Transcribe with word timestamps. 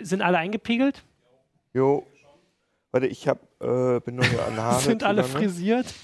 Sind 0.00 0.22
alle 0.22 0.38
eingepegelt? 0.38 1.04
Jo. 1.74 2.06
Warte, 2.90 3.06
ich 3.06 3.26
hab, 3.28 3.40
äh, 3.62 4.00
bin 4.00 4.16
nur 4.16 4.24
an 4.24 4.56
Haare. 4.56 4.80
Sind 4.80 5.02
alle 5.02 5.22
zugange. 5.24 5.46
frisiert? 5.48 5.94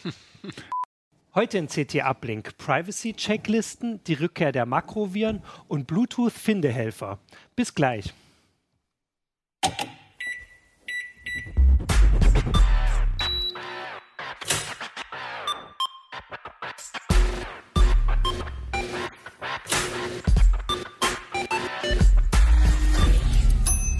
Heute 1.34 1.58
in 1.58 1.68
CT 1.68 1.96
Uplink 2.04 2.56
Privacy-Checklisten, 2.56 4.02
die 4.04 4.14
Rückkehr 4.14 4.50
der 4.50 4.66
Makroviren 4.66 5.42
und 5.68 5.86
Bluetooth-Findehelfer. 5.86 7.18
Bis 7.54 7.74
gleich. 7.74 8.12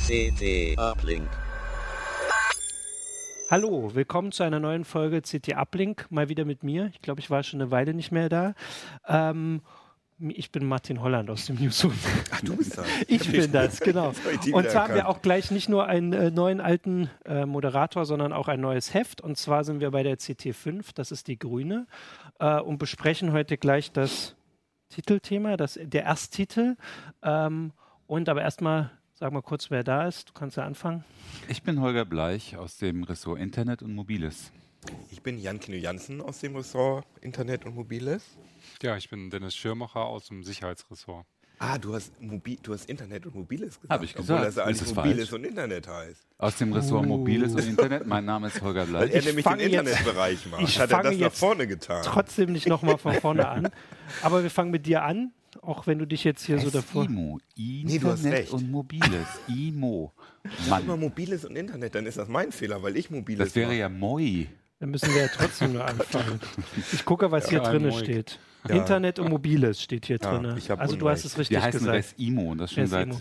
CT 0.09 0.79
Uplink. 0.79 1.29
Hallo, 3.51 3.95
willkommen 3.95 4.33
zu 4.33 4.43
einer 4.43 4.59
neuen 4.59 4.87
Folge 4.87 5.21
CT 5.21 5.55
Uplink. 5.55 6.07
Mal 6.09 6.31
wieder 6.31 6.47
mit 6.47 6.63
mir. 6.63 6.89
Ich 6.95 7.03
glaube, 7.03 7.21
ich 7.21 7.29
war 7.29 7.43
schon 7.43 7.61
eine 7.61 7.71
Weile 7.71 7.93
nicht 7.93 8.11
mehr 8.11 8.31
da. 8.31 8.55
Ähm, 9.07 9.61
ich 10.19 10.51
bin 10.51 10.65
Martin 10.65 11.03
Holland 11.03 11.29
aus 11.29 11.45
dem 11.45 11.57
Newsroom. 11.57 11.93
Ach, 12.31 12.41
du 12.41 12.57
bist 12.57 12.79
das. 12.79 12.87
Ich 13.07 13.31
bin 13.31 13.53
das, 13.53 13.81
genau. 13.83 14.15
Und 14.51 14.71
zwar 14.71 14.85
haben 14.85 14.95
wir 14.95 15.09
auch 15.09 15.21
gleich 15.21 15.51
nicht 15.51 15.69
nur 15.69 15.85
einen 15.85 16.15
äh, 16.15 16.31
neuen 16.31 16.63
alten 16.63 17.11
äh, 17.27 17.45
Moderator, 17.45 18.07
sondern 18.07 18.33
auch 18.33 18.49
ein 18.49 18.63
neues 18.63 18.95
Heft. 18.95 19.21
Und 19.21 19.37
zwar 19.37 19.63
sind 19.63 19.81
wir 19.81 19.91
bei 19.91 20.05
der 20.05 20.17
CT5, 20.17 20.87
das 20.95 21.13
ist 21.13 21.29
die 21.29 21.39
grüne, 21.39 21.87
äh, 22.39 22.59
und 22.61 22.79
besprechen 22.79 23.33
heute 23.33 23.59
gleich 23.59 23.93
das 23.93 24.37
Titelthema, 24.89 25.59
das, 25.59 25.79
der 25.79 26.05
Ersttitel. 26.05 26.77
Ähm, 27.23 27.73
und 28.07 28.31
aber 28.31 28.41
erstmal, 28.41 28.91
sag 29.19 29.33
mal 29.33 29.43
kurz, 29.43 29.71
wer 29.71 29.85
da 29.85 30.07
ist. 30.07 30.29
Du 30.29 30.33
kannst 30.33 30.57
ja 30.57 30.65
anfangen. 30.65 31.05
Ich 31.49 31.63
bin 31.63 31.81
Holger 31.81 32.05
Bleich 32.05 32.57
aus 32.57 32.77
dem 32.79 33.03
Ressort 33.05 33.39
Internet 33.41 33.83
und 33.83 33.95
Mobiles. 33.95 34.53
Ich 35.11 35.23
bin 35.23 35.39
Jan 35.39 35.59
Kino 35.59 35.77
Jansen 35.77 36.21
aus 36.21 36.39
dem 36.41 36.55
Ressort 36.57 37.05
Internet 37.21 37.67
und 37.67 37.75
Mobiles. 37.75 38.23
Ja, 38.83 38.97
ich 38.97 39.11
bin 39.11 39.29
Dennis 39.31 39.57
Schirmacher 39.57 40.05
aus 40.05 40.29
dem 40.29 40.45
Sicherheitsressort. 40.45 41.27
Ah, 41.61 41.77
du 41.77 41.93
hast, 41.93 42.13
Mobi 42.23 42.57
du 42.63 42.73
hast 42.73 42.89
Internet 42.89 43.27
und 43.27 43.35
Mobiles 43.35 43.81
gesagt. 43.81 43.91
Hab 43.93 44.05
ich 44.05 44.13
Obwohl 44.17 44.37
gesagt. 44.37 44.47
das 44.47 44.59
eigentlich 44.59 44.81
Ist 44.81 44.87
es 44.91 44.95
Mobiles 44.95 45.17
falsch? 45.29 45.33
und 45.33 45.45
Internet 45.45 45.89
heißt. 45.89 46.27
Aus 46.39 46.57
dem 46.57 46.73
Ressort 46.73 47.07
Mobiles 47.07 47.53
und 47.55 47.67
Internet. 47.67 48.07
Mein 48.07 48.25
Name 48.25 48.47
ist 48.47 48.63
Holger 48.63 48.83
Weil 48.93 49.09
Bleich. 49.09 49.15
er 49.15 49.23
nämlich 49.25 49.35
den 49.35 49.43
fange 49.43 49.63
jetzt- 49.65 49.73
Internetbereich 49.89 50.47
macht. 50.53 50.63
ich 50.63 50.79
Hat 50.79 50.93
er 50.93 51.03
das 51.03 51.17
nach 51.19 51.33
vorne 51.33 51.67
getan? 51.67 52.03
Trotzdem 52.05 52.53
nicht 52.53 52.69
nochmal 52.69 52.97
von 52.97 53.13
vorne 53.15 53.49
an. 53.49 53.69
Aber 54.23 54.45
wir 54.45 54.51
fangen 54.51 54.71
mit 54.71 54.87
dir 54.87 55.03
an, 55.03 55.33
auch 55.63 55.87
wenn 55.87 55.99
du 55.99 56.07
dich 56.07 56.25
jetzt 56.25 56.45
hier 56.45 56.59
so 56.59 56.71
davor. 56.71 57.05
IMO. 57.05 57.39
Nee, 57.57 57.99
du 57.99 58.09
hast 58.09 58.19
Internet 58.21 58.39
recht. 58.45 58.53
und 58.53 58.71
Mobiles. 58.71 59.27
IMO. 59.49 60.13
Sag 60.69 60.87
mal 60.87 60.95
Mann, 60.97 61.01
Mobiles 61.01 61.45
und 61.45 61.57
Internet, 61.57 61.95
dann 61.95 62.07
ist 62.07 62.19
das 62.19 62.29
mein 62.29 62.53
Fehler, 62.53 62.83
weil 62.83 62.97
ich 62.97 63.11
Mobiles 63.11 63.49
das 63.49 63.55
wäre 63.57 63.69
mache. 63.69 63.79
ja 63.79 63.89
Moi. 63.89 64.47
Dann 64.81 64.91
müssen 64.91 65.13
wir 65.13 65.23
ja 65.23 65.29
trotzdem 65.29 65.73
nur 65.73 65.85
anfangen. 65.87 66.41
Ich 66.93 67.05
gucke, 67.05 67.31
was 67.31 67.49
hier 67.49 67.59
Ja, 67.63 67.71
drin 67.71 67.83
Moik. 67.89 67.99
steht. 68.05 68.39
Ja. 68.69 68.75
Mobiles 68.75 69.19
und 69.19 69.29
Mobiles 69.31 69.83
steht 69.83 70.07
hier 70.07 70.19
Ja, 70.21 70.39
drin. 70.39 70.61
Also 70.79 70.97
du 70.97 71.09
hast 71.09 71.25
es 71.25 71.39
richtig 71.39 71.57
Wir 71.57 71.63
heißen 71.63 71.81
gesagt. 71.81 72.15
IMO 72.19 72.51
und 72.53 72.59
das 72.59 72.73
schon 72.73 72.87
seit 72.87 73.07
IMO. 73.09 73.21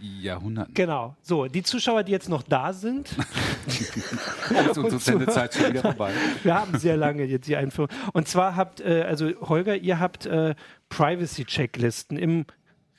Jahrhunderten. 0.00 0.74
Genau. 0.74 1.16
So, 1.22 1.46
die 1.46 1.62
Zuschauer, 1.62 2.04
die 2.04 2.12
jetzt 2.12 2.28
noch 2.28 2.42
da 2.42 2.72
sind, 2.72 3.08
Ist 3.66 4.78
unsere 4.78 4.98
Sendezeit 5.00 5.54
schon 5.54 5.68
wieder 5.70 5.82
vorbei. 5.82 6.12
wir 6.42 6.54
haben 6.54 6.78
sehr 6.78 6.96
lange 6.96 7.24
jetzt 7.24 7.48
die 7.48 7.56
Einführung. 7.56 7.90
Und 8.12 8.28
zwar 8.28 8.56
habt, 8.56 8.80
äh, 8.80 9.02
also 9.06 9.30
Holger, 9.40 9.76
ihr 9.76 9.98
habt 10.00 10.26
äh, 10.26 10.54
Privacy-Checklisten 10.88 12.16
im 12.16 12.46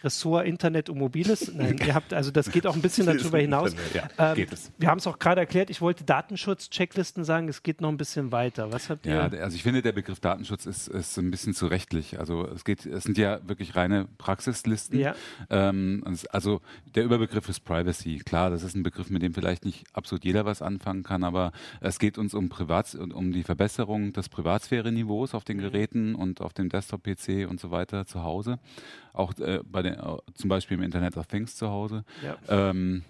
Ressort 0.03 0.45
Internet 0.45 0.89
und 0.89 0.97
Mobiles. 0.97 1.51
Nein, 1.55 1.77
ihr 1.85 1.93
habt, 1.95 2.13
also 2.13 2.31
das 2.31 2.51
geht 2.51 2.65
auch 2.65 2.75
ein 2.75 2.81
bisschen 2.81 3.05
darüber 3.05 3.39
hinaus. 3.39 3.71
Internet. 3.71 4.11
Ja, 4.17 4.33
Ähm. 4.33 4.47
Wir 4.77 4.87
haben 4.89 4.97
es 4.99 5.07
auch 5.07 5.19
gerade 5.19 5.41
erklärt, 5.41 5.69
ich 5.69 5.81
wollte 5.81 6.03
Datenschutz-Checklisten 6.03 7.23
sagen, 7.23 7.47
es 7.49 7.63
geht 7.63 7.81
noch 7.81 7.89
ein 7.89 7.97
bisschen 7.97 8.31
weiter. 8.31 8.71
Was 8.71 8.89
habt 8.89 9.05
ihr? 9.05 9.13
Ja, 9.13 9.21
also 9.27 9.55
ich 9.55 9.63
finde, 9.63 9.81
der 9.81 9.91
Begriff 9.91 10.19
Datenschutz 10.19 10.65
ist, 10.65 10.87
ist 10.87 11.17
ein 11.17 11.31
bisschen 11.31 11.53
zu 11.53 11.67
rechtlich. 11.67 12.19
Also 12.19 12.45
es 12.47 12.63
geht, 12.63 12.85
es 12.85 13.03
sind 13.03 13.17
ja 13.17 13.39
wirklich 13.47 13.75
reine 13.75 14.07
Praxislisten. 14.17 14.99
Ja. 14.99 15.15
Ähm, 15.49 16.03
also 16.31 16.61
der 16.95 17.03
Überbegriff 17.03 17.49
ist 17.49 17.61
Privacy. 17.61 18.19
Klar, 18.19 18.49
das 18.49 18.63
ist 18.63 18.75
ein 18.75 18.83
Begriff, 18.83 19.09
mit 19.09 19.21
dem 19.21 19.33
vielleicht 19.33 19.65
nicht 19.65 19.85
absolut 19.93 20.23
jeder 20.25 20.45
was 20.45 20.61
anfangen 20.61 21.03
kann, 21.03 21.23
aber 21.23 21.51
es 21.81 21.99
geht 21.99 22.17
uns 22.17 22.33
um 22.33 22.49
Privats 22.49 22.95
und 22.95 23.13
um 23.13 23.31
die 23.31 23.43
Verbesserung 23.43 24.13
des 24.13 24.29
Privatsphäre-Niveaus 24.29 25.33
auf 25.33 25.43
den 25.43 25.57
Mhm. 25.57 25.61
Geräten 25.61 26.15
und 26.15 26.41
auf 26.41 26.53
dem 26.53 26.69
Desktop-PC 26.69 27.47
und 27.49 27.59
so 27.59 27.71
weiter 27.71 28.05
zu 28.05 28.23
Hause. 28.23 28.59
Auch 29.13 29.37
äh, 29.39 29.59
bei 29.63 29.81
den, 29.81 29.97
zum 30.33 30.49
Beispiel 30.49 30.77
im 30.77 30.83
Internet 30.83 31.17
of 31.17 31.27
Things 31.27 31.55
zu 31.55 31.69
Hause. 31.69 32.03
Ja. 32.23 32.37
Ähm, 32.69 33.03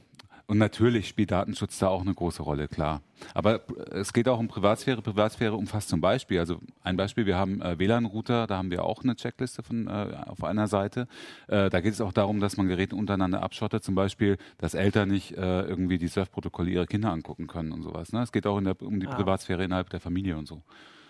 und 0.49 0.57
natürlich 0.57 1.07
spielt 1.07 1.29
Datenschutz 1.29 1.77
da 1.77 1.89
auch 1.89 2.01
eine 2.01 2.15
große 2.15 2.41
Rolle, 2.41 2.67
klar. 2.67 3.03
Aber 3.35 3.61
äh, 3.91 3.99
es 3.99 4.13
geht 4.13 4.27
auch 4.27 4.39
um 4.39 4.47
Privatsphäre. 4.47 4.99
Privatsphäre 5.03 5.53
umfasst 5.55 5.89
zum 5.89 6.01
Beispiel, 6.01 6.39
also 6.39 6.59
ein 6.81 6.97
Beispiel, 6.97 7.27
wir 7.27 7.38
haben 7.38 7.61
äh, 7.61 7.77
WLAN-Router, 7.77 8.47
da 8.47 8.57
haben 8.57 8.71
wir 8.71 8.83
auch 8.83 9.03
eine 9.03 9.15
Checkliste 9.15 9.61
von, 9.61 9.85
äh, 9.85 10.17
auf 10.25 10.43
einer 10.43 10.65
Seite. 10.67 11.07
Äh, 11.49 11.69
da 11.69 11.81
geht 11.81 11.93
es 11.93 12.01
auch 12.01 12.13
darum, 12.13 12.39
dass 12.39 12.57
man 12.57 12.67
Geräte 12.67 12.95
untereinander 12.95 13.43
abschottet, 13.43 13.83
zum 13.83 13.93
Beispiel, 13.93 14.38
dass 14.57 14.73
Eltern 14.73 15.09
nicht 15.09 15.33
äh, 15.38 15.61
irgendwie 15.61 15.99
die 15.99 16.07
Surfprotokolle 16.07 16.71
ihrer 16.71 16.88
Kinder 16.88 17.11
angucken 17.11 17.45
können 17.45 17.71
und 17.71 17.83
sowas. 17.83 18.11
Ne? 18.11 18.23
Es 18.23 18.31
geht 18.31 18.47
auch 18.47 18.59
der, 18.59 18.81
um 18.81 18.99
die 18.99 19.07
Ah. 19.07 19.13
Privatsphäre 19.13 19.63
innerhalb 19.63 19.91
der 19.91 19.99
Familie 19.99 20.35
und 20.35 20.47
so. 20.47 20.63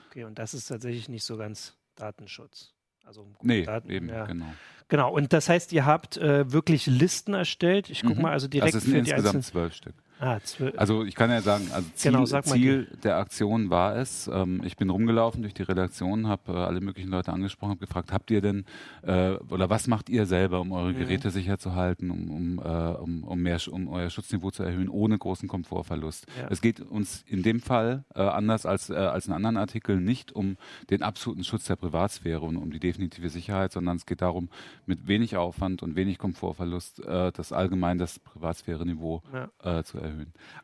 Okay, 0.10 0.26
und 0.26 0.38
das 0.38 0.54
ist 0.54 0.66
tatsächlich 0.66 1.08
nicht 1.08 1.24
so 1.24 1.38
ganz 1.38 1.78
Datenschutz. 1.96 2.74
Also 3.06 3.22
um 3.22 3.36
Nee, 3.42 3.64
Daten, 3.64 3.90
eben, 3.90 4.10
ja. 4.10 4.26
genau. 4.26 4.54
Genau, 4.88 5.14
und 5.14 5.34
das 5.34 5.50
heißt, 5.50 5.72
ihr 5.74 5.86
habt 5.86 6.18
äh, 6.18 6.52
wirklich 6.52 6.88
Listen 6.88 7.34
erstellt. 7.36 7.90
Ich 7.92 8.02
gucke 8.02 8.16
Mhm. 8.16 8.22
mal, 8.24 8.32
also 8.32 8.48
direkt 8.48 8.74
also 8.74 8.78
es 8.80 8.84
sind 8.86 8.92
für 8.94 9.04
die 9.04 9.10
insgesamt 9.12 9.46
zwölf 9.46 9.74
Stück. 9.76 9.94
Ah. 10.20 10.38
Also 10.76 11.06
ich 11.06 11.16
kann 11.16 11.30
ja 11.30 11.42
sagen, 11.42 11.70
also 11.72 11.88
Ziel, 11.96 12.12
Genau, 12.12 12.26
sag 12.26 12.46
Ziel 12.46 12.88
der 13.04 13.18
Aktion 13.18 13.70
war 13.70 13.96
es, 13.96 14.30
ähm, 14.32 14.62
ich 14.66 14.76
bin 14.76 14.90
rumgelaufen 14.90 15.42
durch 15.44 15.54
die 15.54 15.64
Redaktion, 15.64 16.28
habe 16.28 16.52
äh, 16.52 16.56
alle 16.58 16.82
möglichen 16.82 17.10
Leute 17.10 17.32
angesprochen, 17.32 17.70
habe 17.72 17.80
gefragt, 17.86 18.12
habt 18.12 18.30
ihr 18.30 18.42
denn, 18.42 18.66
äh, 19.02 19.36
oder 19.50 19.70
was 19.70 19.88
macht 19.88 20.10
ihr 20.10 20.26
selber, 20.26 20.60
um 20.60 20.74
eure 20.74 20.92
Mhm. 20.92 20.98
Geräte 20.98 21.30
sicher 21.32 21.58
zu 21.58 21.74
halten, 21.74 22.12
um, 22.12 22.30
um, 22.32 22.60
äh, 22.60 22.94
um, 23.00 23.24
um, 23.24 23.40
mehr, 23.42 23.60
um 23.72 23.88
euer 23.88 24.10
Schutzniveau 24.10 24.52
zu 24.52 24.64
erhöhen, 24.64 24.90
ohne 24.90 25.18
großen 25.18 25.48
Komfortverlust. 25.48 26.26
Ja. 26.38 26.48
Es 26.50 26.60
geht 26.60 26.82
uns 26.82 27.24
in 27.26 27.42
dem 27.42 27.62
Fall, 27.62 28.04
äh, 28.14 28.22
anders 28.22 28.66
als, 28.66 28.90
äh, 28.90 28.96
als 28.96 29.28
in 29.28 29.34
anderen 29.34 29.56
Artikeln, 29.56 30.04
nicht 30.04 30.34
um 30.34 30.58
den 30.90 31.02
absoluten 31.02 31.46
Schutz 31.46 31.64
der 31.66 31.78
Privatsphäre 31.78 32.42
und 32.42 32.58
um 32.58 32.72
die 32.72 32.80
definitive 32.80 33.30
Sicherheit, 33.30 33.72
sondern 33.72 33.96
es 33.96 34.06
geht 34.06 34.22
darum, 34.22 34.50
mit 34.86 35.08
wenig 35.08 35.38
Aufwand 35.38 35.82
und 35.82 35.96
wenig 35.96 36.18
Komfortverlust 36.18 37.06
äh, 37.06 37.32
das 37.32 37.54
allgemein 37.54 37.98
das 37.98 38.20
Privatsphäre-Niveau 38.20 39.22
Ja. 39.64 39.84
zu 39.84 39.98
erhöhen. 39.98 40.09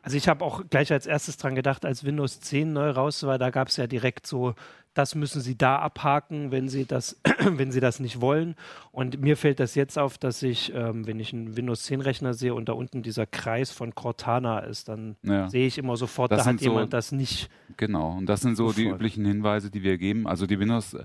Also 0.02 0.16
ich 0.16 0.28
habe 0.28 0.44
auch 0.44 0.62
gleich 0.68 0.92
als 0.92 1.06
erstes 1.06 1.36
dran 1.36 1.54
gedacht, 1.54 1.84
als 1.84 2.04
Windows 2.04 2.40
10 2.40 2.72
neu 2.72 2.90
raus 2.90 3.22
war, 3.24 3.38
da 3.38 3.50
gab 3.50 3.68
es 3.68 3.76
ja 3.76 3.86
direkt 3.86 4.26
so, 4.26 4.54
das 4.96 5.14
müssen 5.14 5.40
Sie 5.42 5.56
da 5.56 5.76
abhaken, 5.78 6.50
wenn 6.50 6.68
Sie 6.68 6.84
das, 6.86 7.20
wenn 7.44 7.70
Sie 7.70 7.80
das 7.80 8.00
nicht 8.00 8.20
wollen. 8.20 8.54
Und 8.92 9.20
mir 9.20 9.36
fällt 9.36 9.60
das 9.60 9.74
jetzt 9.74 9.98
auf, 9.98 10.16
dass 10.18 10.42
ich, 10.42 10.72
ähm, 10.74 11.06
wenn 11.06 11.20
ich 11.20 11.32
einen 11.32 11.56
Windows 11.56 11.82
10 11.84 12.00
Rechner 12.00 12.32
sehe 12.34 12.54
und 12.54 12.68
da 12.68 12.72
unten 12.72 13.02
dieser 13.02 13.26
Kreis 13.26 13.70
von 13.70 13.94
Cortana 13.94 14.60
ist, 14.60 14.88
dann 14.88 15.16
Ja. 15.22 15.48
sehe 15.50 15.66
ich 15.66 15.76
immer 15.78 15.96
sofort, 15.96 16.32
Das 16.32 16.44
da 16.44 16.50
hat 16.50 16.60
so- 16.60 16.64
jemand 16.70 16.92
das 16.94 17.12
nicht. 17.12 17.50
Genau, 17.76 18.12
und 18.16 18.26
das 18.26 18.40
sind 18.40 18.56
so 18.56 18.72
die 18.72 18.86
üblichen 18.86 19.24
Hinweise, 19.26 19.70
die 19.70 19.82
wir 19.82 19.98
geben. 19.98 20.26
Also 20.26 20.46
die 20.46 20.58
Windows, 20.58 20.94
äh, 20.94 21.04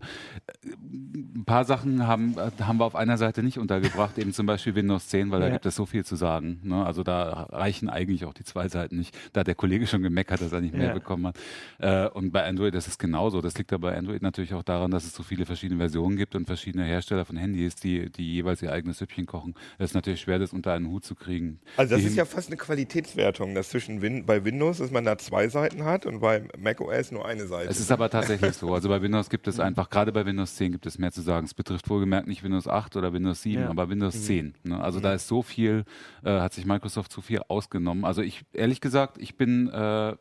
ein 0.63 1.43
paar 1.45 1.65
Sachen 1.65 2.07
haben, 2.07 2.35
äh, 2.37 2.63
haben 2.63 2.77
wir 2.79 2.85
auf 2.85 2.95
einer 2.95 3.17
Seite 3.17 3.43
nicht 3.43 3.57
untergebracht, 3.57 4.17
eben 4.17 4.31
zum 4.31 4.45
Beispiel 4.45 4.75
Windows 4.75 5.07
10, 5.09 5.31
weil 5.31 5.41
da 5.41 5.47
Ja. 5.47 5.53
gibt 5.53 5.65
es 5.65 5.75
so 5.75 5.85
viel 5.85 6.05
zu 6.05 6.15
sagen. 6.15 6.59
Ne? 6.63 6.85
Also 6.85 7.03
da 7.03 7.47
reichen 7.51 7.89
eigentlich 7.89 8.23
auch 8.25 8.33
die 8.33 8.43
zwei 8.45 8.69
Seiten 8.69 8.97
nicht. 8.97 9.17
Da 9.33 9.41
hat 9.41 9.47
der 9.47 9.55
Kollege 9.55 9.85
schon 9.87 10.01
gemeckert, 10.01 10.39
dass 10.41 10.53
er 10.53 10.61
nicht 10.61 10.73
mehr 10.75 10.87
Ja. 10.89 10.93
bekommen 10.93 11.27
hat. 11.27 11.37
Äh, 11.79 12.07
und 12.07 12.31
bei 12.31 12.45
Android 12.47 12.73
ist 12.75 12.87
es 12.87 12.97
genauso. 12.97 13.41
Das 13.41 13.57
liegt 13.57 13.73
aber 13.73 13.80
bei 13.81 13.97
Android 13.97 14.21
natürlich 14.21 14.53
auch 14.53 14.63
daran, 14.63 14.91
dass 14.91 15.03
es 15.03 15.13
so 15.13 15.23
viele 15.23 15.45
verschiedene 15.45 15.79
Versionen 15.79 16.15
gibt 16.15 16.35
und 16.35 16.45
verschiedene 16.45 16.85
Hersteller 16.85 17.25
von 17.25 17.35
Handys, 17.35 17.75
die, 17.75 18.09
die 18.09 18.33
jeweils 18.33 18.61
ihr 18.61 18.71
eigenes 18.71 18.99
Süppchen 18.99 19.25
kochen. 19.25 19.55
Es 19.77 19.91
ist 19.91 19.93
natürlich 19.95 20.21
schwer, 20.21 20.39
das 20.39 20.53
unter 20.53 20.73
einen 20.73 20.87
Hut 20.87 21.03
zu 21.03 21.15
kriegen. 21.15 21.59
Also 21.77 21.95
das 21.95 22.01
Die 22.01 22.07
ist 22.07 22.15
ja 22.15 22.25
fast 22.25 22.47
eine 22.47 22.57
Qualitätswertung, 22.57 23.55
dass 23.55 23.69
zwischen 23.69 24.01
Win 24.01 24.25
bei 24.25 24.43
Windows, 24.45 24.77
dass 24.77 24.91
man 24.91 25.03
da 25.05 25.17
zwei 25.17 25.47
Seiten 25.49 25.83
hat 25.83 26.05
und 26.05 26.19
bei 26.19 26.43
macOS 26.57 27.11
nur 27.11 27.25
eine 27.25 27.47
Seite. 27.47 27.69
Es 27.69 27.79
ist 27.79 27.91
aber 27.91 28.09
tatsächlich 28.09 28.53
so. 28.53 28.73
Also 28.73 28.89
bei 28.89 29.01
Windows 29.01 29.29
gibt 29.29 29.47
es 29.47 29.59
einfach, 29.59 29.89
gerade 29.89 30.11
bei 30.11 30.25
Windows 30.25 30.55
10 30.55 30.71
gibt 30.73 30.85
es 30.85 30.97
mehr 30.97 31.11
zu 31.11 31.21
sagen. 31.21 31.45
Es 31.45 31.53
betrifft 31.53 31.89
wohlgemerkt 31.89 32.27
nicht 32.27 32.43
Windows 32.43 32.67
8 32.67 32.95
oder 32.95 33.13
Windows 33.13 33.41
7, 33.41 33.63
Ja. 33.63 33.69
aber 33.69 33.89
Windows 33.89 34.23
10. 34.25 34.53
Ne? 34.63 34.81
Also 34.81 34.99
da 34.99 35.13
ist 35.13 35.27
so 35.27 35.41
viel, 35.41 35.83
äh, 36.23 36.39
hat 36.39 36.53
sich 36.53 36.65
Microsoft 36.65 37.11
zu 37.11 37.21
viel 37.21 37.41
ausgenommen. 37.47 38.05
Also 38.05 38.21
ich, 38.21 38.43
ehrlich 38.53 38.81
gesagt, 38.81 39.17
ich 39.19 39.35
bin, 39.35 39.67
äh, 39.69 40.15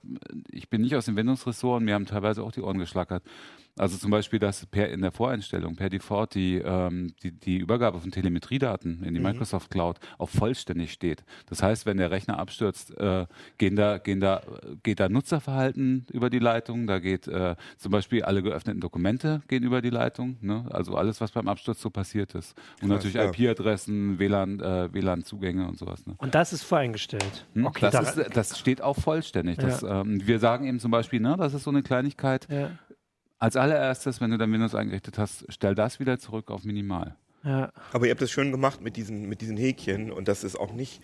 ich 0.50 0.68
bin 0.70 0.80
nicht 0.82 0.96
aus 0.96 1.04
dem 1.06 1.16
Windows-Ressort 1.16 1.78
und 1.80 1.84
mir 1.84 1.94
haben 1.94 2.06
teilweise 2.06 2.42
auch 2.42 2.52
die 2.52 2.60
Ohren 2.62 2.78
geschlackert, 2.78 3.22
Also 3.78 3.96
zum 3.96 4.10
Beispiel, 4.10 4.38
dass 4.38 4.66
per 4.66 4.90
in 4.90 5.00
der 5.00 5.10
Voreinstellung 5.12 5.74
per 5.76 5.88
Default 5.88 6.34
die, 6.34 6.56
ähm, 6.58 7.14
die, 7.22 7.30
die 7.32 7.56
Übergabe 7.56 7.98
von 8.00 8.10
Telemetriedaten 8.10 9.02
in 9.04 9.14
die 9.14 9.20
Mhm. 9.20 9.26
Microsoft 9.26 9.70
Cloud 9.70 9.98
auf 10.18 10.30
vollständig 10.30 10.92
steht. 10.92 11.24
Das 11.48 11.62
heißt, 11.62 11.86
wenn 11.86 11.96
der 11.96 12.10
Rechner 12.10 12.38
abstürzt, 12.38 12.94
äh, 12.98 13.26
gehen 13.56 13.76
da, 13.76 13.96
gehen 13.98 14.20
da, 14.20 14.42
geht 14.82 15.00
da 15.00 15.08
Nutzerverhalten 15.08 16.04
über 16.12 16.28
die 16.28 16.40
Leitung, 16.40 16.86
da 16.86 16.98
geht 16.98 17.26
äh, 17.28 17.54
zum 17.78 17.92
Beispiel 17.92 18.22
alle 18.22 18.42
geöffneten 18.42 18.80
Dokumente 18.80 19.40
gehen 19.48 19.62
über 19.62 19.80
die 19.80 19.90
Leitung, 19.90 20.36
ne? 20.42 20.66
also 20.70 20.96
alles, 20.96 21.20
was 21.20 21.30
beim 21.32 21.48
Absturz 21.48 21.80
so 21.80 21.88
passiert 21.90 22.34
ist. 22.34 22.56
Und 22.82 22.88
Krass, 22.90 23.04
natürlich 23.04 23.14
ja. 23.14 23.30
IP-Adressen, 23.48 24.18
WLAN, 24.18 24.60
äh, 24.60 24.92
WLAN-Zugänge 24.92 25.66
und 25.66 25.78
sowas. 25.78 26.06
Ne? 26.06 26.14
Und 26.18 26.34
das 26.34 26.52
ist 26.52 26.64
voreingestellt. 26.64 27.46
Hm? 27.54 27.64
Okay, 27.66 27.88
das, 27.90 28.14
da- 28.14 28.22
ist, 28.22 28.36
das 28.36 28.58
steht 28.58 28.82
auch 28.82 28.96
vollständig. 28.98 29.56
Das, 29.58 29.82
ähm, 29.82 30.20
wir 30.26 30.38
sagen 30.38 30.66
eben 30.66 30.80
zum 30.80 30.90
Beispiel, 30.90 31.20
ne, 31.20 31.36
das 31.38 31.54
ist 31.54 31.62
so 31.64 31.70
eine 31.70 31.82
Kleinigkeit. 31.82 32.46
ja, 32.50 32.70
Als 33.40 33.56
allererstes, 33.56 34.20
wenn 34.20 34.30
du 34.30 34.36
dein 34.36 34.52
Windows 34.52 34.74
eingerichtet 34.74 35.16
hast, 35.18 35.46
stell 35.48 35.74
das 35.74 35.98
wieder 35.98 36.18
zurück 36.18 36.50
auf 36.50 36.64
minimal. 36.64 37.16
ja. 37.42 37.72
Aber 37.92 38.04
ihr 38.04 38.10
habt 38.10 38.20
das 38.20 38.30
schön 38.30 38.52
gemacht 38.52 38.82
mit 38.82 38.96
diesen, 38.96 39.28
mit 39.30 39.40
diesen 39.40 39.56
Häkchen 39.56 40.12
und 40.12 40.28
das 40.28 40.44
ist 40.44 40.56
auch 40.56 40.72
nicht. 40.72 41.00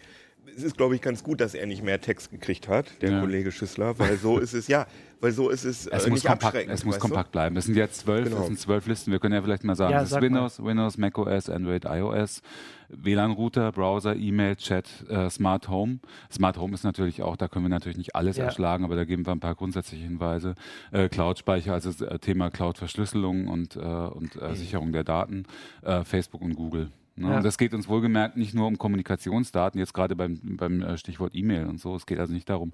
Es 0.55 0.63
ist, 0.63 0.77
glaube 0.77 0.95
ich, 0.95 1.01
ganz 1.03 1.23
gut, 1.25 1.41
dass 1.41 1.55
er 1.55 1.67
nicht 1.67 1.83
mehr 1.83 2.01
Text 2.01 2.31
gekriegt 2.31 2.69
hat, 2.69 3.03
der 3.03 3.11
Ja. 3.11 3.21
Kollege 3.21 3.51
Schüssler, 3.53 3.99
weil 3.99 4.17
so 4.17 4.39
ist 4.39 4.53
es, 4.55 4.69
ja, 4.69 4.87
weil 5.21 5.33
so 5.33 5.49
ist 5.49 5.65
es, 5.65 5.87
Es 5.87 6.05
äh, 6.07 6.11
muss 6.11 6.23
nicht 6.23 6.27
kompakt, 6.27 6.55
es 6.57 6.85
muss 6.85 6.95
weißt 6.95 7.05
du? 7.05 7.09
kompakt 7.09 7.33
bleiben. 7.33 7.57
Es 7.57 7.65
sind 7.67 7.75
jetzt 7.77 8.01
zwölf, 8.01 8.29
Genau. 8.29 8.41
es 8.41 8.47
sind 8.47 8.59
zwölf 8.59 8.87
Listen. 8.87 9.11
Wir 9.13 9.19
können 9.19 9.35
ja 9.35 9.43
vielleicht 9.43 9.65
mal 9.65 9.75
sagen, 9.77 9.93
Ja, 9.93 9.99
das 10.01 10.09
ist 10.09 10.11
sag 10.13 10.21
mal. 10.23 10.27
Windows, 10.27 10.63
Windows, 10.63 10.99
macOS, 10.99 11.51
Android, 11.51 11.85
iOS, 11.85 12.43
WLAN-Router, 12.89 13.73
Browser, 13.73 14.15
E-Mail, 14.15 14.57
Chat, 14.57 14.89
äh, 15.09 15.29
Smart 15.31 15.69
Home. 15.69 15.99
Smart 16.33 16.59
Home 16.59 16.75
ist 16.75 16.85
natürlich 16.85 17.23
auch, 17.23 17.37
da 17.37 17.49
können 17.49 17.65
wir 17.65 17.71
natürlich 17.71 17.99
nicht 17.99 18.15
alles 18.15 18.37
Ja. 18.37 18.45
erschlagen, 18.45 18.85
aber 18.85 18.95
da 18.97 19.05
geben 19.05 19.27
wir 19.27 19.33
ein 19.33 19.41
paar 19.41 19.55
grundsätzliche 19.57 20.05
Hinweise. 20.05 20.55
Äh, 20.93 21.09
Cloud-Speicher, 21.09 21.73
also 21.75 21.91
das 21.91 22.01
äh, 22.01 22.19
Thema 22.19 22.51
Cloud-Verschlüsselung 22.51 23.49
und, 23.49 23.77
äh, 23.77 23.81
und 23.81 24.37
äh, 24.41 24.55
Sicherung 24.55 24.93
der 24.93 25.05
Daten, 25.05 25.45
äh, 25.83 26.05
Facebook 26.05 26.43
und 26.43 26.55
Google. 26.55 26.91
Ne? 27.17 27.31
Ja. 27.31 27.37
Und 27.39 27.45
das 27.45 27.59
geht 27.59 27.75
uns 27.75 27.89
wohlgemerkt 27.89 28.37
nicht 28.37 28.55
nur 28.55 28.67
um 28.67 28.79
Kommunikationsdaten, 28.79 29.79
jetzt 29.79 29.95
gerade 29.95 30.15
beim, 30.17 30.41
beim 30.57 30.83
äh, 30.83 30.97
Stichwort 30.99 31.35
E-Mail 31.35 31.67
und 31.67 31.81
so. 31.81 31.95
Es 31.97 32.07
geht 32.07 32.19
also 32.19 32.33
nicht 32.33 32.49
darum, 32.49 32.73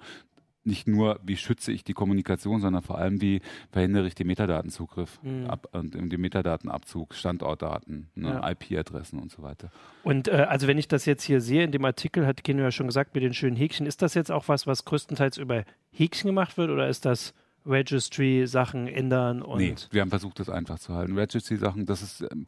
nicht 0.64 0.86
nur, 0.86 1.18
wie 1.24 1.36
schütze 1.36 1.72
ich 1.72 1.82
die 1.82 1.92
Kommunikation, 1.92 2.60
sondern 2.60 2.82
vor 2.82 2.96
allem, 2.96 3.20
wie 3.20 3.40
verhindere 3.72 4.06
ich 4.06 4.14
den 4.14 4.28
Metadatenzugriff 4.28 5.20
Mhm. 5.22 5.46
ab, 5.46 5.66
und 5.72 5.92
den 5.94 6.20
Metadatenabzug, 6.20 7.14
Standortdaten, 7.14 8.08
ne, 8.14 8.28
Ja. 8.40 8.50
IP-Adressen 8.50 9.18
und 9.18 9.30
so 9.32 9.42
weiter. 9.42 9.72
Und 10.04 10.28
äh, 10.28 10.46
also 10.48 10.68
wenn 10.68 10.78
ich 10.78 10.86
das 10.86 11.04
jetzt 11.04 11.24
hier 11.24 11.40
sehe 11.40 11.64
in 11.64 11.72
dem 11.72 11.84
Artikel, 11.84 12.26
hat 12.28 12.44
Keno 12.44 12.62
ja 12.62 12.70
schon 12.70 12.86
gesagt 12.86 13.14
mit 13.16 13.24
den 13.24 13.34
schönen 13.34 13.56
Häkchen, 13.56 13.86
ist 13.86 14.02
das 14.02 14.14
jetzt 14.14 14.30
auch 14.30 14.46
was, 14.46 14.66
was 14.68 14.84
größtenteils 14.84 15.36
über 15.36 15.64
Häkchen 15.90 16.28
gemacht 16.28 16.56
wird 16.56 16.70
oder 16.70 16.88
ist 16.88 17.04
das 17.06 17.34
Registry, 17.66 18.46
Sachen 18.46 18.86
ändern 18.88 19.40
und 19.42 19.58
nee, 19.58 19.74
wir 19.90 20.00
haben 20.00 20.10
versucht, 20.10 20.38
das 20.40 20.48
einfach 20.48 20.78
zu 20.80 20.94
halten. 20.94 21.16
Registry-Sachen, 21.18 21.86
das 21.86 22.02
ist 22.02 22.20
ähm, 22.30 22.44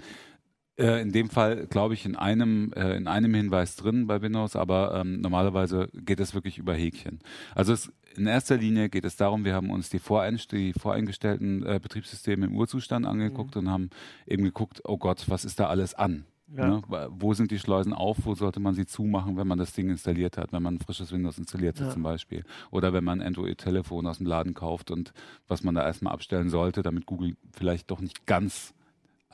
äh, 0.76 1.00
in 1.02 1.12
dem 1.12 1.28
Fall, 1.30 1.66
glaube 1.66 1.94
ich, 1.94 2.04
in 2.04 2.16
einem, 2.16 2.72
äh, 2.74 2.96
in 2.96 3.06
einem 3.06 3.32
Hinweis 3.34 3.76
drin 3.76 4.06
bei 4.06 4.22
Windows, 4.22 4.56
aber 4.56 4.94
ähm, 5.00 5.20
normalerweise 5.20 5.88
geht 5.94 6.20
es 6.20 6.34
wirklich 6.34 6.58
über 6.58 6.74
Häkchen. 6.74 7.20
Also 7.54 7.72
es, 7.72 7.92
in 8.16 8.26
erster 8.26 8.56
Linie 8.56 8.88
geht 8.88 9.04
es 9.04 9.16
darum, 9.16 9.44
wir 9.44 9.54
haben 9.54 9.70
uns 9.70 9.88
die, 9.90 9.98
Voreinst 9.98 10.52
die 10.52 10.72
voreingestellten 10.72 11.64
äh, 11.64 11.80
Betriebssysteme 11.82 12.46
im 12.46 12.56
Urzustand 12.56 13.06
angeguckt 13.06 13.56
und 13.56 13.70
haben 13.70 13.90
eben 14.26 14.44
geguckt, 14.44 14.80
oh 14.84 14.98
Gott, 14.98 15.24
was 15.28 15.44
ist 15.44 15.60
da 15.60 15.66
alles 15.68 15.94
an? 15.94 16.26
Ja. 16.54 16.68
Ne? 16.68 16.82
Wo 17.10 17.34
sind 17.34 17.50
die 17.50 17.58
Schleusen 17.58 17.92
auf? 17.92 18.18
Wo 18.26 18.34
sollte 18.34 18.60
man 18.60 18.74
sie 18.74 18.86
zumachen, 18.86 19.36
wenn 19.36 19.48
man 19.48 19.58
das 19.58 19.72
Ding 19.72 19.88
installiert 19.90 20.36
hat, 20.36 20.52
wenn 20.52 20.62
man 20.62 20.74
ein 20.74 20.78
frisches 20.78 21.10
Windows 21.10 21.38
installiert 21.38 21.80
hat 21.80 21.86
Ja. 21.88 21.92
zum 21.92 22.02
Beispiel? 22.02 22.44
Oder 22.70 22.92
wenn 22.92 23.02
man 23.02 23.20
ein 23.20 23.26
Android-Telefon 23.28 24.06
aus 24.06 24.18
dem 24.18 24.26
Laden 24.26 24.54
kauft 24.54 24.90
und 24.90 25.12
was 25.48 25.64
man 25.64 25.74
da 25.74 25.82
erstmal 25.84 26.12
abstellen 26.12 26.50
sollte, 26.50 26.82
damit 26.82 27.06
Google 27.06 27.36
vielleicht 27.52 27.90
doch 27.90 28.00
nicht 28.00 28.26
ganz 28.26 28.74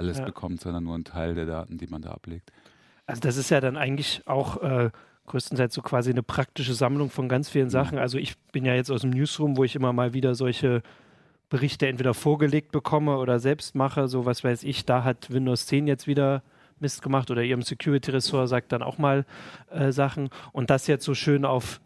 alles 0.00 0.19
Ja. 0.19 0.25
bekommt, 0.25 0.61
sondern 0.61 0.85
nur 0.85 0.94
einen 0.94 1.05
Teil 1.05 1.35
der 1.35 1.47
Daten, 1.47 1.79
die 1.79 1.87
man 1.87 2.02
da 2.02 2.11
ablegt. 2.11 2.50
Also 3.06 3.20
das 3.20 3.37
ist 3.37 3.50
ja 3.50 3.61
dann 3.61 3.76
eigentlich 3.76 4.23
auch 4.26 4.62
äh, 4.62 4.91
größtenteils 5.26 5.75
so 5.75 5.82
quasi 5.82 6.11
eine 6.11 6.23
praktische 6.23 6.75
Sammlung 6.75 7.11
von 7.11 7.29
ganz 7.29 7.49
vielen 7.49 7.70
Sachen. 7.70 7.99
Also 7.99 8.19
ich 8.19 8.38
bin 8.52 8.64
ja 8.64 8.75
jetzt 8.75 8.91
aus 8.91 9.02
dem 9.02 9.11
Newsroom, 9.11 9.56
wo 9.56 9.64
ich 9.64 9.76
immer 9.76 9.93
mal 9.93 10.12
wieder 10.12 10.35
solche 10.35 10.82
Berichte 11.49 11.87
entweder 11.88 12.14
vorgelegt 12.14 12.70
bekomme 12.73 13.17
oder 13.19 13.41
selbst 13.41 13.75
mache, 13.75 14.06
so 14.08 14.25
was 14.26 14.44
weiß 14.44 14.62
ich, 14.64 14.85
da 14.87 15.02
hat 15.05 15.32
Windows 15.32 15.67
10 15.67 15.87
jetzt 15.88 16.06
wieder 16.06 16.43
Mist 16.79 17.03
gemacht 17.03 17.31
oder 17.31 17.43
ihrem 17.43 17.62
Security-Ressort 17.62 18.49
sagt 18.49 18.73
dann 18.73 18.82
auch 18.82 18.99
mal 18.99 19.26
äh, 19.70 19.91
Sachen 19.93 20.31
und 20.53 20.70
das 20.70 20.87
jetzt 20.87 21.05
so 21.05 21.14
schön 21.14 21.44
auf, 21.44 21.81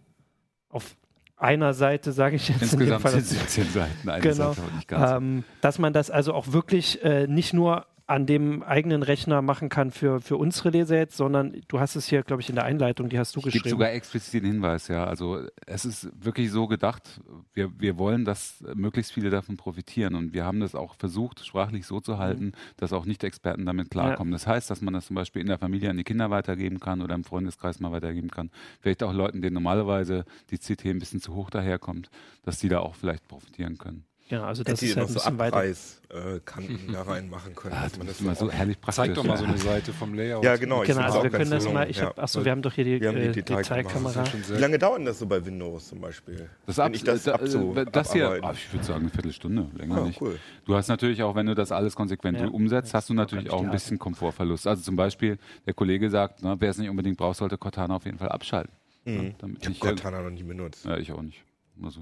auf 0.69 0.95
einer 1.37 1.73
Seite, 1.75 2.13
sage 2.13 2.37
ich 2.37 2.49
jetzt 2.49 2.75
in 2.75 2.79
dem 2.79 2.89
Insgesamt 2.93 3.03
Fall. 3.03 3.21
sind 3.21 3.27
17 3.27 3.65
Seiten, 3.71 4.09
eine 4.09 4.23
Genau. 4.23 4.35
Seite 4.53 4.61
auch 4.63 4.75
nicht 4.77 4.87
ganz. 4.89 5.11
Ähm, 5.13 5.45
dass 5.63 5.79
man 5.79 5.93
das 5.93 6.11
also 6.11 6.33
auch 6.35 6.53
wirklich 6.53 7.03
äh, 7.03 7.27
nicht 7.27 7.53
nur 7.55 7.87
an 8.07 8.27
dem 8.27 8.63
eigenen 8.63 9.03
Rechner 9.03 9.41
machen 9.41 9.71
kann 9.71 9.91
für, 9.91 10.21
für 10.21 10.37
unsere 10.37 10.69
Leser 10.71 10.97
jetzt, 10.99 11.17
sondern 11.17 11.63
du 11.69 11.81
hast 11.81 11.97
es 11.97 12.07
hier, 12.07 12.23
glaube 12.23 12.43
ich, 12.43 12.51
in 12.51 12.55
der 12.55 12.65
Einleitung, 12.65 13.09
die 13.09 13.19
hast 13.19 13.35
du 13.35 13.41
Es 13.41 13.45
gibt 13.45 13.55
geschrieben. 13.55 13.71
sogar 13.71 13.93
explizit 13.93 14.43
den 14.43 14.53
Hinweis, 14.53 14.89
ja. 14.89 15.05
Also 15.05 15.41
es 15.67 15.87
ist 15.87 16.11
wirklich 16.23 16.51
so 16.51 16.67
gedacht, 16.67 17.23
wir, 17.55 17.73
wir 17.81 17.97
wollen, 17.97 18.27
dass 18.27 18.63
möglichst 18.75 19.13
viele 19.13 19.31
davon 19.31 19.57
profitieren 19.57 20.15
und 20.17 20.35
wir 20.35 20.45
haben 20.45 20.61
das 20.61 20.75
auch 20.75 20.97
versucht, 20.97 21.47
sprachlich 21.47 21.87
so 21.87 22.01
zu 22.01 22.19
halten, 22.19 22.53
dass 22.77 22.93
auch 22.93 23.07
Nicht-Experten 23.07 23.65
damit 23.65 23.91
klarkommen. 23.91 24.33
Das 24.33 24.47
heißt, 24.47 24.69
dass 24.71 24.83
man 24.83 24.93
das 24.93 25.07
zum 25.07 25.17
Beispiel 25.17 25.41
in 25.41 25.49
der 25.49 25.59
Familie 25.59 25.89
an 25.89 25.97
die 25.97 26.05
Kinder 26.05 26.31
weitergeben 26.31 26.81
kann 26.81 27.01
oder 27.01 27.15
im 27.15 27.25
Freundeskreis 27.25 27.81
mal 27.81 27.93
weitergeben 27.93 28.31
kann. 28.31 28.51
Vielleicht 28.81 29.03
auch 29.03 29.15
Leuten, 29.15 29.41
denen 29.41 29.55
normalerweise 29.55 30.27
die 30.51 30.59
CT 30.59 30.87
ein 30.87 30.99
bisschen 30.99 31.21
zu 31.21 31.35
hoch 31.35 31.49
daherkommt, 31.49 32.11
dass 32.43 32.59
die 32.59 32.69
da 32.69 32.81
auch 32.81 32.95
vielleicht 32.97 33.27
profitieren 33.29 33.79
können. 33.79 34.05
Ja, 34.35 34.45
also 34.45 34.63
das 34.65 34.75
Hätte 34.75 34.87
ist 34.87 34.95
ja 34.97 35.03
noch 35.03 35.09
ein 35.09 35.13
so 35.13 35.15
bisschen 35.21 35.39
weiter. 35.39 35.57
Abreißkanten 35.57 36.93
da 36.93 37.03
reinmachen 37.03 37.55
können. 37.55 37.75
dass 37.81 37.97
man 37.99 38.07
Das 38.07 38.21
immer 38.21 38.35
so 38.35 38.51
herrlich 38.51 38.81
praktisch. 38.81 38.97
Zeig 38.97 39.15
doch 39.15 39.25
mal 39.25 39.37
so 39.37 39.45
ja. 39.45 39.51
eine 39.51 39.59
Seite 39.59 39.93
vom 39.93 40.15
Layout. 40.15 40.45
ja, 40.45 40.57
genau. 40.57 40.83
ich 40.83 40.89
Genau, 40.89 41.01
also 41.03 41.19
auch 41.19 41.23
wir 41.25 41.31
können 41.31 41.51
das 41.51 41.69
mal, 41.73 41.89
ich 41.91 41.99
ja. 41.99 42.07
hab, 42.07 42.19
achso, 42.19 42.45
wir 42.45 42.53
haben 42.53 42.63
doch 42.63 42.73
hier 42.73 42.85
die, 42.85 42.95
äh, 43.05 43.33
Detailkamera. 43.33 44.25
Wie 44.49 44.61
lange 44.61 44.79
dauert 44.79 44.99
denn 44.99 45.07
das 45.07 45.19
so 45.19 45.27
bei 45.27 45.45
Windows 45.45 45.89
zum 45.89 46.01
Beispiel? 46.01 46.49
Das, 46.67 46.79
ab, 46.79 46.93
ich 46.95 47.03
das 47.05 47.25
da- 47.25 47.35
abzu- 47.37 47.77
äh, 47.77 47.87
das 47.91 48.13
hier, 48.13 48.39
ah, 48.43 48.53
ich 48.53 48.73
würde 48.73 48.85
sagen, 48.85 49.01
eine 49.01 49.11
Viertelstunde, 49.11 49.67
länger 49.77 50.03
Ah, 50.03 50.07
nicht. 50.07 50.21
cool. 50.21 50.39
Du 50.67 50.75
hast 50.75 50.89
natürlich 50.89 51.23
auch, 51.23 51.35
wenn 51.35 51.47
du 51.47 51.55
das 51.55 51.73
alles 51.73 51.95
konsequent 51.97 52.39
Ja. 52.41 52.47
umsetzt, 52.49 52.95
hast 52.95 53.09
du 53.11 53.15
natürlich 53.15 53.51
auch 53.51 53.63
ein 53.63 53.71
bisschen 53.71 53.99
Komfortverlust. 53.99 54.67
Also 54.67 54.83
zum 54.83 54.97
Beispiel, 54.97 55.39
der 55.67 55.75
Kollege 55.75 56.11
sagt, 56.11 56.43
ne, 56.43 56.57
wer 56.59 56.71
es 56.71 56.79
nicht 56.79 56.89
unbedingt 56.91 57.17
braucht, 57.17 57.37
sollte 57.39 57.59
Cortana 57.59 57.97
auf 57.97 58.05
jeden 58.05 58.19
Fall 58.19 58.29
abschalten. 58.29 58.73
Mhm. 59.05 59.35
Damit 59.39 59.59
Ich 59.63 59.69
habe 59.69 59.79
Cortana 59.79 60.23
noch 60.23 60.31
nie 60.31 60.43
benutzt. 60.43 60.85
ja, 60.87 60.97
ich 60.97 61.13
auch 61.13 61.21
nicht. 61.23 61.43
Also. 61.83 62.01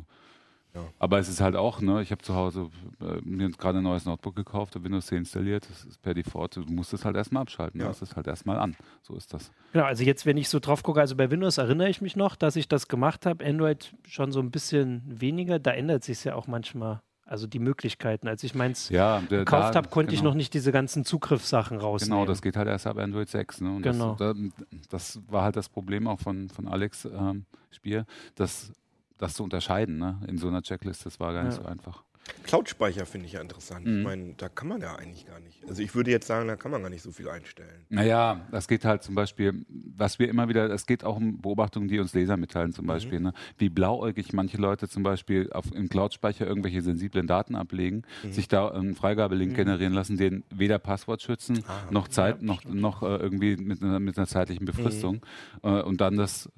Ja. 0.75 0.81
Aber 0.99 1.19
es 1.19 1.29
ist 1.29 1.41
halt 1.41 1.55
auch, 1.55 1.81
ne, 1.81 2.01
ich 2.03 2.11
habe 2.13 2.23
zu 2.23 2.35
Hause 2.35 2.71
äh, 3.01 3.21
mir 3.23 3.51
gerade 3.51 3.79
ein 3.79 3.85
neues 3.85 4.05
Notebook 4.07 4.35
gekauft, 4.37 4.75
habe 4.75 4.85
Windows 4.87 5.07
10 5.07 5.19
installiert, 5.19 5.69
das 5.69 5.85
ist 5.85 6.01
per 6.01 6.15
Default, 6.15 6.57
du 6.57 6.63
musst 6.63 6.95
es 6.95 7.05
halt 7.05 7.15
erstmal 7.17 7.43
abschalten, 7.43 7.81
Ja. 7.81 7.87
ja. 7.87 7.93
es 8.01 8.17
halt 8.17 8.27
erstmal 8.27 8.59
an. 8.59 8.75
So 9.03 9.15
ist 9.15 9.35
das. 9.35 9.51
Genau, 9.73 9.85
also 9.85 10.03
jetzt, 10.03 10.25
wenn 10.25 10.37
ich 10.39 10.49
so 10.49 10.61
drauf 10.61 10.83
gucke, 10.83 11.01
also 11.01 11.15
bei 11.15 11.31
Windows 11.31 11.59
erinnere 11.59 11.89
ich 11.91 12.01
mich 12.01 12.17
noch, 12.17 12.37
dass 12.37 12.57
ich 12.57 12.69
das 12.69 12.89
gemacht 12.89 13.27
habe. 13.27 13.45
Android 13.45 13.95
schon 14.09 14.33
so 14.33 14.41
ein 14.41 14.51
bisschen 14.51 15.03
weniger. 15.07 15.59
Da 15.59 15.73
ändert 15.73 16.05
sich 16.05 16.25
ja 16.25 16.35
auch 16.37 16.47
manchmal, 16.47 17.03
also 17.27 17.47
die 17.47 17.59
Möglichkeiten. 17.59 18.27
Als 18.27 18.43
ich 18.43 18.55
meins 18.55 18.89
Ja, 18.89 19.21
der, 19.31 19.41
gekauft 19.41 19.77
habe, 19.77 19.89
konnte 19.89 20.15
ich 20.15 20.21
genau. 20.21 20.31
noch 20.31 20.37
nicht 20.37 20.55
diese 20.55 20.73
ganzen 20.73 21.05
Zugriffssachen 21.05 21.77
rausnehmen. 21.79 22.17
Genau, 22.21 22.27
das 22.27 22.41
geht 22.41 22.57
halt 22.57 22.69
erst 22.69 22.87
ab 22.87 22.97
Android 22.97 23.29
6. 23.29 23.61
Ne? 23.61 23.77
Und 23.77 23.83
Genau. 23.83 24.15
das, 24.15 24.35
da, 24.35 24.67
das 24.89 25.21
war 25.29 25.43
halt 25.43 25.57
das 25.57 25.69
Problem 25.69 26.07
auch 26.09 26.19
von, 26.21 26.49
von 26.49 26.67
Alex 26.67 27.05
ähm, 27.05 27.45
Spier, 27.71 28.07
dass 28.35 28.73
das 29.19 29.35
zu 29.35 29.45
unterscheiden 29.45 29.99
ne? 29.99 30.21
in 30.27 30.39
so 30.39 30.49
einer 30.49 30.63
Checklist, 30.63 31.07
das 31.07 31.21
war 31.21 31.33
gar 31.33 31.45
nicht 31.45 31.57
Ja. 31.57 31.63
so 31.63 31.69
einfach. 31.69 32.03
Cloud-Speicher 32.45 33.07
finde 33.07 33.27
ich 33.27 33.33
ja 33.35 33.41
interessant. 33.41 33.87
Mhm. 33.87 33.99
Ich 33.99 34.05
meine, 34.05 34.35
da 34.37 34.49
kann 34.49 34.69
man 34.69 34.81
ja 34.81 34.95
eigentlich 34.97 35.27
gar 35.27 35.41
nicht. 35.41 35.63
Also 35.69 35.83
ich 35.83 35.95
würde 35.95 36.11
jetzt 36.11 36.27
sagen, 36.27 36.49
da 36.49 36.57
kann 36.57 36.71
man 36.71 36.83
gar 36.83 36.91
nicht 36.91 37.03
so 37.03 37.13
viel 37.13 37.29
einstellen. 37.29 37.87
Naja, 37.89 38.41
das 38.51 38.69
geht 38.69 38.85
halt 38.85 39.03
zum 39.03 39.15
Beispiel, 39.15 39.65
was 39.69 40.19
wir 40.19 40.29
immer 40.29 40.49
wieder, 40.49 40.69
es 40.71 40.87
geht 40.87 41.05
auch 41.05 41.17
um 41.17 41.41
Beobachtungen, 41.41 41.89
die 41.89 41.99
uns 41.99 42.15
Leser 42.15 42.37
mitteilen 42.37 42.73
zum 42.73 42.87
Beispiel, 42.87 43.21
ne? 43.21 43.33
wie 43.59 43.69
blauäugig 43.69 44.33
manche 44.33 44.57
Leute 44.57 44.89
zum 44.89 45.03
Beispiel 45.03 45.51
auf, 45.53 45.73
im 45.73 45.89
Cloud-Speicher 45.89 46.47
irgendwelche 46.47 46.83
sensiblen 46.83 47.27
Daten 47.27 47.55
ablegen, 47.55 48.03
sich 48.31 48.49
da 48.49 48.69
einen 48.69 48.95
Freigabelink 48.95 49.55
generieren 49.55 49.93
lassen, 49.93 50.17
den 50.17 50.45
weder 50.51 50.79
Passwort 50.79 51.23
schützen, 51.23 51.65
noch 51.91 52.09
Zeit, 52.09 52.43
noch, 52.43 52.65
noch 52.65 53.03
äh, 53.03 53.17
irgendwie 53.17 53.57
mit 53.57 53.83
einer, 53.83 54.01
mit 54.01 54.19
einer 54.19 54.27
zeitlichen 54.27 54.67
Befristung 54.67 55.25
äh, 55.63 55.81
und 55.83 56.01
dann 56.01 56.17
das 56.17 56.51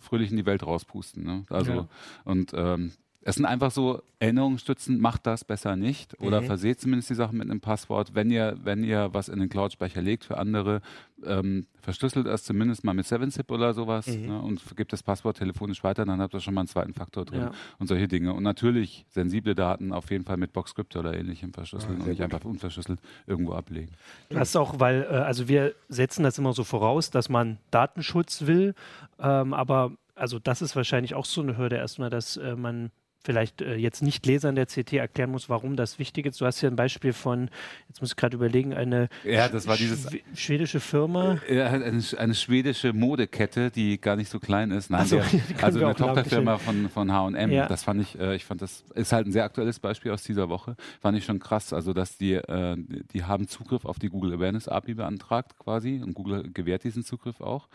fröhlich 0.00 0.30
in 0.30 0.36
die 0.36 0.46
Welt 0.46 0.64
rauspusten. 0.64 1.24
Ne? 1.24 1.44
Also 1.50 1.72
Ja. 1.72 1.88
und 2.24 2.52
ähm, 2.54 2.92
es 3.24 3.36
sind 3.36 3.44
einfach 3.46 3.70
so 3.70 4.02
Erinnerungsstützen, 4.18 5.00
macht 5.00 5.26
das 5.26 5.44
besser 5.44 5.76
nicht 5.76 6.20
oder 6.20 6.42
verseht 6.42 6.80
zumindest 6.80 7.10
die 7.10 7.14
Sachen 7.14 7.38
mit 7.38 7.50
einem 7.50 7.60
Passwort. 7.60 8.14
Wenn 8.14 8.30
ihr, 8.30 8.56
wenn 8.62 8.84
ihr 8.84 9.10
was 9.12 9.28
in 9.28 9.38
den 9.38 9.48
Cloud-Speicher 9.48 10.02
legt 10.02 10.24
für 10.24 10.38
andere, 10.38 10.80
ähm, 11.24 11.66
verschlüsselt 11.80 12.26
es 12.26 12.44
zumindest 12.44 12.84
mal 12.84 12.94
mit 12.94 13.06
7-Zip 13.06 13.50
oder 13.50 13.74
sowas 13.74 14.06
ne, 14.08 14.40
und 14.40 14.60
gebt 14.76 14.92
das 14.92 15.02
Passwort 15.02 15.38
telefonisch 15.38 15.82
weiter, 15.84 16.04
dann 16.04 16.20
habt 16.20 16.34
ihr 16.34 16.40
schon 16.40 16.54
mal 16.54 16.62
einen 16.62 16.68
zweiten 16.68 16.94
Faktor 16.94 17.24
drin 17.24 17.40
Ja. 17.40 17.50
und 17.78 17.86
solche 17.86 18.08
Dinge. 18.08 18.32
Und 18.32 18.42
natürlich 18.42 19.04
sensible 19.08 19.54
Daten 19.54 19.92
auf 19.92 20.10
jeden 20.10 20.24
Fall 20.24 20.36
mit 20.36 20.52
Boxcrypt 20.52 20.96
oder 20.96 21.16
ähnlichem 21.16 21.52
verschlüsseln 21.52 22.00
und 22.00 22.06
nicht 22.08 22.22
einfach 22.22 22.44
unverschlüsselt 22.44 23.00
irgendwo 23.26 23.52
ablegen. 23.52 23.92
Du 24.30 24.38
hast 24.38 24.56
auch, 24.56 24.80
weil, 24.80 25.02
äh, 25.02 25.14
also 25.14 25.48
wir 25.48 25.74
setzen 25.88 26.24
das 26.24 26.38
immer 26.38 26.52
so 26.52 26.64
voraus, 26.64 27.10
dass 27.10 27.28
man 27.28 27.58
Datenschutz 27.70 28.46
will, 28.46 28.74
ähm, 29.20 29.54
aber 29.54 29.92
also 30.14 30.38
das 30.38 30.60
ist 30.62 30.76
wahrscheinlich 30.76 31.14
auch 31.14 31.24
so 31.24 31.40
eine 31.40 31.56
Hürde 31.56 31.76
erstmal, 31.76 32.10
dass 32.10 32.36
äh, 32.36 32.54
man 32.54 32.90
vielleicht 33.24 33.62
äh, 33.62 33.74
jetzt 33.74 34.02
nicht 34.02 34.26
Lesern 34.26 34.54
der 34.54 34.66
CT 34.66 34.94
erklären 34.94 35.30
muss, 35.30 35.48
warum 35.48 35.76
das 35.76 35.98
wichtig 35.98 36.26
ist. 36.26 36.40
Du 36.40 36.46
hast 36.46 36.60
hier 36.60 36.70
ein 36.70 36.76
Beispiel 36.76 37.12
von, 37.12 37.50
jetzt 37.88 38.00
muss 38.00 38.10
ich 38.10 38.16
gerade 38.16 38.36
überlegen, 38.36 38.74
eine 38.74 39.08
ja, 39.24 39.48
das 39.48 39.66
war 39.66 39.76
dieses, 39.76 40.10
Schw 40.10 40.20
schwedische 40.34 40.80
Firma. 40.80 41.38
Ja, 41.48 41.66
eine, 41.66 42.02
eine, 42.18 42.34
schwedische 42.34 42.92
Modekette, 42.92 43.70
die 43.70 44.00
gar 44.00 44.16
nicht 44.16 44.30
so 44.30 44.38
klein 44.38 44.70
ist. 44.70 44.90
Nein, 44.90 45.06
so, 45.06 45.16
der, 45.16 45.26
also 45.62 45.84
eine 45.84 45.94
Tochterfirma 45.94 46.58
von, 46.58 46.88
von 46.88 47.12
H&M. 47.12 47.50
Ja. 47.50 47.66
Das 47.66 47.84
fand 47.84 48.02
ich, 48.02 48.18
äh, 48.18 48.34
ich 48.34 48.44
fand 48.44 48.60
das 48.62 48.84
ist 48.94 49.12
halt 49.12 49.26
ein 49.26 49.32
sehr 49.32 49.44
aktuelles 49.44 49.78
Beispiel 49.78 50.12
aus 50.12 50.22
dieser 50.22 50.48
Woche. 50.48 50.76
Fand 51.00 51.16
ich 51.16 51.24
schon 51.24 51.38
krass. 51.38 51.72
Also, 51.72 51.92
dass 51.92 52.16
die, 52.16 52.34
äh, 52.34 52.76
die 53.12 53.24
haben 53.24 53.48
Zugriff 53.48 53.84
auf 53.84 53.98
die 53.98 54.08
Google 54.08 54.34
Awareness 54.34 54.68
API 54.68 54.94
beantragt 54.94 55.58
quasi 55.58 56.00
und 56.02 56.14
Google 56.14 56.50
gewährt 56.52 56.84
diesen 56.84 57.04
Zugriff 57.04 57.40
auch. 57.40 57.68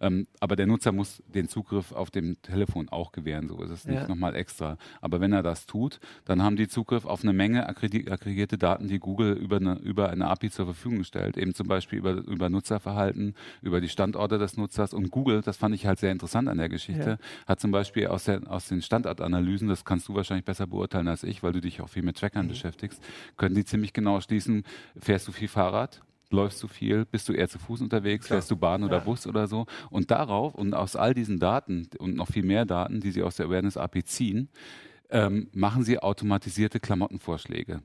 Ähm, 0.00 0.26
aber 0.40 0.56
der 0.56 0.66
Nutzer 0.66 0.92
muss 0.92 1.22
den 1.26 1.48
Zugriff 1.48 1.92
auf 1.92 2.10
dem 2.10 2.40
Telefon 2.42 2.88
auch 2.88 3.12
gewähren. 3.12 3.48
So 3.48 3.62
ist 3.62 3.70
es 3.70 3.84
nicht 3.84 4.02
ja. 4.02 4.08
nochmal 4.08 4.34
extra. 4.34 4.76
Aber 5.00 5.20
wenn 5.20 5.32
er 5.32 5.42
das 5.42 5.66
tut, 5.66 6.00
dann 6.24 6.42
haben 6.42 6.56
die 6.56 6.68
Zugriff 6.68 7.04
auf 7.04 7.22
eine 7.22 7.32
Menge 7.32 7.68
aggregierte 7.68 8.58
Daten, 8.58 8.88
die 8.88 8.98
Google 8.98 9.34
über 9.34 9.56
eine, 9.56 9.74
über 9.78 10.10
eine 10.10 10.28
API 10.28 10.50
zur 10.50 10.66
Verfügung 10.66 11.04
stellt. 11.04 11.36
Eben 11.36 11.54
zum 11.54 11.68
Beispiel 11.68 11.98
über, 11.98 12.12
über 12.12 12.50
Nutzerverhalten, 12.50 13.34
über 13.62 13.80
die 13.80 13.88
Standorte 13.88 14.38
des 14.38 14.56
Nutzers. 14.56 14.94
Und 14.94 15.10
Google, 15.10 15.42
das 15.42 15.56
fand 15.56 15.74
ich 15.74 15.86
halt 15.86 15.98
sehr 15.98 16.12
interessant 16.12 16.48
an 16.48 16.58
der 16.58 16.68
Geschichte, 16.68 17.18
ja. 17.20 17.46
hat 17.46 17.60
zum 17.60 17.70
Beispiel 17.70 18.06
aus, 18.08 18.24
der, 18.24 18.50
aus 18.50 18.68
den 18.68 18.82
Standortanalysen, 18.82 19.68
das 19.68 19.84
kannst 19.84 20.08
du 20.08 20.14
wahrscheinlich 20.14 20.44
besser 20.44 20.66
beurteilen 20.66 21.08
als 21.08 21.22
ich, 21.22 21.42
weil 21.42 21.52
du 21.52 21.60
dich 21.60 21.80
auch 21.80 21.88
viel 21.88 22.02
mit 22.02 22.16
Trackern 22.16 22.46
mhm. 22.46 22.50
beschäftigst, 22.50 23.02
können 23.36 23.54
die 23.54 23.64
ziemlich 23.64 23.92
genau 23.92 24.20
schließen, 24.20 24.64
fährst 24.98 25.28
du 25.28 25.32
viel 25.32 25.48
Fahrrad? 25.48 26.02
Läufst 26.34 26.62
du 26.62 26.68
viel, 26.68 27.04
bist 27.04 27.28
du 27.28 27.32
eher 27.32 27.48
zu 27.48 27.58
Fuß 27.58 27.80
unterwegs, 27.80 28.26
Klar. 28.26 28.38
fährst 28.38 28.50
du 28.50 28.56
Bahn 28.56 28.84
oder 28.84 28.98
ja. 28.98 29.04
Bus 29.04 29.26
oder 29.26 29.46
so. 29.46 29.66
Und 29.90 30.10
darauf 30.10 30.54
und 30.54 30.74
aus 30.74 30.96
all 30.96 31.14
diesen 31.14 31.38
Daten 31.38 31.88
und 31.98 32.14
noch 32.16 32.28
viel 32.28 32.44
mehr 32.44 32.64
Daten, 32.64 33.00
die 33.00 33.10
sie 33.10 33.22
aus 33.22 33.36
der 33.36 33.46
Awareness 33.46 33.76
API 33.76 34.04
ziehen, 34.04 34.48
ähm, 35.10 35.48
machen 35.52 35.84
sie 35.84 35.98
automatisierte 35.98 36.80
Klamottenvorschläge 36.80 37.82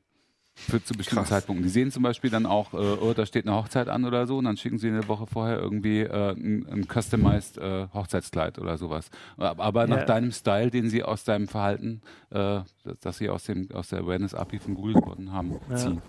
für 0.68 0.84
zu 0.84 0.94
bestimmten 0.94 1.24
Krass. 1.24 1.29
Zeitpunkten. 1.29 1.63
Die 1.63 1.70
sehen 1.70 1.91
zum 1.91 2.03
Beispiel 2.03 2.29
dann 2.29 2.46
auch, 2.46 2.74
äh, 2.74 2.77
oh, 2.77 3.13
da 3.13 3.25
steht 3.25 3.48
eine 3.48 3.56
Hochzeit 3.56 3.88
an 3.88 4.06
oder 4.06 4.27
so, 4.27 4.38
und 4.38 4.46
dann 4.46 4.58
schicken 4.58 4.77
sie 4.77 4.89
eine 4.89 5.08
Woche 5.08 5.25
vorher 5.25 5.60
irgendwie 5.60 6.01
äh, 6.01 6.32
ein, 6.32 6.68
ein 6.70 6.88
customized 6.88 7.58
äh, 7.58 7.88
Hochzeitskleid 7.94 8.60
oder 8.60 8.77
sowas. 8.77 9.10
Aber 9.38 9.88
nach 9.88 10.06
deinem 10.06 10.32
Style, 10.32 10.70
den 10.70 10.89
sie 10.89 11.03
aus 11.03 11.24
deinem 11.24 11.48
Verhalten, 11.48 12.01
äh, 12.29 12.62
das 13.01 13.18
sie 13.18 13.29
aus, 13.29 13.44
dem, 13.46 13.70
aus 13.72 13.89
der 13.89 14.00
Awareness 14.00 14.34
API 14.34 14.60
von 14.60 14.75
Google 14.75 14.96
gewonnen 14.96 15.32
haben, 15.32 15.56
ja. 15.70 15.75
ziehen. 15.75 16.01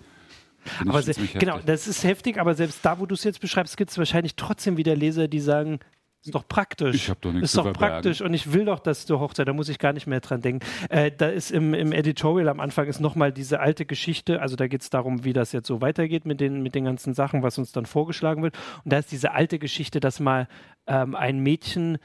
Aber 0.87 1.01
genau, 1.01 1.59
das 1.65 1.87
ist 1.87 2.03
heftig, 2.03 2.39
aber 2.39 2.53
selbst 2.53 2.85
da, 2.85 2.99
wo 2.99 3.05
du 3.05 3.15
es 3.15 3.23
jetzt 3.23 3.39
beschreibst, 3.39 3.77
gibt 3.77 3.91
es 3.91 3.97
wahrscheinlich 3.97 4.35
trotzdem 4.35 4.77
wieder 4.77 4.95
Leser, 4.95 5.27
die 5.27 5.39
sagen, 5.39 5.79
ist 6.23 6.35
doch 6.35 6.47
praktisch. 6.47 6.95
Ich 6.95 7.09
habe 7.09 7.19
doch 7.19 7.31
nichts 7.31 7.49
Ist 7.49 7.57
doch 7.57 7.73
praktisch 7.73 8.21
und 8.21 8.33
ich 8.35 8.53
will 8.53 8.65
doch, 8.65 8.79
dass 8.79 9.07
du 9.07 9.19
Hochzeit, 9.19 9.47
da 9.47 9.53
muss 9.53 9.69
ich 9.69 9.79
gar 9.79 9.91
nicht 9.91 10.05
mehr 10.05 10.19
dran 10.19 10.41
denken. 10.41 10.65
Äh, 10.89 11.11
da 11.11 11.27
ist 11.29 11.49
im, 11.49 11.73
im 11.73 11.91
Editorial 11.91 12.47
am 12.47 12.59
Anfang 12.59 12.85
ist 12.87 12.99
nochmal 12.99 13.31
diese 13.31 13.59
alte 13.59 13.87
Geschichte, 13.87 14.39
also 14.39 14.55
da 14.55 14.67
geht 14.67 14.81
es 14.81 14.91
darum, 14.91 15.23
wie 15.23 15.33
das 15.33 15.51
jetzt 15.51 15.67
so 15.67 15.81
weitergeht 15.81 16.25
mit 16.25 16.39
den, 16.39 16.61
mit 16.61 16.75
den 16.75 16.85
ganzen 16.85 17.15
Sachen, 17.15 17.41
was 17.41 17.57
uns 17.57 17.71
dann 17.71 17.87
vorgeschlagen 17.87 18.43
wird. 18.43 18.55
Und 18.83 18.93
da 18.93 18.99
ist 18.99 19.11
diese 19.11 19.31
alte 19.31 19.57
Geschichte, 19.57 19.99
dass 19.99 20.19
mal 20.19 20.47
ähm, 20.85 21.15
ein 21.15 21.39
Mädchen 21.39 21.97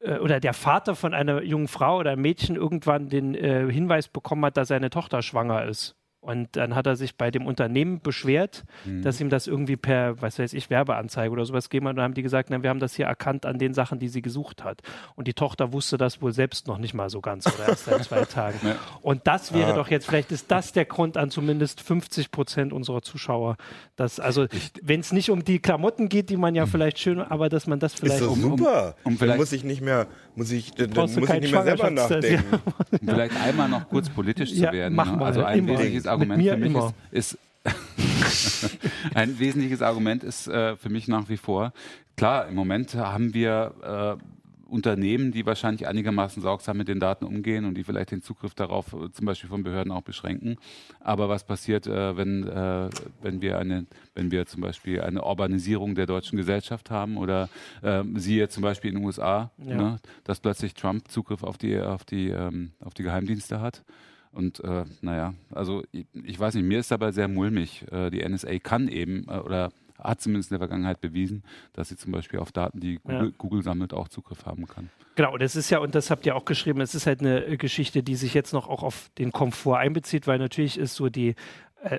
äh, 0.00 0.18
oder 0.18 0.40
der 0.40 0.54
Vater 0.54 0.96
von 0.96 1.14
einer 1.14 1.42
jungen 1.42 1.68
Frau 1.68 1.98
oder 1.98 2.10
einem 2.10 2.22
Mädchen 2.22 2.56
irgendwann 2.56 3.08
den 3.10 3.36
äh, 3.36 3.70
Hinweis 3.70 4.08
bekommen 4.08 4.44
hat, 4.44 4.56
dass 4.56 4.68
seine 4.68 4.90
Tochter 4.90 5.22
schwanger 5.22 5.66
ist. 5.66 5.94
Und 6.22 6.50
dann 6.52 6.76
hat 6.76 6.86
er 6.86 6.94
sich 6.94 7.16
bei 7.16 7.32
dem 7.32 7.46
Unternehmen 7.46 8.00
beschwert, 8.00 8.62
mhm. 8.84 9.02
dass 9.02 9.20
ihm 9.20 9.28
das 9.28 9.48
irgendwie 9.48 9.76
per, 9.76 10.22
was 10.22 10.38
weiß 10.38 10.52
ich, 10.52 10.70
Werbeanzeige 10.70 11.32
oder 11.32 11.44
sowas 11.44 11.68
gegeben 11.68 11.88
hat. 11.88 11.94
Und 11.94 11.96
dann 11.96 12.04
haben 12.04 12.14
die 12.14 12.22
gesagt, 12.22 12.48
na, 12.48 12.62
wir 12.62 12.70
haben 12.70 12.78
das 12.78 12.94
hier 12.94 13.06
erkannt 13.06 13.44
an 13.44 13.58
den 13.58 13.74
Sachen, 13.74 13.98
die 13.98 14.06
sie 14.06 14.22
gesucht 14.22 14.62
hat. 14.62 14.82
Und 15.16 15.26
die 15.26 15.34
Tochter 15.34 15.72
wusste 15.72 15.96
das 15.96 16.22
wohl 16.22 16.32
selbst 16.32 16.68
noch 16.68 16.78
nicht 16.78 16.94
mal 16.94 17.10
so 17.10 17.20
ganz 17.20 17.52
oder 17.52 17.70
erst 17.70 17.86
seit 17.86 18.04
zwei 18.04 18.24
Tagen. 18.24 18.56
Ja. 18.62 18.76
Und 19.00 19.26
das 19.26 19.52
wäre 19.52 19.72
ah. 19.72 19.76
doch 19.76 19.88
jetzt, 19.88 20.06
vielleicht 20.06 20.30
ist 20.30 20.48
das 20.48 20.72
der 20.72 20.84
Grund 20.84 21.16
an 21.16 21.32
zumindest 21.32 21.80
50 21.80 22.30
Prozent 22.30 22.72
unserer 22.72 23.02
Zuschauer, 23.02 23.56
dass, 23.96 24.20
also, 24.20 24.46
wenn 24.80 25.00
es 25.00 25.10
nicht 25.10 25.28
um 25.28 25.44
die 25.44 25.58
Klamotten 25.58 26.08
geht, 26.08 26.30
die 26.30 26.36
man 26.36 26.54
ja 26.54 26.66
mhm. 26.66 26.70
vielleicht 26.70 27.00
schön, 27.00 27.20
aber 27.20 27.48
dass 27.48 27.66
man 27.66 27.80
das 27.80 27.94
vielleicht. 27.94 28.20
Ist 28.20 28.30
das 28.30 28.40
super. 28.40 28.94
Um, 29.02 29.14
um 29.14 29.18
vielleicht 29.18 29.38
muss 29.38 29.52
ich 29.52 29.64
nicht 29.64 29.80
mehr, 29.80 30.06
muss 30.36 30.52
ich, 30.52 30.70
dann, 30.70 30.90
muss 30.90 31.16
ich 31.16 31.28
nicht 31.28 31.52
mehr 31.52 31.64
selber 31.64 31.90
nachdenken. 31.90 32.44
Ja. 32.52 32.98
Um 33.00 33.08
vielleicht 33.08 33.36
einmal 33.40 33.68
noch 33.68 33.88
kurz 33.88 34.08
politisch 34.08 34.54
zu 34.54 34.62
werden. 34.62 34.94
Mach 34.94 35.10
ne? 35.10 35.16
mal, 35.16 35.26
also 35.26 35.42
ein 35.42 35.66
wesentliches 35.66 36.11
Argument 36.12 36.42
für 36.42 36.56
mich 36.56 36.70
immer. 36.70 36.94
ist, 37.10 37.38
ist 37.64 38.78
ein 39.14 39.38
wesentliches 39.38 39.82
Argument 39.82 40.24
ist 40.24 40.48
äh, 40.48 40.76
für 40.76 40.88
mich 40.88 41.08
nach 41.08 41.28
wie 41.28 41.36
vor, 41.36 41.72
klar, 42.16 42.48
im 42.48 42.54
Moment 42.54 42.94
haben 42.94 43.34
wir 43.34 44.18
äh, 44.20 44.24
Unternehmen, 44.72 45.32
die 45.32 45.44
wahrscheinlich 45.44 45.86
einigermaßen 45.86 46.42
sorgsam 46.42 46.78
mit 46.78 46.88
den 46.88 46.98
Daten 46.98 47.26
umgehen 47.26 47.66
und 47.66 47.74
die 47.74 47.84
vielleicht 47.84 48.10
den 48.10 48.22
Zugriff 48.22 48.54
darauf 48.54 48.94
äh, 48.94 49.12
zum 49.12 49.26
Beispiel 49.26 49.50
von 49.50 49.62
Behörden 49.62 49.92
auch 49.92 50.00
beschränken. 50.00 50.56
Aber 50.98 51.28
was 51.28 51.44
passiert, 51.44 51.86
äh, 51.86 52.16
wenn, 52.16 52.48
äh, 52.48 52.88
wenn, 53.20 53.42
wir 53.42 53.58
eine, 53.58 53.86
wenn 54.14 54.30
wir 54.30 54.46
zum 54.46 54.62
Beispiel 54.62 55.02
eine 55.02 55.22
Urbanisierung 55.22 55.94
der 55.94 56.06
deutschen 56.06 56.38
Gesellschaft 56.38 56.90
haben 56.90 57.18
oder 57.18 57.50
äh, 57.82 58.02
siehe 58.14 58.48
zum 58.48 58.62
Beispiel 58.62 58.90
in 58.90 58.96
den 58.96 59.04
USA, 59.04 59.50
ja. 59.58 59.76
ne, 59.76 59.96
dass 60.24 60.40
plötzlich 60.40 60.72
Trump 60.72 61.08
Zugriff 61.08 61.42
auf 61.42 61.58
die, 61.58 61.78
auf 61.78 62.04
die, 62.04 62.30
ähm, 62.30 62.72
auf 62.80 62.94
die 62.94 63.02
Geheimdienste 63.02 63.60
hat? 63.60 63.84
Und 64.32 64.60
äh, 64.64 64.84
naja, 65.02 65.34
also 65.50 65.84
ich, 65.92 66.06
ich, 66.24 66.40
weiß 66.40 66.54
nicht, 66.54 66.64
mir 66.64 66.80
ist 66.80 66.90
dabei 66.90 67.12
sehr 67.12 67.28
mulmig. 67.28 67.84
Äh, 67.92 68.10
die 68.10 68.26
NSA 68.26 68.58
kann 68.58 68.88
eben 68.88 69.26
äh, 69.28 69.38
oder 69.38 69.70
hat 69.98 70.20
zumindest 70.20 70.50
in 70.50 70.54
der 70.54 70.66
Vergangenheit 70.66 71.00
bewiesen, 71.00 71.44
dass 71.74 71.88
sie 71.88 71.96
zum 71.96 72.12
Beispiel 72.12 72.40
auf 72.40 72.50
Daten, 72.50 72.80
die 72.80 72.96
Google, 72.96 73.26
ja. 73.26 73.32
Google, 73.38 73.62
sammelt, 73.62 73.92
auch 73.92 74.08
Zugriff 74.08 74.46
haben 74.46 74.66
kann. 74.66 74.90
Genau, 75.14 75.36
das 75.36 75.54
ist 75.54 75.70
ja, 75.70 75.78
und 75.78 75.94
das 75.94 76.10
habt 76.10 76.26
ihr 76.26 76.34
auch 76.34 76.44
geschrieben, 76.44 76.80
es 76.80 76.94
ist 76.94 77.06
halt 77.06 77.20
eine 77.20 77.56
Geschichte, 77.56 78.02
die 78.02 78.16
sich 78.16 78.34
jetzt 78.34 78.52
noch 78.52 78.68
auch 78.68 78.82
auf 78.82 79.10
den 79.18 79.30
Komfort 79.30 79.78
einbezieht, 79.78 80.26
weil 80.26 80.38
natürlich 80.38 80.78
ist 80.78 80.94
so 80.94 81.08
die 81.08 81.28
äh, 81.28 81.34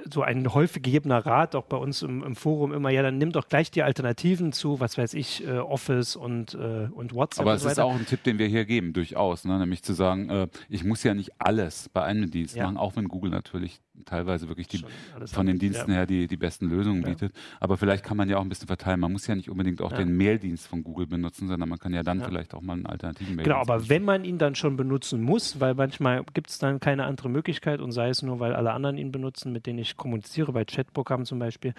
so 0.09 0.21
ein 0.21 0.53
häufig 0.53 0.81
gegebener 0.81 1.25
Rat, 1.25 1.55
auch 1.55 1.65
bei 1.65 1.77
uns 1.77 2.01
im, 2.01 2.23
im, 2.23 2.35
Forum 2.35 2.73
immer, 2.73 2.89
ja, 2.89 3.01
dann 3.01 3.17
nimm 3.17 3.31
doch 3.31 3.47
gleich 3.47 3.69
die 3.69 3.83
Alternativen 3.83 4.53
zu, 4.53 4.79
was 4.79 4.97
weiß 4.97 5.13
ich, 5.13 5.45
äh, 5.45 5.57
Office 5.57 6.15
und, 6.15 6.53
äh, 6.53 6.87
und 6.91 7.13
WhatsApp. 7.13 7.45
Aber 7.45 7.53
es 7.53 7.65
ist 7.65 7.79
auch 7.79 7.93
ein 7.93 8.05
Tipp, 8.05 8.23
den 8.23 8.37
wir 8.37 8.47
hier 8.47 8.65
geben, 8.65 8.93
durchaus, 8.93 9.43
ne? 9.45 9.59
nämlich 9.59 9.83
zu 9.83 9.93
sagen, 9.93 10.29
äh, 10.29 10.47
ich 10.69 10.83
muss 10.83 11.03
ja 11.03 11.13
nicht 11.13 11.31
alles 11.39 11.89
bei 11.89 12.03
einem 12.03 12.31
Dienst 12.31 12.55
ja. 12.55 12.63
machen, 12.63 12.77
auch 12.77 12.95
wenn 12.95 13.07
Google 13.09 13.31
natürlich 13.31 13.81
teilweise 14.05 14.47
wirklich 14.47 14.67
die, 14.67 14.83
von 15.25 15.45
den 15.45 15.59
Diensten 15.59 15.91
ja. 15.91 15.97
her 15.97 16.05
die, 16.05 16.27
die 16.27 16.37
besten 16.37 16.67
Lösungen 16.67 17.01
ja. 17.01 17.09
bietet. 17.09 17.33
Aber 17.59 17.77
vielleicht 17.77 18.03
kann 18.03 18.17
man 18.17 18.29
ja 18.29 18.37
auch 18.37 18.41
ein 18.41 18.49
bisschen 18.49 18.67
verteilen. 18.67 18.99
Man 18.99 19.11
muss 19.11 19.27
ja 19.27 19.35
nicht 19.35 19.49
unbedingt 19.49 19.81
auch 19.81 19.91
den 19.91 20.15
Maildienst 20.17 20.67
von 20.67 20.83
Google 20.83 21.07
benutzen, 21.07 21.47
sondern 21.47 21.69
man 21.69 21.79
kann 21.79 21.93
ja 21.93 22.03
dann 22.03 22.21
vielleicht 22.21 22.53
auch 22.53 22.61
mal 22.61 22.73
einen 22.73 22.85
alternativen 22.85 23.35
Maildienst 23.35 23.45
Genau, 23.45 23.61
aber 23.61 23.75
benutzen. 23.75 23.89
wenn 23.89 24.03
man 24.03 24.25
ihn 24.25 24.37
dann 24.37 24.55
schon 24.55 24.77
benutzen 24.77 25.21
muss, 25.21 25.59
weil 25.59 25.75
manchmal 25.75 26.23
gibt 26.33 26.49
es 26.49 26.57
dann 26.57 26.79
keine 26.79 27.05
andere 27.05 27.29
Möglichkeit 27.29 27.81
und 27.81 27.91
sei 27.91 28.09
es 28.09 28.21
nur, 28.21 28.39
weil 28.39 28.53
alle 28.53 28.71
anderen 28.71 28.97
ihn 28.97 29.11
benutzen, 29.11 29.51
mit 29.51 29.65
denen 29.65 29.72
ich 29.77 29.97
kommuniziere, 29.97 30.51
bei 30.51 30.65
Chatprogrammen 30.65 31.25
zum 31.25 31.39
Beispiel, 31.39 31.73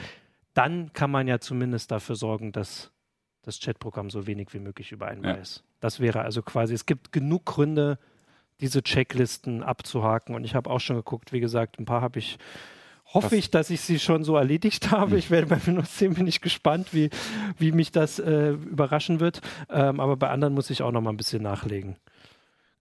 dann 0.55 0.93
kann 0.93 1.11
man 1.11 1.27
ja 1.27 1.41
zumindest 1.41 1.91
dafür 1.91 2.17
sorgen, 2.17 2.53
dass 2.53 2.91
das 3.43 3.61
Chatprogramm 3.61 4.11
so 4.11 4.27
wenig 4.27 4.55
wie 4.55 4.59
möglich 4.59 4.93
über 4.93 5.07
einen 5.07 5.23
weiß. 5.23 5.65
Das 5.81 6.01
wäre 6.01 6.23
also 6.23 6.43
quasi, 6.43 6.73
es 6.73 6.87
gibt 6.87 7.13
genug 7.13 7.45
Gründe, 7.45 7.99
diese 8.61 8.83
Checklisten 8.83 9.63
abzuhaken. 9.63 10.35
Und 10.35 10.45
ich 10.45 10.55
habe 10.55 10.71
auch 10.71 10.81
schon 10.81 10.97
geguckt, 10.97 11.33
wie 11.33 11.41
gesagt, 11.41 11.79
ein 11.79 11.85
paar 11.85 12.01
habe 12.01 12.19
ich 12.19 12.39
hoffe 13.13 13.27
Was? 13.27 13.33
ich, 13.33 13.51
dass 13.51 13.71
ich 13.71 13.81
sie 13.81 13.99
schon 13.99 14.25
so 14.25 14.37
erledigt 14.37 14.91
habe. 14.91 15.13
Hm. 15.13 15.19
Ich 15.19 15.31
werde 15.31 15.47
bei 15.49 15.67
Windows 15.67 15.97
10 15.97 16.15
bin 16.15 16.27
ich 16.27 16.41
gespannt, 16.41 16.95
wie, 16.95 17.11
wie 17.59 17.73
mich 17.73 17.93
das 17.93 18.19
äh, 18.19 18.51
überraschen 18.51 19.21
wird. 19.21 19.41
Ähm, 19.71 20.01
aber 20.01 20.17
bei 20.17 20.31
anderen 20.31 20.55
muss 20.55 20.71
ich 20.71 20.83
auch 20.83 20.93
noch 20.93 21.01
mal 21.01 21.11
ein 21.11 21.17
bisschen 21.17 21.43
nachlegen. 21.43 21.97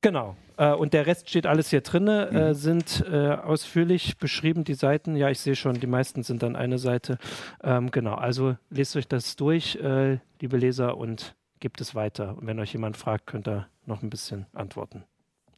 Genau. 0.04 0.36
Äh, 0.58 0.74
und 0.74 0.94
der 0.94 1.08
Rest 1.08 1.30
steht 1.30 1.48
alles 1.48 1.72
hier 1.72 1.82
drin, 1.82 2.08
äh, 2.08 2.50
mhm. 2.50 2.54
sind 2.54 3.04
äh, 3.12 3.30
ausführlich 3.30 4.20
beschrieben, 4.20 4.64
die 4.64 4.76
Seiten. 4.76 5.16
Ja, 5.16 5.32
ich 5.32 5.40
sehe 5.40 5.56
schon, 5.56 5.80
die 5.80 5.88
meisten 5.88 6.22
sind 6.22 6.44
dann 6.44 6.56
eine 6.56 6.78
Seite. 6.78 7.18
Ähm, 7.64 7.90
genau, 7.90 8.14
also 8.14 8.56
lest 8.70 8.96
euch 8.96 9.08
das 9.08 9.36
durch, 9.36 9.78
äh, 9.78 10.20
liebe 10.40 10.58
Leser, 10.58 10.98
und 10.98 11.36
gebt 11.60 11.82
es 11.82 11.96
weiter. 11.96 12.38
Und 12.38 12.46
wenn 12.46 12.60
euch 12.60 12.74
jemand 12.74 12.98
fragt, 12.98 13.26
könnt 13.26 13.48
ihr 13.48 13.68
noch 13.88 14.04
ein 14.04 14.12
bisschen 14.12 14.46
antworten 14.54 15.06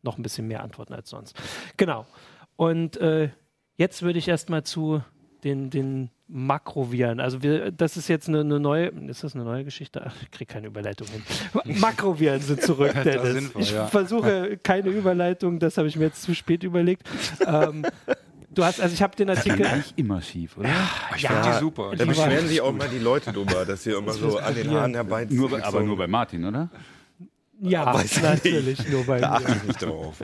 noch 0.06 0.18
ein 0.18 0.24
bisschen 0.24 0.48
mehr 0.48 0.64
Antworten 0.64 0.94
als 0.94 1.10
sonst. 1.10 1.36
Genau. 1.76 2.06
Und 2.56 2.96
äh, 2.98 3.30
jetzt 3.76 4.04
würde 4.04 4.20
ich 4.20 4.30
erstmal 4.30 4.64
zu 4.64 5.04
den, 5.44 5.70
den 5.70 6.10
Makroviren. 6.28 7.20
Also 7.20 7.44
wir, 7.44 7.72
das 7.72 7.98
ist 7.98 8.08
jetzt 8.08 8.28
eine, 8.28 8.40
eine, 8.40 8.60
neue, 8.60 8.88
ist 8.88 9.24
das 9.24 9.36
eine 9.36 9.44
neue 9.44 9.64
Geschichte? 9.64 10.02
Ach, 10.06 10.16
ich 10.22 10.32
kriege 10.32 10.52
keine 10.52 10.68
Überleitung 10.68 11.08
hin. 11.08 11.24
Makroviren 11.80 12.42
sind 12.42 12.62
zurück, 12.62 12.94
Dennis. 13.04 13.34
Sinnvoll, 13.34 13.62
ich 13.62 13.72
ja. 13.72 13.88
versuche 13.88 14.58
keine 14.58 14.90
Überleitung, 14.90 15.60
das 15.60 15.78
habe 15.78 15.88
ich 15.88 15.96
mir 15.96 16.06
jetzt 16.06 16.24
zu 16.24 16.34
spät 16.34 16.64
überlegt. 16.64 17.08
ähm, 17.46 17.86
Du 18.56 18.64
hast, 18.64 18.80
also 18.80 18.94
ich 18.94 19.02
habe 19.02 19.14
den 19.18 19.30
Artikel. 19.30 19.60
Das 19.60 19.74
eigentlich 19.74 19.94
immer 19.98 20.22
schief, 20.22 20.58
oder? 20.58 20.70
Ja, 20.70 20.90
ich 21.14 21.24
ja, 21.24 21.30
finde 21.30 21.50
die 21.50 21.60
super. 21.60 21.92
Da 21.94 22.06
beschweren 22.06 22.48
sich 22.48 22.62
auch 22.62 22.72
mal 22.72 22.88
die 22.88 23.00
Leute 23.00 23.34
drüber, 23.34 23.66
dass 23.66 23.84
sie 23.84 23.92
immer 23.92 24.14
so 24.14 24.38
an 24.38 24.56
den 24.56 24.72
Haaren 24.72 24.94
herbeiziehen. 24.94 25.38
Nur, 25.38 25.62
aber 25.64 25.84
nur 25.84 25.98
bei 25.98 26.08
Martin, 26.08 26.46
oder? 26.46 26.70
Ja, 27.62 27.86
Weiß 27.94 28.18
ich 28.18 28.22
natürlich, 28.24 28.80
nicht. 28.80 28.90
nur 28.92 29.06
bei 29.06 29.20
Da 29.20 29.30
mir. 29.30 29.36
achte 29.38 29.52
ich 29.58 29.64
nicht 29.64 29.82
drauf. 29.82 30.16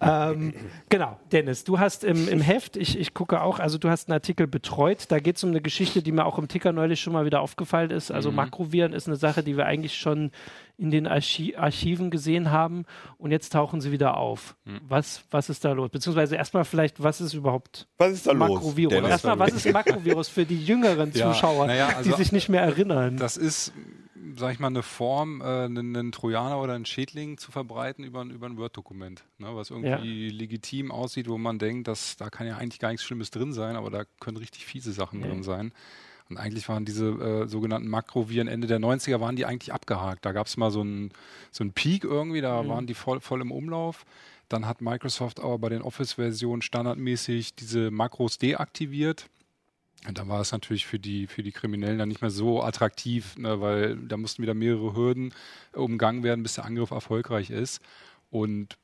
Ähm, 0.00 0.52
genau, 0.88 1.18
Dennis, 1.32 1.64
du 1.64 1.78
hast 1.78 2.04
im, 2.04 2.28
im 2.28 2.40
Heft, 2.40 2.76
ich, 2.76 2.98
ich 2.98 3.14
gucke 3.14 3.40
auch, 3.40 3.58
also 3.58 3.78
du 3.78 3.88
hast 3.88 4.08
einen 4.08 4.14
Artikel 4.14 4.46
betreut, 4.46 5.06
da 5.08 5.18
geht 5.18 5.36
es 5.36 5.44
um 5.44 5.50
eine 5.50 5.60
Geschichte, 5.62 6.02
die 6.02 6.12
mir 6.12 6.26
auch 6.26 6.38
im 6.38 6.48
Ticker 6.48 6.72
neulich 6.72 7.00
schon 7.00 7.12
mal 7.14 7.24
wieder 7.24 7.40
aufgefallen 7.40 7.90
ist. 7.90 8.10
Also 8.10 8.30
Mhm. 8.30 8.36
Makroviren 8.36 8.92
ist 8.92 9.06
eine 9.06 9.16
Sache, 9.16 9.42
die 9.42 9.56
wir 9.56 9.64
eigentlich 9.66 9.96
schon 9.96 10.30
in 10.78 10.90
den 10.90 11.06
Archi 11.06 11.56
Archiven 11.56 12.10
gesehen 12.10 12.50
haben 12.50 12.84
und 13.16 13.30
jetzt 13.30 13.54
tauchen 13.54 13.80
sie 13.80 13.90
wieder 13.92 14.18
auf. 14.18 14.54
Mhm. 14.66 14.80
Was, 14.88 15.22
was 15.30 15.48
ist 15.48 15.64
da 15.64 15.72
los? 15.72 15.88
Beziehungsweise 15.90 16.36
erstmal 16.36 16.66
vielleicht, 16.66 17.02
was 17.02 17.22
ist 17.22 17.32
überhaupt 17.32 17.86
Was 17.96 18.12
ist 18.12 18.26
da? 18.26 18.34
Makrovirus? 18.34 18.92
Erstmal, 19.08 19.38
was 19.38 19.52
ist 19.54 19.72
Makrovirus 19.72 20.28
für 20.28 20.44
die 20.44 20.62
jüngeren 20.62 21.10
Ja, 21.14 21.32
Zuschauer, 21.32 21.66
naja, 21.68 21.88
die 21.88 21.94
also- 22.10 22.16
sich 22.16 22.32
nicht 22.32 22.50
mehr 22.50 22.60
erinnern? 22.60 23.16
Das 23.16 23.38
ist, 23.38 23.72
sag 24.36 24.52
ich 24.52 24.58
mal, 24.58 24.68
eine 24.68 24.82
Form, 24.82 25.40
äh, 25.40 25.44
einen, 25.44 25.96
einen 25.96 26.12
Trojaner 26.12 26.60
oder 26.60 26.74
einen 26.74 26.86
Schädling 26.86 27.38
zu 27.38 27.52
verbreiten 27.52 28.04
über, 28.04 28.20
ein- 28.22 28.30
über 28.30 28.46
ein 28.46 28.56
Word-Dokument, 28.56 29.24
ne, 29.38 29.54
was 29.54 29.70
irgendwie 29.70 30.28
legitim 30.30 30.90
aussieht, 30.90 31.28
wo 31.28 31.38
man 31.38 31.58
denkt, 31.58 31.86
dass 31.88 32.16
da 32.16 32.30
kann 32.30 32.46
ja 32.46 32.56
eigentlich 32.56 32.80
gar 32.80 32.88
nichts 32.90 33.04
Schlimmes 33.04 33.30
drin 33.30 33.52
sein, 33.52 33.76
aber 33.76 33.90
da 33.90 34.04
können 34.20 34.36
richtig 34.36 34.66
fiese 34.66 34.92
Sachen 34.92 35.20
Ja. 35.20 35.28
drin 35.28 35.42
sein. 35.42 35.72
Und 36.28 36.38
eigentlich 36.38 36.68
waren 36.68 36.84
diese 36.84 37.06
äh, 37.44 37.46
sogenannten 37.46 37.88
Makroviren 37.88 38.48
Ende 38.48 38.66
der 38.66 38.80
90er 38.80 39.20
waren 39.20 39.36
die 39.36 39.46
eigentlich 39.46 39.72
abgehakt. 39.72 40.24
Da 40.24 40.32
gab 40.32 40.48
es 40.48 40.56
mal 40.56 40.72
so 40.72 40.80
einen 40.80 41.12
so 41.52 41.62
einen 41.62 41.72
Peak 41.72 42.02
irgendwie, 42.02 42.40
da 42.40 42.64
Mhm. 42.64 42.68
waren 42.68 42.86
die 42.88 42.94
voll, 42.94 43.20
voll 43.20 43.40
im 43.40 43.52
Umlauf. 43.52 44.04
Dann 44.48 44.66
hat 44.66 44.80
Microsoft 44.80 45.38
aber 45.40 45.58
bei 45.58 45.68
den 45.68 45.82
Office-Versionen 45.82 46.62
standardmäßig 46.62 47.54
diese 47.54 47.90
Makros 47.92 48.38
deaktiviert. 48.38 49.28
Und 50.06 50.18
dann 50.18 50.28
war 50.28 50.40
es 50.40 50.52
natürlich 50.52 50.86
für 50.86 50.98
die, 50.98 51.26
für 51.26 51.42
die 51.42 51.52
Kriminellen 51.52 51.98
dann 51.98 52.08
nicht 52.08 52.20
mehr 52.20 52.30
so 52.30 52.62
attraktiv, 52.62 53.36
ne, 53.38 53.60
weil 53.60 53.96
da 53.96 54.16
mussten 54.16 54.42
wieder 54.42 54.54
mehrere 54.54 54.94
Hürden 54.94 55.34
umgangen 55.72 56.22
werden, 56.22 56.42
bis 56.42 56.54
der 56.54 56.64
Angriff 56.64 56.90
erfolgreich 56.90 57.50
ist. 57.50 57.80
Und 58.30 58.78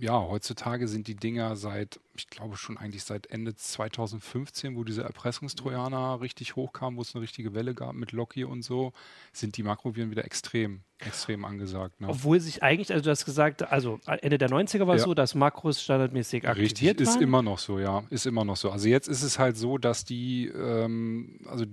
ja, 0.00 0.20
heutzutage 0.20 0.88
sind 0.88 1.06
die 1.06 1.14
Dinger 1.14 1.56
seit, 1.56 2.00
ich 2.16 2.26
glaube 2.28 2.56
schon 2.56 2.78
eigentlich 2.78 3.04
seit 3.04 3.26
Ende 3.28 3.54
2015, 3.54 4.76
wo 4.76 4.84
diese 4.84 5.02
Erpressungstrojaner 5.02 6.20
richtig 6.20 6.56
hochkamen, 6.56 6.96
wo 6.96 7.02
es 7.02 7.14
eine 7.14 7.22
richtige 7.22 7.54
Welle 7.54 7.74
gab 7.74 7.94
mit 7.94 8.12
Locky 8.12 8.44
und 8.44 8.62
so, 8.62 8.92
sind 9.32 9.56
die 9.56 9.62
Makroviren 9.62 10.10
wieder 10.10 10.24
extrem, 10.24 10.80
extrem 10.98 11.44
angesagt. 11.44 12.00
Ne? 12.00 12.08
Obwohl 12.08 12.40
sich 12.40 12.62
eigentlich, 12.62 12.92
also 12.92 13.04
du 13.04 13.10
hast 13.10 13.24
gesagt, 13.24 13.70
also 13.70 14.00
Ende 14.06 14.38
der 14.38 14.48
90er 14.48 14.86
war 14.86 14.94
es 14.96 15.02
Ja. 15.02 15.06
so, 15.06 15.14
dass 15.14 15.34
Makros 15.34 15.82
standardmäßig 15.82 16.46
aktiviert 16.48 16.72
Richtig, 16.80 17.00
ist 17.00 17.14
waren. 17.14 17.22
immer 17.22 17.42
noch 17.42 17.58
so, 17.58 17.78
ja. 17.78 18.02
Ist 18.10 18.26
immer 18.26 18.44
noch 18.44 18.56
so. 18.56 18.70
Also 18.70 18.88
jetzt 18.88 19.08
ist 19.08 19.22
es 19.22 19.38
halt 19.38 19.56
so, 19.56 19.78
dass 19.78 20.04
die, 20.04 20.46
ähm, 20.48 21.38
also 21.46 21.64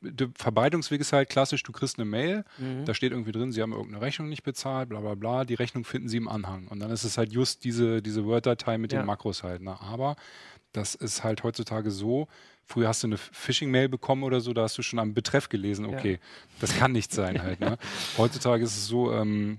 der 0.00 0.28
Verbreitungsweg 0.36 1.00
ist 1.00 1.12
halt 1.12 1.28
klassisch, 1.28 1.62
du 1.62 1.72
kriegst 1.72 1.98
eine 1.98 2.04
Mail, 2.04 2.44
Mhm. 2.58 2.84
da 2.84 2.94
steht 2.94 3.12
irgendwie 3.12 3.32
drin, 3.32 3.50
sie 3.52 3.62
haben 3.62 3.72
irgendeine 3.72 4.00
Rechnung 4.00 4.28
nicht 4.28 4.42
bezahlt, 4.42 4.88
bla 4.88 5.00
bla 5.00 5.14
bla, 5.14 5.44
die 5.44 5.54
Rechnung 5.54 5.84
finden 5.84 6.08
sie 6.08 6.16
im 6.18 6.28
Anhang. 6.28 6.68
Und 6.68 6.80
dann 6.80 6.90
ist 6.90 7.04
es 7.04 7.18
halt 7.18 7.32
just 7.32 7.64
diese, 7.64 8.00
diese 8.02 8.24
Word-Datei 8.24 8.78
mit 8.78 8.92
Ja. 8.92 9.00
den 9.02 9.06
Makros 9.06 9.42
halt. 9.42 9.62
Ne? 9.62 9.80
Aber 9.80 10.16
das 10.72 10.94
ist 10.94 11.24
halt 11.24 11.42
heutzutage 11.42 11.90
so, 11.90 12.28
früher 12.64 12.88
hast 12.88 13.02
du 13.02 13.06
eine 13.08 13.16
Phishing-Mail 13.18 13.88
bekommen 13.88 14.22
oder 14.22 14.40
so, 14.40 14.52
da 14.52 14.62
hast 14.62 14.76
du 14.78 14.82
schon 14.82 14.98
am 14.98 15.14
Betreff 15.14 15.48
gelesen, 15.48 15.88
Ja. 15.90 15.96
okay, 15.98 16.20
das 16.60 16.76
kann 16.76 16.92
nicht 16.92 17.12
sein 17.12 17.36
halt. 17.42 17.60
Ne? 17.60 17.78
Heutzutage 18.18 18.62
ist 18.64 18.76
es 18.76 18.86
so, 18.86 19.12
ähm, 19.12 19.58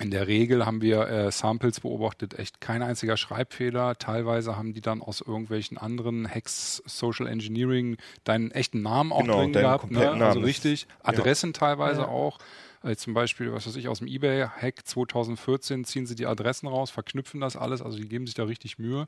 in 0.00 0.10
der 0.10 0.26
Regel 0.26 0.66
haben 0.66 0.82
wir 0.82 1.06
äh, 1.08 1.30
Samples 1.30 1.78
beobachtet, 1.80 2.36
echt 2.38 2.60
kein 2.60 2.82
einziger 2.82 3.16
Schreibfehler. 3.16 3.96
Teilweise 3.96 4.56
haben 4.56 4.74
die 4.74 4.80
dann 4.80 5.00
aus 5.00 5.20
irgendwelchen 5.20 5.78
anderen 5.78 6.28
Hacks, 6.28 6.82
Social 6.84 7.28
Engineering 7.28 7.96
deinen 8.24 8.50
echten 8.50 8.82
Namen 8.82 9.12
auch 9.12 9.20
Genau, 9.20 9.38
drin 9.42 9.52
gehabt. 9.52 9.90
Ne? 9.92 10.00
Also 10.10 10.18
Namen. 10.18 10.44
richtig. 10.44 10.88
Adressen 11.02 11.52
teilweise 11.52 12.00
Ja. 12.02 12.08
auch. 12.08 12.38
Äh, 12.84 12.96
zum 12.96 13.14
Beispiel, 13.14 13.52
was 13.52 13.66
weiß 13.66 13.76
ich, 13.76 13.88
aus 13.88 14.00
dem 14.00 14.08
eBay-Hack 14.08 14.86
2014 14.86 15.84
ziehen 15.84 16.06
sie 16.06 16.14
die 16.14 16.26
Adressen 16.26 16.66
raus, 16.66 16.90
verknüpfen 16.90 17.40
das 17.40 17.56
alles, 17.56 17.80
also 17.80 17.96
die 17.96 18.06
geben 18.06 18.26
sich 18.26 18.34
da 18.34 18.44
richtig 18.44 18.78
Mühe. 18.78 19.06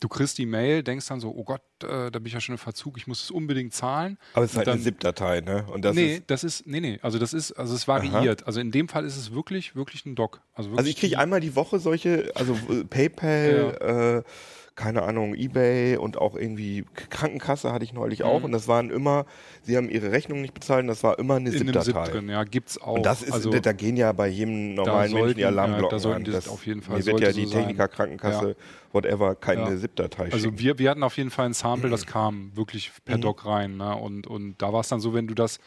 Du 0.00 0.08
kriegst 0.08 0.36
die 0.36 0.44
Mail, 0.44 0.82
denkst 0.82 1.06
dann 1.08 1.20
so, 1.20 1.30
oh 1.34 1.44
Gott, 1.44 1.62
äh, 1.82 2.10
da 2.10 2.18
bin 2.18 2.26
ich 2.26 2.34
ja 2.34 2.40
schon 2.40 2.54
im 2.54 2.58
Verzug, 2.58 2.98
ich 2.98 3.06
muss 3.06 3.22
es 3.22 3.30
unbedingt 3.30 3.72
zahlen. 3.72 4.18
Aber 4.34 4.44
es 4.44 4.52
ist 4.52 4.58
halt 4.58 4.68
eine 4.68 4.76
dann- 4.76 4.84
ZIP-Datei, 4.84 5.40
ne? 5.40 5.64
Und 5.72 5.84
das 5.84 5.94
nee, 5.94 6.16
ist, 6.16 6.24
das 6.26 6.44
ist, 6.44 6.66
nee, 6.66 6.80
nee, 6.80 6.98
also 7.02 7.18
das 7.18 7.32
ist, 7.32 7.52
also 7.52 7.74
es 7.74 7.88
variiert. 7.88 8.46
Also 8.46 8.60
in 8.60 8.70
dem 8.70 8.88
Fall 8.88 9.04
ist 9.06 9.16
es 9.16 9.32
wirklich, 9.32 9.74
wirklich 9.74 10.04
ein 10.04 10.14
Doc. 10.14 10.42
Also, 10.52 10.70
wirklich 10.70 10.78
also 10.78 10.90
ich 10.90 10.96
kriege 10.96 11.18
einmal 11.18 11.40
die 11.40 11.56
Woche 11.56 11.78
solche, 11.78 12.30
also 12.34 12.54
äh, 12.70 12.84
PayPal, 12.84 14.24
äh, 14.24 14.30
keine 14.76 15.02
Ahnung, 15.02 15.34
Ebay 15.34 15.96
und 15.96 16.18
auch 16.18 16.36
irgendwie 16.36 16.84
Krankenkasse 17.10 17.72
hatte 17.72 17.82
ich 17.84 17.94
neulich 17.94 18.22
auch. 18.24 18.42
Und 18.42 18.52
das 18.52 18.68
waren 18.68 18.90
immer, 18.90 19.24
sie 19.62 19.76
haben 19.76 19.88
ihre 19.88 20.12
Rechnung 20.12 20.42
nicht 20.42 20.52
bezahlt 20.52 20.82
und 20.82 20.88
das 20.88 21.02
war 21.02 21.18
immer 21.18 21.36
eine 21.36 21.48
in 21.50 21.68
einem 21.70 21.82
ZIP 21.82 21.96
drin, 22.04 22.28
ja, 22.28 22.44
gibt's 22.44 22.78
auch. 22.80 22.96
Und 22.96 23.06
das 23.06 23.22
ist, 23.22 23.32
also, 23.32 23.50
da 23.58 23.72
gehen 23.72 23.96
ja 23.96 24.12
bei 24.12 24.28
jedem 24.28 24.74
normalen 24.74 25.10
Menschen 25.10 25.18
sollten, 25.18 25.34
die 25.36 25.40
ja, 25.40 25.48
Alarmglocken 25.48 25.96
da 25.96 25.98
sollten 25.98 26.16
an. 26.18 26.24
die 26.24 26.30
Das, 26.30 26.46
auf 26.48 26.66
jeden 26.66 26.82
Fall, 26.82 26.98
Mir 26.98 27.06
wird 27.06 27.20
ja 27.20 27.32
so 27.32 27.40
die 27.40 27.46
sein. 27.46 27.60
Techniker, 27.62 27.88
Krankenkasse, 27.88 28.48
Ja. 28.50 28.54
whatever, 28.92 29.34
keine 29.34 29.62
Ja. 29.70 29.76
ZIP-Datei 29.78 30.30
Also 30.30 30.58
wir, 30.58 30.78
wir 30.78 30.90
hatten 30.90 31.02
auf 31.02 31.16
jeden 31.16 31.30
Fall 31.30 31.46
ein 31.46 31.54
Sample, 31.54 31.88
das 31.90 32.04
kam 32.06 32.54
wirklich 32.54 32.92
per 33.04 33.16
Mhm. 33.16 33.22
Doc 33.22 33.46
rein. 33.46 33.78
Ne? 33.78 33.96
Und, 33.96 34.26
und 34.26 34.60
da 34.60 34.72
war 34.74 34.80
es 34.80 34.88
dann 34.88 35.00
so, 35.00 35.14
wenn 35.14 35.26
du 35.26 35.32
das, 35.34 35.58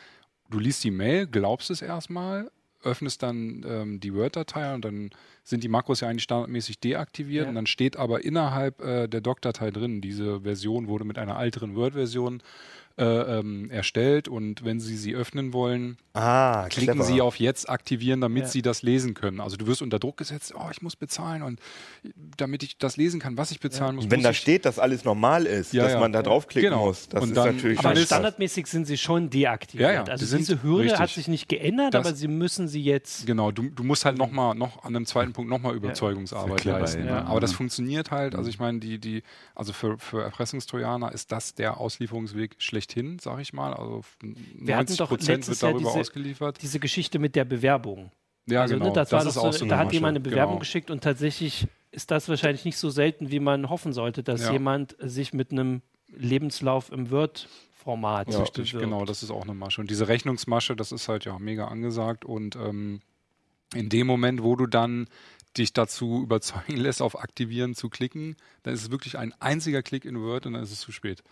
du 0.51 0.59
liest 0.59 0.83
die 0.83 0.91
Mail, 0.91 1.25
glaubst 1.25 1.71
es 1.71 1.81
erstmal, 1.81 2.51
öffnest 2.83 3.23
dann 3.23 3.65
ähm, 3.67 3.99
die 3.99 4.13
Word-Datei 4.13 4.73
und 4.73 4.85
dann 4.85 5.09
sind 5.43 5.63
die 5.63 5.67
Makros 5.67 6.01
ja 6.01 6.07
eigentlich 6.07 6.23
standardmäßig 6.23 6.79
deaktiviert 6.79 7.43
Ja. 7.45 7.49
und 7.49 7.55
dann 7.55 7.65
steht 7.65 7.97
aber 7.97 8.23
innerhalb 8.23 8.81
äh, 8.81 9.07
der 9.07 9.21
Doc-Datei 9.21 9.71
drin, 9.71 10.01
diese 10.01 10.41
Version 10.41 10.87
wurde 10.87 11.05
mit 11.05 11.17
einer 11.17 11.39
älteren 11.39 11.75
Word-Version 11.75 12.41
äh, 12.99 13.39
ähm, 13.39 13.71
erstellt 13.71 14.27
und 14.27 14.65
wenn 14.65 14.79
Sie 14.79 14.97
sie 14.97 15.15
öffnen 15.15 15.53
wollen, 15.53 15.97
ah, 16.13 16.67
klicken 16.69 16.95
clever. 16.95 17.05
Sie 17.05 17.21
auf 17.21 17.37
Jetzt 17.37 17.69
aktivieren, 17.69 18.19
damit 18.21 18.43
Ja. 18.43 18.49
Sie 18.49 18.61
das 18.61 18.81
lesen 18.81 19.13
können. 19.13 19.39
Also 19.39 19.55
du 19.57 19.65
wirst 19.67 19.81
unter 19.81 19.99
Druck 19.99 20.17
gesetzt, 20.17 20.53
oh, 20.55 20.67
ich 20.71 20.81
muss 20.81 20.95
bezahlen 20.97 21.41
und 21.41 21.59
damit 22.37 22.63
ich 22.63 22.77
das 22.77 22.97
lesen 22.97 23.19
kann, 23.19 23.37
was 23.37 23.51
ich 23.51 23.59
bezahlen 23.59 23.95
muss. 23.95 24.05
Und 24.05 24.11
wenn 24.11 24.19
muss 24.19 24.25
da 24.27 24.33
steht, 24.33 24.65
dass 24.65 24.79
alles 24.79 25.05
normal 25.05 25.45
ist, 25.45 25.73
Ja, 25.73 25.83
dass 25.83 25.93
ja. 25.93 25.99
man 25.99 26.11
da 26.11 26.21
draufklicken 26.21 26.71
Genau. 26.71 26.87
muss, 26.87 27.07
das 27.07 27.23
Und 27.23 27.29
ist 27.29 27.37
dann- 27.37 27.55
natürlich 27.55 27.79
Aber 27.79 27.95
standardmäßig 27.95 28.67
sind 28.67 28.85
sie 28.85 28.97
schon 28.97 29.29
deaktiviert. 29.29 29.89
Ja, 29.89 29.95
ja, 29.95 30.03
also 30.03 30.37
diese 30.37 30.61
Hürde 30.61 30.83
richtig. 30.83 30.99
hat 30.99 31.09
sich 31.09 31.27
nicht 31.29 31.47
geändert, 31.47 31.93
Das- 31.93 32.05
aber 32.05 32.15
sie 32.15 32.27
müssen 32.27 32.67
sie 32.67 32.81
jetzt. 32.83 33.25
Genau, 33.25 33.51
du, 33.51 33.63
du 33.69 33.83
musst 33.83 34.03
halt 34.05 34.17
noch 34.17 34.31
mal, 34.31 34.53
noch 34.55 34.83
an 34.83 34.95
einem 34.95 35.05
zweiten 35.05 35.31
Punkt 35.33 35.49
nochmal 35.49 35.73
Überzeugungsarbeit 35.75 36.57
clever, 36.57 36.79
leisten. 36.79 37.05
ja. 37.05 37.23
Aber 37.23 37.39
das 37.39 37.53
funktioniert 37.53 38.11
halt. 38.11 38.35
Also 38.35 38.49
ich 38.49 38.59
meine, 38.59 38.79
die, 38.79 38.99
die, 38.99 39.23
also 39.55 39.71
für, 39.73 39.97
für 39.97 40.21
Erpressungstrojaner 40.23 41.11
ist 41.13 41.31
das 41.31 41.53
der 41.53 41.77
Auslieferungsweg 41.79 42.55
schlechthin, 42.89 43.19
sag 43.19 43.39
ich 43.39 43.53
mal. 43.53 43.73
Also 43.73 44.01
Wir 44.21 44.75
hatten 44.75 44.85
90 44.87 44.97
doch 44.97 45.09
Prozent 45.09 45.29
letztes 45.39 45.61
wird 45.61 45.61
Jahr 45.61 45.71
darüber 45.73 45.89
diese- 45.91 45.99
ausgeliefert. 46.01 46.61
Diese 46.61 46.79
Geschichte 46.79 47.19
mit 47.19 47.35
der 47.35 47.45
Bewerbung. 47.45 48.11
Ja, 48.45 48.61
also, 48.61 48.75
genau. 48.75 48.87
ne, 48.87 48.93
das, 48.93 49.11
war 49.11 49.25
ist 49.25 49.37
auch 49.37 49.53
so, 49.53 49.59
so 49.59 49.65
da 49.65 49.77
hat 49.77 49.93
jemand 49.93 50.11
eine. 50.17 50.19
Bewerbung 50.21 50.55
genau. 50.55 50.59
geschickt 50.59 50.89
und 50.89 51.03
tatsächlich 51.03 51.67
ist 51.91 52.09
das 52.11 52.27
wahrscheinlich 52.29 52.65
nicht 52.65 52.77
so 52.77 52.89
selten, 52.89 53.29
wie 53.31 53.39
man 53.39 53.69
hoffen 53.69 53.93
sollte, 53.93 54.23
dass 54.23 54.41
Ja. 54.41 54.51
jemand 54.53 54.95
sich 54.99 55.33
mit 55.33 55.51
einem 55.51 55.81
Lebenslauf 56.07 56.91
im 56.91 57.11
Word-Format 57.11 58.31
Ja, 58.33 58.39
richtig, 58.39 58.71
genau, 58.71 59.05
das 59.05 59.21
ist 59.21 59.29
auch 59.29 59.43
eine 59.43 59.53
Masche. 59.53 59.81
Und 59.81 59.91
diese 59.91 60.07
Rechnungsmasche, 60.07 60.75
das 60.75 60.91
ist 60.91 61.07
halt 61.07 61.25
ja 61.25 61.37
mega 61.37 61.67
angesagt. 61.67 62.25
Und 62.25 62.55
ähm, 62.55 63.01
in 63.75 63.89
dem 63.89 64.07
Moment, 64.07 64.41
wo 64.41 64.55
du 64.55 64.65
dann 64.65 65.07
dich 65.57 65.73
dazu 65.73 66.21
überzeugen 66.23 66.77
lässt, 66.77 67.03
auf 67.03 67.19
Aktivieren 67.19 67.75
zu 67.75 67.89
klicken, 67.89 68.35
dann 68.63 68.73
ist 68.73 68.81
es 68.81 68.91
wirklich 68.91 69.17
ein 69.19 69.33
einziger 69.39 69.83
Klick 69.83 70.05
in 70.05 70.19
Word 70.19 70.47
und 70.47 70.53
dann 70.53 70.63
ist 70.63 70.71
es 70.71 70.79
zu 70.79 70.91
spät. 70.91 71.23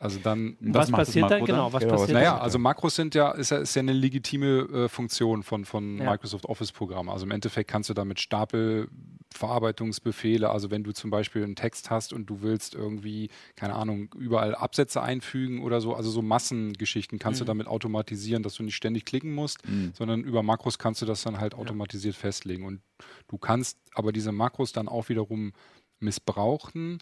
Also 0.00 0.20
dann. 0.20 0.56
Was 0.60 0.92
passiert 0.92 1.28
dann? 1.28 1.44
Genau, 1.44 1.72
was 1.72 1.82
Genau, 1.82 1.94
passiert 1.96 2.12
Naja, 2.14 2.34
dann? 2.34 2.42
also 2.42 2.60
Makros 2.60 2.94
sind 2.94 3.16
ja, 3.16 3.32
ist 3.32 3.50
ja, 3.50 3.56
ist 3.58 3.74
ja 3.74 3.80
eine 3.80 3.92
legitime 3.92 4.60
äh, 4.84 4.88
Funktion 4.88 5.42
von, 5.42 5.64
von 5.64 5.98
Ja. 5.98 6.12
Microsoft 6.12 6.44
Office-Programmen. 6.46 7.08
Also 7.10 7.24
im 7.26 7.32
Endeffekt 7.32 7.68
kannst 7.68 7.90
du 7.90 7.94
damit 7.94 8.20
Stapelverarbeitungsbefehle, 8.20 10.50
also 10.50 10.70
wenn 10.70 10.84
du 10.84 10.92
zum 10.92 11.10
Beispiel 11.10 11.42
einen 11.42 11.56
Text 11.56 11.90
hast 11.90 12.12
und 12.12 12.26
du 12.26 12.42
willst 12.42 12.74
irgendwie, 12.74 13.30
keine 13.56 13.74
Ahnung, 13.74 14.14
überall 14.16 14.54
Absätze 14.54 15.02
einfügen 15.02 15.62
oder 15.62 15.80
so, 15.80 15.94
also 15.94 16.10
so 16.10 16.22
Massengeschichten 16.22 17.18
kannst 17.18 17.40
du 17.40 17.44
damit 17.44 17.66
automatisieren, 17.66 18.42
dass 18.42 18.54
du 18.54 18.62
nicht 18.62 18.76
ständig 18.76 19.04
klicken 19.04 19.34
musst, 19.34 19.58
sondern 19.94 20.22
über 20.22 20.42
Makros 20.42 20.78
kannst 20.78 21.02
du 21.02 21.06
das 21.06 21.22
dann 21.22 21.40
halt 21.40 21.54
automatisiert 21.54 22.14
festlegen. 22.14 22.64
Und 22.64 22.80
du 23.28 23.38
kannst 23.38 23.78
aber 23.94 24.12
diese 24.12 24.32
Makros 24.32 24.72
dann 24.72 24.88
auch 24.88 25.08
wiederum 25.08 25.52
missbrauchen, 26.00 26.98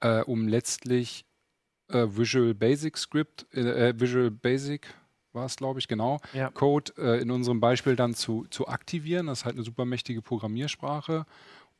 äh, 0.00 0.20
um 0.22 0.48
letztlich 0.48 1.24
äh, 1.88 2.06
Visual 2.08 2.54
Basic 2.54 2.96
Script, 2.96 3.46
äh, 3.52 3.88
äh, 3.88 3.94
Visual 3.98 4.30
Basic 4.30 4.86
war 5.32 5.46
es, 5.46 5.56
glaube 5.56 5.80
ich, 5.80 5.88
genau, 5.88 6.20
Ja. 6.32 6.50
Code 6.50 6.92
äh, 6.96 7.20
in 7.20 7.30
unserem 7.30 7.60
Beispiel 7.60 7.96
dann 7.96 8.14
zu, 8.14 8.46
zu 8.50 8.68
aktivieren. 8.68 9.26
Das 9.26 9.40
ist 9.40 9.44
halt 9.44 9.56
eine 9.56 9.64
super 9.64 9.84
mächtige 9.84 10.22
Programmiersprache. 10.22 11.26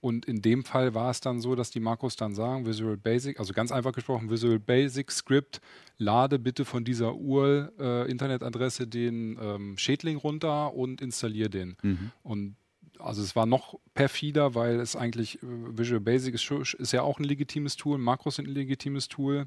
Und 0.00 0.26
in 0.26 0.42
dem 0.42 0.64
Fall 0.64 0.92
war 0.92 1.10
es 1.10 1.20
dann 1.20 1.40
so, 1.40 1.54
dass 1.54 1.70
die 1.70 1.80
Makros 1.80 2.16
dann 2.16 2.34
sagen, 2.34 2.66
Visual 2.66 2.98
Basic, 2.98 3.38
also 3.40 3.54
ganz 3.54 3.72
einfach 3.72 3.92
gesprochen, 3.92 4.28
Visual 4.28 4.58
Basic 4.58 5.10
Script, 5.10 5.62
lade 5.96 6.38
bitte 6.38 6.66
von 6.66 6.84
dieser 6.84 7.14
URL-Internetadresse 7.14 8.86
den 8.86 9.38
ähm, 9.40 9.78
Schädling 9.78 10.18
runter 10.18 10.74
und 10.74 11.00
installier 11.00 11.48
den. 11.48 11.76
Mhm. 11.82 12.10
Und 12.22 12.56
also 12.98 13.22
es 13.22 13.34
war 13.34 13.46
noch 13.46 13.78
perfider, 13.94 14.54
weil 14.54 14.78
es 14.78 14.94
eigentlich 14.94 15.42
äh, 15.42 15.46
Visual 15.46 16.00
Basic 16.00 16.34
ist, 16.34 16.50
ist 16.50 16.92
ja 16.92 17.00
auch 17.00 17.18
ein 17.18 17.24
legitimes 17.24 17.76
Tool, 17.76 17.96
Makros 17.96 18.36
sind 18.36 18.48
ein 18.48 18.54
legitimes 18.54 19.08
Tool. 19.08 19.46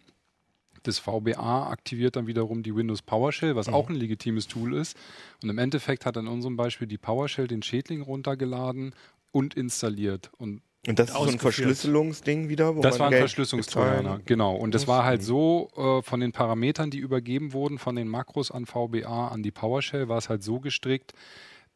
Das 0.84 1.00
VBA 1.00 1.70
aktiviert 1.70 2.16
dann 2.16 2.28
wiederum 2.28 2.64
die 2.64 2.76
Windows 2.76 3.02
PowerShell, 3.02 3.56
was 3.56 3.68
mhm. 3.68 3.74
auch 3.74 3.90
ein 3.90 3.96
legitimes 3.96 4.48
Tool 4.48 4.76
ist. 4.76 4.98
Und 5.44 5.50
im 5.50 5.58
Endeffekt 5.58 6.06
hat 6.06 6.18
in 6.18 6.28
unserem 6.28 6.58
Beispiel 6.58 6.88
die 6.88 6.98
PowerShell 6.98 7.48
den 7.48 7.64
Schädling 7.64 8.02
runtergeladen 8.02 8.94
und 9.32 9.56
installiert. 9.56 10.32
Und 10.38 10.62
und 10.88 11.00
das 11.00 11.10
ist 11.10 11.18
so 11.18 11.24
ein 11.24 11.40
Verschlüsselungsding 11.40 12.48
wieder? 12.48 12.74
das 12.76 12.98
war 12.98 13.08
ein 13.08 13.18
Verschlüsselungstrojaner, 13.18 14.22
genau. 14.26 14.56
Und 14.56 14.74
das 14.74 14.88
war 14.88 15.04
halt 15.04 15.22
so, 15.22 15.70
äh, 15.76 16.02
von 16.02 16.22
den 16.22 16.32
Parametern, 16.32 16.90
die 16.90 17.00
übergeben 17.00 17.52
wurden, 17.52 17.78
von 17.78 17.98
den 17.98 18.08
Makros 18.08 18.52
an 18.52 18.66
VBA, 18.66 19.28
an 19.28 19.44
die 19.44 19.52
PowerShell, 19.52 20.08
war 20.08 20.18
es 20.18 20.30
halt 20.30 20.44
so 20.44 20.62
gestrickt, 20.62 21.12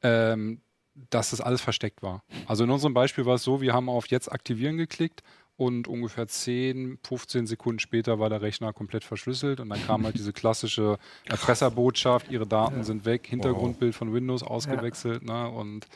ähm, 0.01 0.61
dass 1.09 1.31
das 1.31 1.41
alles 1.41 1.59
versteckt 1.59 2.01
war. 2.01 2.23
Also 2.47 2.63
in 2.63 2.69
unserem 2.69 2.93
Beispiel 2.93 3.25
war 3.25 3.35
es 3.35 3.43
so, 3.43 3.59
wir 3.59 3.73
haben 3.73 3.89
auf 3.89 4.07
Jetzt 4.07 4.31
aktivieren 4.31 4.77
geklickt 4.77 5.23
und 5.57 5.87
ungefähr 5.87 6.27
10, 6.27 6.99
15 7.03 7.47
Sekunden 7.47 7.79
später 7.79 8.19
war 8.19 8.29
der 8.29 8.41
Rechner 8.41 8.73
komplett 8.73 9.03
verschlüsselt 9.03 9.59
und 9.59 9.69
dann 9.69 9.85
kam 9.85 10.05
halt 10.05 10.15
diese 10.15 10.33
klassische 10.33 10.97
Erpresserbotschaft, 11.25 12.31
ihre 12.31 12.47
Daten 12.47 12.77
ja. 12.77 12.83
sind 12.83 13.05
weg, 13.05 13.27
Hintergrundbild 13.27 13.95
von 13.95 14.13
Windows 14.13 14.43
ausgewechselt 14.43 15.23
ja. 15.27 15.49
ne, 15.49 15.55
und 15.55 15.87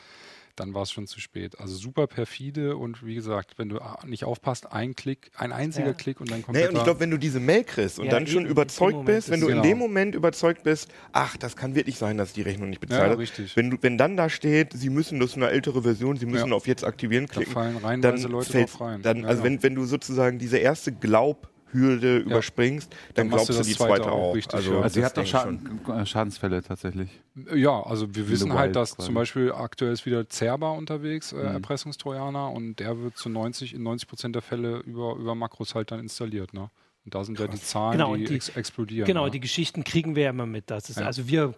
dann 0.56 0.74
war 0.74 0.82
es 0.82 0.90
schon 0.90 1.06
zu 1.06 1.20
spät. 1.20 1.60
Also 1.60 1.76
super 1.76 2.06
perfide 2.06 2.76
und 2.76 3.04
wie 3.04 3.14
gesagt, 3.14 3.58
wenn 3.58 3.68
du 3.68 3.78
nicht 4.06 4.24
aufpasst, 4.24 4.72
ein 4.72 4.94
Klick, 4.94 5.30
ein 5.36 5.52
einziger 5.52 5.88
ja. 5.88 5.92
Klick 5.92 6.20
und 6.20 6.30
dann 6.30 6.42
kommt 6.42 6.56
nee, 6.56 6.66
und 6.66 6.76
ich 6.76 6.84
glaube, 6.84 7.00
wenn 7.00 7.10
du 7.10 7.18
diese 7.18 7.40
Mail 7.40 7.64
kriegst 7.64 7.98
und 7.98 8.06
ja, 8.06 8.10
dann 8.10 8.26
schon 8.26 8.46
überzeugt 8.46 9.04
bist, 9.04 9.30
wenn 9.30 9.40
du 9.40 9.46
genau. 9.46 9.62
in 9.62 9.68
dem 9.68 9.78
Moment 9.78 10.14
überzeugt 10.14 10.62
bist, 10.64 10.90
ach, 11.12 11.36
das 11.36 11.56
kann 11.56 11.74
wirklich 11.74 11.98
sein, 11.98 12.16
dass 12.16 12.32
die 12.32 12.42
Rechnung 12.42 12.70
nicht 12.70 12.80
bezahlt 12.80 13.12
ja, 13.12 13.16
richtig. 13.16 13.56
Wenn, 13.56 13.70
du, 13.70 13.76
wenn 13.80 13.98
dann 13.98 14.16
da 14.16 14.28
steht, 14.28 14.72
sie 14.72 14.90
müssen, 14.90 15.20
das 15.20 15.30
ist 15.30 15.36
eine 15.36 15.48
ältere 15.48 15.82
Version, 15.82 16.16
sie 16.16 16.26
müssen 16.26 16.52
auf 16.52 16.66
jetzt 16.66 16.84
aktivieren 16.84 17.26
klicken, 17.26 17.54
da 17.54 17.78
fallen 17.80 18.02
dann 18.02 18.22
Leute 18.22 18.50
fällt, 18.50 18.80
rein. 18.80 19.02
Dann, 19.02 19.24
also 19.24 19.42
wenn, 19.42 19.62
wenn 19.62 19.74
du 19.74 19.84
sozusagen 19.84 20.38
diese 20.38 20.58
erste 20.58 20.92
Glaub 20.92 21.48
Hürde 21.72 22.18
ja. 22.18 22.24
überspringst, 22.24 22.92
dann, 23.14 23.28
dann 23.28 23.28
glaubst 23.30 23.48
du 23.48 23.62
die 23.62 23.74
zweite, 23.74 24.02
zweite 24.02 24.12
auch. 24.12 24.34
Richtig, 24.34 24.54
also, 24.54 24.74
ja. 24.74 24.80
also 24.80 25.00
ihr 25.00 25.06
habt 25.06 25.16
doch 25.16 25.26
Schaden, 25.26 25.80
Schadensfälle 26.04 26.62
tatsächlich. 26.62 27.10
Ja, 27.54 27.82
also 27.82 28.14
wir 28.14 28.28
wissen 28.28 28.52
halt, 28.52 28.76
dass 28.76 28.96
quasi. 28.96 29.06
zum 29.06 29.14
Beispiel 29.14 29.52
aktuell 29.52 29.92
ist 29.92 30.06
wieder 30.06 30.28
Zerber 30.28 30.72
unterwegs, 30.72 31.32
äh, 31.32 31.36
mhm. 31.36 31.46
Erpressungstrojaner, 31.46 32.50
und 32.50 32.76
der 32.80 33.00
wird 33.00 33.16
zu 33.16 33.28
90, 33.28 33.74
in 33.74 33.82
90 33.82 34.08
Prozent 34.08 34.34
der 34.34 34.42
Fälle 34.42 34.78
über, 34.78 35.16
über 35.16 35.34
Makros 35.34 35.74
halt 35.74 35.90
dann 35.90 36.00
installiert. 36.00 36.54
Ne? 36.54 36.70
Und 37.04 37.14
da 37.14 37.24
sind 37.24 37.36
Krass. 37.36 37.46
ja 37.46 37.52
die 37.52 37.60
Zahlen, 37.60 37.92
genau, 37.92 38.16
die, 38.16 38.24
die 38.24 38.34
ex 38.34 38.48
explodieren. 38.50 39.06
Genau, 39.06 39.26
ne? 39.26 39.30
die 39.30 39.40
Geschichten 39.40 39.84
kriegen 39.84 40.16
wir 40.16 40.24
ja 40.24 40.30
immer 40.30 40.46
mit. 40.46 40.70
Das 40.70 40.88
ist, 40.90 40.98
ja. 40.98 41.06
Also 41.06 41.28
wir 41.28 41.54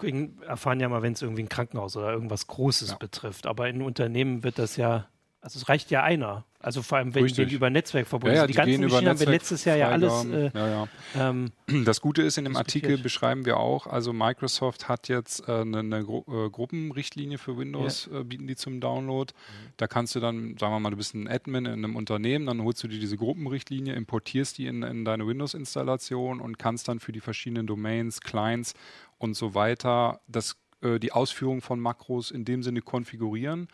erfahren 0.47 0.81
ja 0.81 0.89
mal, 0.89 1.03
wenn 1.03 1.13
es 1.13 1.23
irgendwie 1.23 1.43
ein 1.43 1.49
Krankenhaus 1.49 1.97
oder 1.97 2.13
irgendwas 2.13 2.47
Großes 2.47 2.91
ja. 2.91 2.97
betrifft. 2.97 3.47
Aber 3.47 3.69
in 3.69 3.83
Unternehmen 3.83 4.43
wird 4.43 4.59
das 4.59 4.77
ja 4.77 5.09
also 5.41 5.59
es 5.59 5.69
reicht 5.69 5.91
ja 5.91 6.03
einer. 6.03 6.45
Also 6.61 6.83
vor 6.83 6.99
allem, 6.99 7.15
wenn 7.15 7.23
Richtig. 7.23 7.51
die 7.51 7.55
über 7.55 7.71
Netzwerk 7.71 8.09
verbunden 8.09 8.35
ja, 8.35 8.43
ja, 8.43 8.47
sind. 8.47 8.49
Die, 8.49 8.53
die 8.53 8.57
ganzen 8.57 8.83
Geschichten 8.83 9.09
haben 9.09 9.21
wir 9.21 9.29
letztes 9.29 9.65
Jahr 9.65 9.77
ja 9.77 9.89
alles. 9.91 10.25
Äh, 10.25 10.51
ja, 10.53 10.89
ähm, 11.17 11.53
das 11.85 12.01
Gute 12.01 12.23
ist, 12.23 12.37
in 12.37 12.45
dem 12.45 12.57
Artikel 12.57 12.99
beschreiben 12.99 13.45
wir 13.45 13.59
auch, 13.59 13.87
also 13.87 14.13
Microsoft 14.13 14.89
hat 14.89 15.07
jetzt 15.07 15.49
äh, 15.49 15.61
eine, 15.61 15.79
eine 15.79 16.05
Gru 16.05 16.25
äh, 16.27 16.51
Gruppenrichtlinie 16.51 17.39
für 17.39 17.57
Windows, 17.57 18.09
äh, 18.09 18.25
bieten 18.25 18.49
die 18.49 18.57
zum 18.57 18.81
Download. 18.81 19.33
Da 19.77 19.87
kannst 19.87 20.17
du 20.17 20.21
dann, 20.21 20.57
sagen 20.59 20.75
wir 20.75 20.81
mal, 20.81 20.91
du 20.91 20.97
bist 20.97 21.15
ein 21.15 21.29
Admin 21.29 21.65
in 21.65 21.73
einem 21.85 21.95
Unternehmen, 21.95 22.47
dann 22.47 22.61
holst 22.65 22.83
du 22.83 22.89
dir 22.89 22.99
diese 22.99 23.17
Gruppenrichtlinie, 23.17 23.95
importierst 23.95 24.59
die 24.59 24.67
in, 24.67 24.83
in 24.83 25.05
deine 25.05 25.29
Windows-Installation 25.29 26.41
und 26.41 26.59
kannst 26.59 26.89
dann 26.89 26.99
für 26.99 27.13
die 27.13 27.21
verschiedenen 27.21 27.69
Domains, 27.69 28.21
Clients 28.21 28.75
und 29.19 29.35
so 29.35 29.55
weiter 29.55 30.21
das, 30.27 30.57
äh, 30.83 30.99
die 30.99 31.13
Ausführung 31.13 31.61
von 31.61 31.79
Makros 31.79 32.33
in 32.33 32.45
dem 32.45 32.65
Sinne 32.65 32.83
konfigurieren 32.83 33.69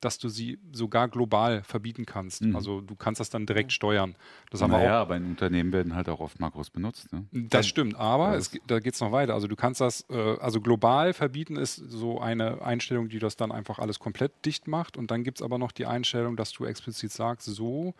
dass 0.00 0.18
du 0.18 0.28
sie 0.28 0.58
sogar 0.72 1.08
global 1.08 1.62
verbieten 1.62 2.06
kannst. 2.06 2.42
Mhm. 2.42 2.56
Also 2.56 2.80
du 2.80 2.96
kannst 2.96 3.20
das 3.20 3.30
dann 3.30 3.46
direkt 3.46 3.72
steuern. 3.72 4.16
Das 4.50 4.62
haben 4.62 4.70
naja, 4.70 4.84
wir 4.84 4.96
auch, 4.96 5.00
aber 5.02 5.16
in 5.16 5.24
Unternehmen 5.24 5.72
werden 5.72 5.94
halt 5.94 6.08
auch 6.08 6.20
oft 6.20 6.40
Makros 6.40 6.70
benutzt. 6.70 7.12
Ne? 7.12 7.26
Das 7.32 7.66
stimmt, 7.66 7.96
aber 7.96 8.34
es, 8.36 8.50
da 8.66 8.80
geht 8.80 8.94
es 8.94 9.00
noch 9.00 9.12
weiter. 9.12 9.34
Also 9.34 9.46
du 9.46 9.56
kannst 9.56 9.80
das, 9.80 10.04
äh, 10.10 10.36
also 10.40 10.60
global 10.60 11.12
verbieten 11.12 11.56
ist 11.56 11.76
so 11.76 12.20
eine 12.20 12.62
Einstellung, 12.62 13.08
die 13.08 13.18
das 13.18 13.36
dann 13.36 13.52
einfach 13.52 13.78
alles 13.78 13.98
komplett 13.98 14.32
dicht 14.44 14.68
macht. 14.68 14.96
Und 14.96 15.10
dann 15.10 15.24
gibt 15.24 15.38
es 15.38 15.42
aber 15.42 15.58
noch 15.58 15.72
die 15.72 15.86
Einstellung, 15.86 16.36
dass 16.36 16.52
du 16.52 16.64
explizit 16.64 17.12
sagst, 17.12 17.46
so, 17.46 17.94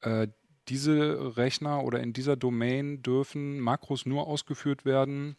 äh, 0.00 0.28
diese 0.68 1.36
Rechner 1.36 1.82
oder 1.82 2.00
in 2.00 2.12
dieser 2.12 2.36
Domain 2.36 3.02
dürfen 3.02 3.58
Makros 3.60 4.06
nur 4.06 4.26
ausgeführt 4.26 4.84
werden, 4.84 5.36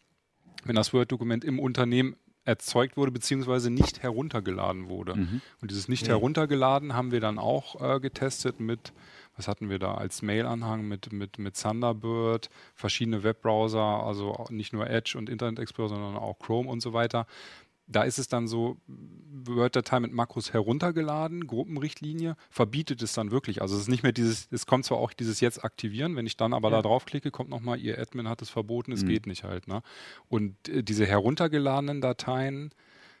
wenn 0.64 0.76
das 0.76 0.92
Word-Dokument 0.92 1.44
im 1.44 1.58
Unternehmen 1.58 2.16
erzeugt 2.44 2.96
wurde, 2.96 3.10
beziehungsweise 3.10 3.70
nicht 3.70 4.02
heruntergeladen 4.02 4.88
wurde. 4.88 5.16
Mhm. 5.16 5.40
Und 5.60 5.70
dieses 5.70 5.88
nicht 5.88 6.08
heruntergeladen 6.08 6.94
haben 6.94 7.10
wir 7.10 7.20
dann 7.20 7.38
auch 7.38 7.80
äh, 7.80 8.00
getestet 8.00 8.60
mit, 8.60 8.92
was 9.36 9.48
hatten 9.48 9.70
wir 9.70 9.78
da 9.78 9.94
als 9.94 10.22
Mail-Anhang 10.22 10.86
mit, 10.86 11.12
mit, 11.12 11.38
mit 11.38 11.60
Thunderbird, 11.60 12.50
verschiedene 12.74 13.22
Webbrowser, 13.22 13.80
also 13.80 14.46
nicht 14.50 14.72
nur 14.72 14.88
Edge 14.88 15.16
und 15.16 15.28
Internet 15.28 15.58
Explorer, 15.58 15.88
sondern 15.88 16.16
auch 16.16 16.38
Chrome 16.38 16.68
und 16.68 16.80
so 16.80 16.92
weiter 16.92 17.26
da 17.86 18.02
ist 18.02 18.18
es 18.18 18.28
dann 18.28 18.48
so, 18.48 18.78
Word-Datei 19.46 20.00
mit 20.00 20.12
Makros 20.12 20.52
heruntergeladen, 20.52 21.46
Gruppenrichtlinie, 21.46 22.36
verbietet 22.48 23.02
es 23.02 23.12
dann 23.12 23.30
wirklich. 23.30 23.60
Also 23.60 23.76
es 23.76 23.82
ist 23.82 23.88
nicht 23.88 24.02
mehr 24.02 24.12
dieses, 24.12 24.48
es 24.50 24.66
kommt 24.66 24.84
zwar 24.84 24.98
auch 24.98 25.12
dieses 25.12 25.40
jetzt 25.40 25.64
aktivieren, 25.64 26.16
wenn 26.16 26.26
ich 26.26 26.36
dann 26.36 26.54
aber 26.54 26.70
ja. 26.70 26.76
da 26.76 26.82
draufklicke, 26.82 27.30
kommt 27.30 27.50
nochmal, 27.50 27.78
ihr 27.78 27.98
Admin 27.98 28.28
hat 28.28 28.42
es 28.42 28.50
verboten, 28.50 28.92
es 28.92 29.02
mhm. 29.02 29.08
geht 29.08 29.26
nicht 29.26 29.44
halt. 29.44 29.68
Ne? 29.68 29.82
Und 30.28 30.68
äh, 30.68 30.82
diese 30.82 31.04
heruntergeladenen 31.06 32.00
Dateien, 32.00 32.70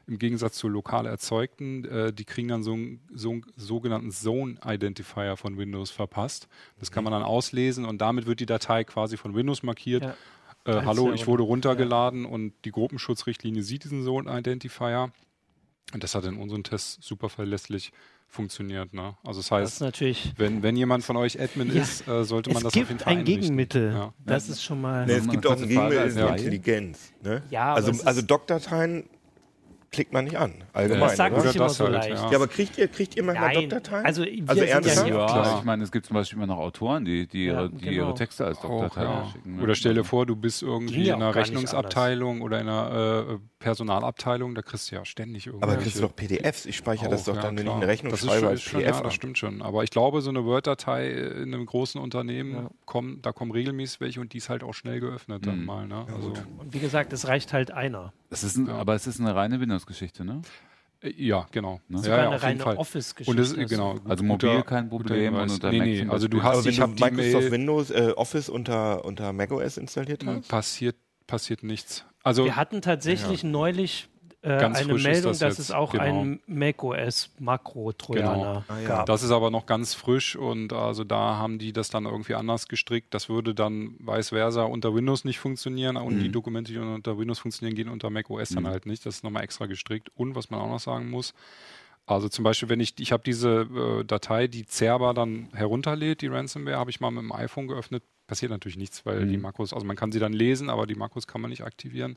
im 0.06 0.18
Gegensatz 0.18 0.56
zu 0.56 0.68
lokal 0.68 1.06
erzeugten, 1.06 1.84
äh, 1.86 2.12
die 2.12 2.24
kriegen 2.24 2.48
dann 2.48 2.62
so 2.62 2.74
einen 2.74 3.00
so 3.12 3.40
sogenannten 3.56 4.10
Zone 4.10 4.56
Identifier 4.64 5.36
von 5.36 5.56
Windows 5.56 5.90
verpasst. 5.90 6.46
Das 6.78 6.90
kann 6.90 7.04
mhm. 7.04 7.10
man 7.10 7.20
dann 7.20 7.28
auslesen 7.28 7.84
und 7.84 7.98
damit 7.98 8.26
wird 8.26 8.40
die 8.40 8.46
Datei 8.46 8.84
quasi 8.84 9.16
von 9.16 9.34
Windows 9.34 9.62
markiert. 9.62 10.04
Ja 10.04 10.16
äh, 10.64 10.82
hallo, 10.84 11.12
ich 11.12 11.26
wurde 11.26 11.42
runtergeladen 11.42 12.24
ja. 12.24 12.30
und 12.30 12.52
die 12.64 12.70
Gruppenschutzrichtlinie 12.70 13.62
sieht 13.62 13.84
diesen 13.84 14.04
Zone 14.04 14.30
Identifier. 14.30 15.12
Und 15.92 16.02
das 16.02 16.14
hat 16.14 16.24
in 16.24 16.36
unseren 16.36 16.64
Tests 16.64 16.98
super 17.06 17.28
verlässlich 17.28 17.92
funktioniert. 18.26 18.94
Ne? 18.94 19.16
Also 19.22 19.40
das 19.40 19.50
heißt, 19.50 19.80
das 19.80 20.00
wenn, 20.36 20.62
wenn 20.62 20.76
jemand 20.76 21.04
von 21.04 21.16
euch 21.16 21.40
Admin 21.40 21.72
ja. 21.74 21.82
ist, 21.82 22.08
äh, 22.08 22.24
sollte 22.24 22.50
man 22.50 22.58
es 22.58 22.62
das 22.64 22.72
auf 22.72 22.76
jeden 22.76 22.86
Fall 22.86 22.94
Es 22.96 22.98
gibt 22.98 23.18
ein 23.18 23.24
Gegenmittel. 23.24 23.92
Ja. 23.92 24.14
Das 24.24 24.48
ist 24.48 24.62
schon 24.62 24.80
mal... 24.80 25.06
Nee, 25.06 25.12
es 25.12 25.28
gibt 25.28 25.46
auch 25.46 25.52
ein 25.52 25.68
Gegenmittel, 25.68 26.16
ja. 26.16 26.28
Intelligenz. 26.28 27.12
Ne? 27.22 27.42
Ja, 27.50 27.74
also, 27.74 27.92
also 28.04 28.22
Doc-Dateien 28.22 29.08
klickt 29.94 30.12
man 30.12 30.24
nicht 30.24 30.36
an. 30.36 30.52
Allgemein. 30.72 31.00
Das 31.00 31.16
sagt 31.16 31.40
sich 31.40 31.56
immer 31.56 31.68
so 31.68 31.84
halt, 31.84 31.94
leicht. 31.94 32.08
Ja. 32.10 32.30
ja. 32.30 32.36
aber 32.36 32.48
kriegt 32.48 32.76
ihr, 32.76 32.88
kriegt 32.88 33.16
ihr 33.16 33.22
manchmal 33.22 33.54
Doc-Dateien? 33.54 34.04
Also, 34.04 34.24
also 34.46 34.62
ernsthaft? 34.62 35.08
Ja, 35.08 35.14
ja, 35.14 35.58
ich 35.58 35.64
meine, 35.64 35.84
es 35.84 35.92
gibt 35.92 36.06
zum 36.06 36.14
Beispiel 36.14 36.36
immer 36.36 36.46
noch 36.46 36.58
Autoren, 36.58 37.04
die, 37.04 37.26
die, 37.26 37.46
ihre, 37.46 37.70
die 37.70 37.84
genau. 37.84 38.08
ihre 38.08 38.14
Texte 38.14 38.44
als 38.44 38.60
Doc-Datei 38.60 39.02
ja. 39.02 39.26
schicken. 39.32 39.56
Ne? 39.56 39.62
Oder 39.62 39.74
stell 39.74 39.94
dir 39.94 40.04
vor, 40.04 40.26
du 40.26 40.36
bist 40.36 40.62
irgendwie 40.62 41.08
in 41.08 41.14
einer 41.14 41.34
Rechnungsabteilung 41.34 42.42
oder 42.42 42.60
in 42.60 42.68
einer 42.68 43.26
äh, 43.28 43.38
Personalabteilung, 43.64 44.54
da 44.54 44.62
kriegst 44.62 44.90
du 44.90 44.96
ja 44.96 45.04
ständig 45.04 45.46
irgendwas. 45.46 45.70
Aber 45.70 45.80
kriegst 45.80 45.96
du 45.96 46.02
doch 46.02 46.14
PDFs. 46.14 46.66
Ich 46.66 46.76
speichere 46.76 47.08
das 47.08 47.24
doch 47.24 47.40
dann, 47.40 47.56
wenn 47.56 47.66
ich 47.66 47.72
eine 47.72 47.86
Rechnung 47.86 48.10
das 48.10 48.20
schreibe, 48.20 48.48
als 48.48 48.62
schon, 48.62 48.80
PDF. 48.80 48.96
Ja, 48.96 49.02
das 49.02 49.14
stimmt 49.14 49.38
schon. 49.38 49.62
Aber 49.62 49.84
ich 49.84 49.90
glaube, 49.90 50.20
so 50.20 50.28
eine 50.28 50.44
Word-Datei 50.44 51.10
in 51.10 51.54
einem 51.54 51.64
großen 51.64 52.00
Unternehmen, 52.00 52.68
kommen, 52.84 53.22
da 53.22 53.32
kommen 53.32 53.52
regelmäßig 53.52 54.00
welche 54.00 54.20
und 54.20 54.32
die 54.34 54.38
ist 54.38 54.50
halt 54.50 54.62
auch 54.62 54.74
schnell 54.74 55.00
geöffnet 55.00 55.46
dann 55.46 55.60
mhm. 55.60 55.66
mal. 55.66 55.86
Ne? 55.86 56.06
Also 56.12 56.28
und 56.58 56.74
wie 56.74 56.78
gesagt, 56.78 57.12
es 57.12 57.26
reicht 57.26 57.52
halt 57.52 57.70
einer. 57.70 58.12
Es 58.30 58.44
ist 58.44 58.56
ein, 58.56 58.68
aber 58.68 58.94
es 58.94 59.06
ist 59.06 59.20
eine 59.20 59.34
reine 59.34 59.60
Windows-Geschichte, 59.84 60.24
ne? 60.24 60.42
Äh, 61.02 61.12
ja, 61.16 61.46
genau. 61.50 61.80
Ne? 61.88 62.00
Ja, 62.02 62.16
ja, 62.16 62.30
eine 62.30 62.42
reine 62.42 62.66
Office-Geschichte. 62.78 63.66
Genau, 63.66 63.98
also 64.04 64.24
mobil 64.24 64.62
kein 64.62 64.88
Problem 64.88 65.34
und 65.34 65.50
unter 65.50 65.70
nee, 65.70 65.78
Mac 65.78 65.86
nee, 65.86 66.06
also 66.08 66.28
du 66.28 66.42
hast, 66.42 66.58
Aber 66.58 66.64
wenn 66.64 66.96
du 66.96 67.04
Microsoft 67.04 67.50
Windows 67.50 67.90
äh, 67.90 68.12
Office 68.16 68.48
unter, 68.48 69.04
unter 69.04 69.32
macOS 69.32 69.76
installiert 69.76 70.24
hast? 70.24 70.48
Passiert, 70.48 70.96
passiert 71.26 71.62
nichts. 71.62 72.04
Also, 72.22 72.44
Wir 72.44 72.56
hatten 72.56 72.80
tatsächlich 72.80 73.42
ja. 73.42 73.48
neulich 73.48 74.08
äh, 74.44 74.58
eine 74.58 74.94
Meldung, 74.94 75.32
das 75.32 75.38
dass 75.38 75.58
es 75.58 75.70
auch 75.70 75.92
genau. 75.92 76.04
einen 76.04 76.40
macOS 76.46 77.30
Makro-Trojaner 77.38 78.34
genau. 78.34 78.64
ah, 78.68 78.80
ja. 78.80 78.88
gab. 78.88 79.06
Das 79.06 79.22
ist 79.22 79.30
aber 79.30 79.50
noch 79.50 79.64
ganz 79.64 79.94
frisch 79.94 80.36
und 80.36 80.72
also 80.72 81.02
da 81.02 81.36
haben 81.36 81.58
die 81.58 81.72
das 81.72 81.88
dann 81.88 82.04
irgendwie 82.04 82.34
anders 82.34 82.68
gestrickt. 82.68 83.14
Das 83.14 83.30
würde 83.30 83.54
dann 83.54 83.94
vice 84.00 84.28
versa 84.28 84.64
unter 84.64 84.94
Windows 84.94 85.24
nicht 85.24 85.38
funktionieren 85.38 85.96
und 85.96 86.16
mhm. 86.16 86.20
die 86.20 86.30
Dokumente, 86.30 86.72
die 86.72 86.78
unter 86.78 87.18
Windows 87.18 87.38
funktionieren, 87.38 87.74
gehen 87.74 87.88
unter 87.88 88.10
macOS 88.10 88.50
mhm. 88.50 88.56
dann 88.56 88.68
halt 88.68 88.84
nicht. 88.84 89.06
Das 89.06 89.16
ist 89.16 89.24
nochmal 89.24 89.44
extra 89.44 89.64
gestrickt. 89.64 90.10
Und 90.14 90.34
was 90.34 90.50
man 90.50 90.60
auch 90.60 90.68
noch 90.68 90.80
sagen 90.80 91.08
muss, 91.08 91.32
also 92.06 92.28
zum 92.28 92.44
Beispiel, 92.44 92.68
wenn 92.68 92.80
ich, 92.80 92.94
ich 92.98 93.12
habe 93.12 93.22
diese 93.24 93.62
äh, 93.62 94.04
Datei, 94.04 94.46
die 94.46 94.66
Zerber 94.66 95.14
dann 95.14 95.48
herunterlädt, 95.54 96.20
die 96.20 96.26
Ransomware, 96.26 96.76
habe 96.76 96.90
ich 96.90 97.00
mal 97.00 97.10
mit 97.10 97.22
dem 97.22 97.32
iPhone 97.32 97.66
geöffnet. 97.66 98.02
Passiert 98.26 98.50
natürlich 98.50 98.76
nichts, 98.76 99.04
weil 99.06 99.24
mhm. 99.24 99.30
die 99.30 99.36
Makros, 99.36 99.72
also 99.72 99.86
man 99.86 99.96
kann 99.96 100.12
sie 100.12 100.18
dann 100.18 100.32
lesen, 100.32 100.70
aber 100.70 100.86
die 100.86 100.94
Makros 100.94 101.26
kann 101.26 101.40
man 101.40 101.50
nicht 101.50 101.64
aktivieren. 101.64 102.16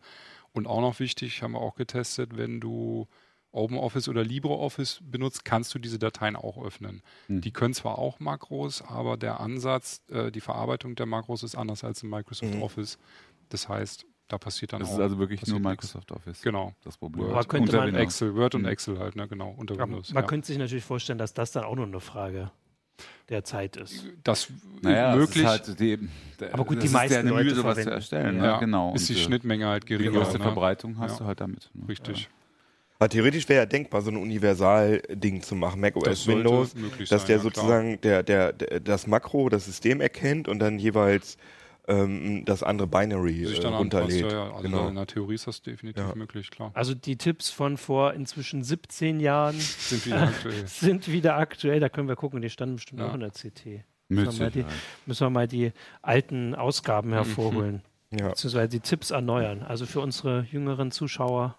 Und 0.58 0.66
auch 0.66 0.82
noch 0.82 1.00
wichtig, 1.00 1.44
haben 1.44 1.52
wir 1.52 1.62
auch 1.62 1.76
getestet, 1.76 2.36
wenn 2.36 2.60
du 2.60 3.08
OpenOffice 3.52 4.10
oder 4.10 4.24
LibreOffice 4.24 5.02
benutzt, 5.04 5.46
kannst 5.46 5.74
du 5.76 5.80
diese 5.80 6.00
Dateien 6.00 6.36
auch 6.36 6.64
öffnen. 6.64 7.04
Mhm. 7.28 7.42
Die 7.42 7.52
können 7.52 7.76
zwar 7.76 8.00
auch 8.00 8.20
Makros, 8.20 8.82
aber 8.82 9.18
der 9.18 9.40
Ansatz, 9.40 10.02
äh, 10.10 10.32
die 10.32 10.42
Verarbeitung 10.42 10.96
der 10.96 11.06
Makros 11.06 11.44
ist 11.44 11.56
anders 11.56 11.84
als 11.84 12.02
in 12.02 12.10
Microsoft 12.10 12.56
mhm. 12.56 12.64
Office. 12.64 12.98
Das 13.50 13.70
heißt, 13.70 14.06
da 14.28 14.40
passiert 14.40 14.74
dann 14.74 14.80
das 14.80 14.90
auch. 14.90 14.94
Das 14.94 15.00
ist 15.00 15.04
also 15.04 15.20
wirklich 15.20 15.46
nur 15.46 15.60
Microsoft 15.60 16.10
nichts. 16.10 16.28
Office. 16.28 16.42
Genau. 16.42 16.74
Das 16.84 16.98
Problem. 16.98 17.28
Word, 17.28 17.54
unter 17.54 17.78
man, 17.78 17.96
Excel, 17.96 18.36
Word 18.36 18.56
und 18.56 18.64
mhm. 18.64 18.70
Excel 18.70 18.98
halt, 18.98 19.16
ne? 19.16 19.28
genau, 19.28 19.54
unter 19.56 19.78
Windows. 19.78 20.12
Man 20.12 20.24
ja. 20.24 20.28
könnte 20.28 20.48
sich 20.48 20.58
natürlich 20.58 20.84
vorstellen, 20.84 21.20
dass 21.20 21.36
das 21.36 21.52
dann 21.52 21.66
auch 21.66 21.76
noch 21.76 21.84
eine 21.84 22.00
Frage 22.00 22.52
der 23.30 23.44
Zeit 23.44 23.76
ist. 23.78 24.06
Das 24.24 24.48
Naja, 24.82 25.12
es 25.14 25.18
möglich. 25.18 25.44
Ist 25.44 25.50
halt 25.50 25.80
die, 25.80 26.00
Aber 26.52 26.66
gut, 26.66 26.78
das 26.78 26.82
die 26.82 26.88
ist 26.88 26.94
meisten 26.94 27.14
ja 27.14 27.20
eine 27.20 27.30
Leute 27.30 27.44
Mühe, 27.46 27.56
sowas 27.56 27.82
zu 27.82 27.90
erstellen. 27.92 28.38
Ja. 28.38 28.46
Ja, 28.46 28.60
genau. 28.60 28.94
ist 28.94 29.10
die 29.10 29.14
Und, 29.14 29.20
Schnittmenge 29.20 29.68
halt 29.68 29.84
Die 29.84 29.88
geringer. 29.90 30.12
größte 30.20 30.38
ne? 30.38 30.44
Verbreitung 30.44 30.98
hast 31.00 31.14
Ja. 31.14 31.18
du 31.20 31.26
halt 31.26 31.42
damit. 31.42 31.70
ne? 31.74 31.88
Richtig. 31.90 32.30
Aber 33.00 33.10
theoretisch 33.10 33.48
wäre 33.48 33.60
ja 33.62 33.66
denkbar, 33.68 34.02
so 34.02 34.10
ein 34.10 34.18
Universal-Ding 34.18 35.42
zu 35.44 35.56
machen, 35.56 35.80
Mac 35.82 35.94
Das 36.00 36.22
OS 36.22 36.28
Windows, 36.28 36.74
dass 37.10 37.10
sein, 37.10 37.28
der 37.28 37.36
ja, 37.38 37.42
sozusagen 37.44 38.02
der, 38.02 38.24
der, 38.24 38.54
der, 38.54 38.80
das 38.80 39.06
Makro, 39.06 39.50
das 39.50 39.66
System 39.66 40.02
erkennt 40.02 40.48
und 40.48 40.58
dann 40.60 40.80
jeweils 40.80 41.38
ähm, 41.88 42.44
das 42.46 42.64
andere 42.64 42.88
Binary 42.88 43.46
Sich 43.46 43.60
äh, 43.60 43.62
dann 43.62 43.74
anpasst, 43.74 44.04
runterlädt. 44.04 44.32
ja, 44.32 44.46
ja. 44.46 44.52
Also 44.52 44.62
genau. 44.64 44.88
in 44.90 44.96
der 44.96 45.08
Theorie 45.08 45.36
ist 45.36 45.48
das 45.48 45.62
definitiv 45.62 46.04
Ja. 46.08 46.16
möglich, 46.16 46.52
klar. 46.52 46.72
Also 46.74 46.94
die 46.94 47.16
Tipps 47.18 47.50
von 47.50 47.78
vor 47.78 48.14
inzwischen 48.14 48.64
17 48.64 49.20
Jahren 49.20 49.56
Sind 49.60 50.06
wieder 50.06 50.22
aktuell. 50.24 50.68
sind 50.68 51.08
wieder 51.08 51.38
aktuell. 51.38 51.80
Da 51.80 51.90
können 51.90 52.08
wir 52.08 52.16
gucken, 52.16 52.42
die 52.42 52.50
standen 52.50 52.76
bestimmt 52.76 53.00
Ja. 53.02 53.10
auch 53.10 53.14
in 53.14 53.22
der 53.22 53.32
CT. 53.32 53.84
Müssen 54.10 54.40
wir, 54.40 54.46
mal 54.46 54.52
die, 54.52 54.66
müssen 55.06 55.26
wir 55.26 55.30
mal 55.30 55.48
die 55.48 55.72
alten 56.02 56.50
Mhm. 56.50 56.56
Ausgaben 56.56 57.12
hervorholen, 57.14 57.82
Ja. 58.12 58.30
beziehungsweise 58.30 58.70
die 58.70 58.80
Tipps 58.80 59.12
erneuern. 59.12 59.64
Also 59.64 59.86
für 59.86 60.00
unsere 60.02 60.46
jüngeren 60.52 60.92
Zuschauer 60.92 61.56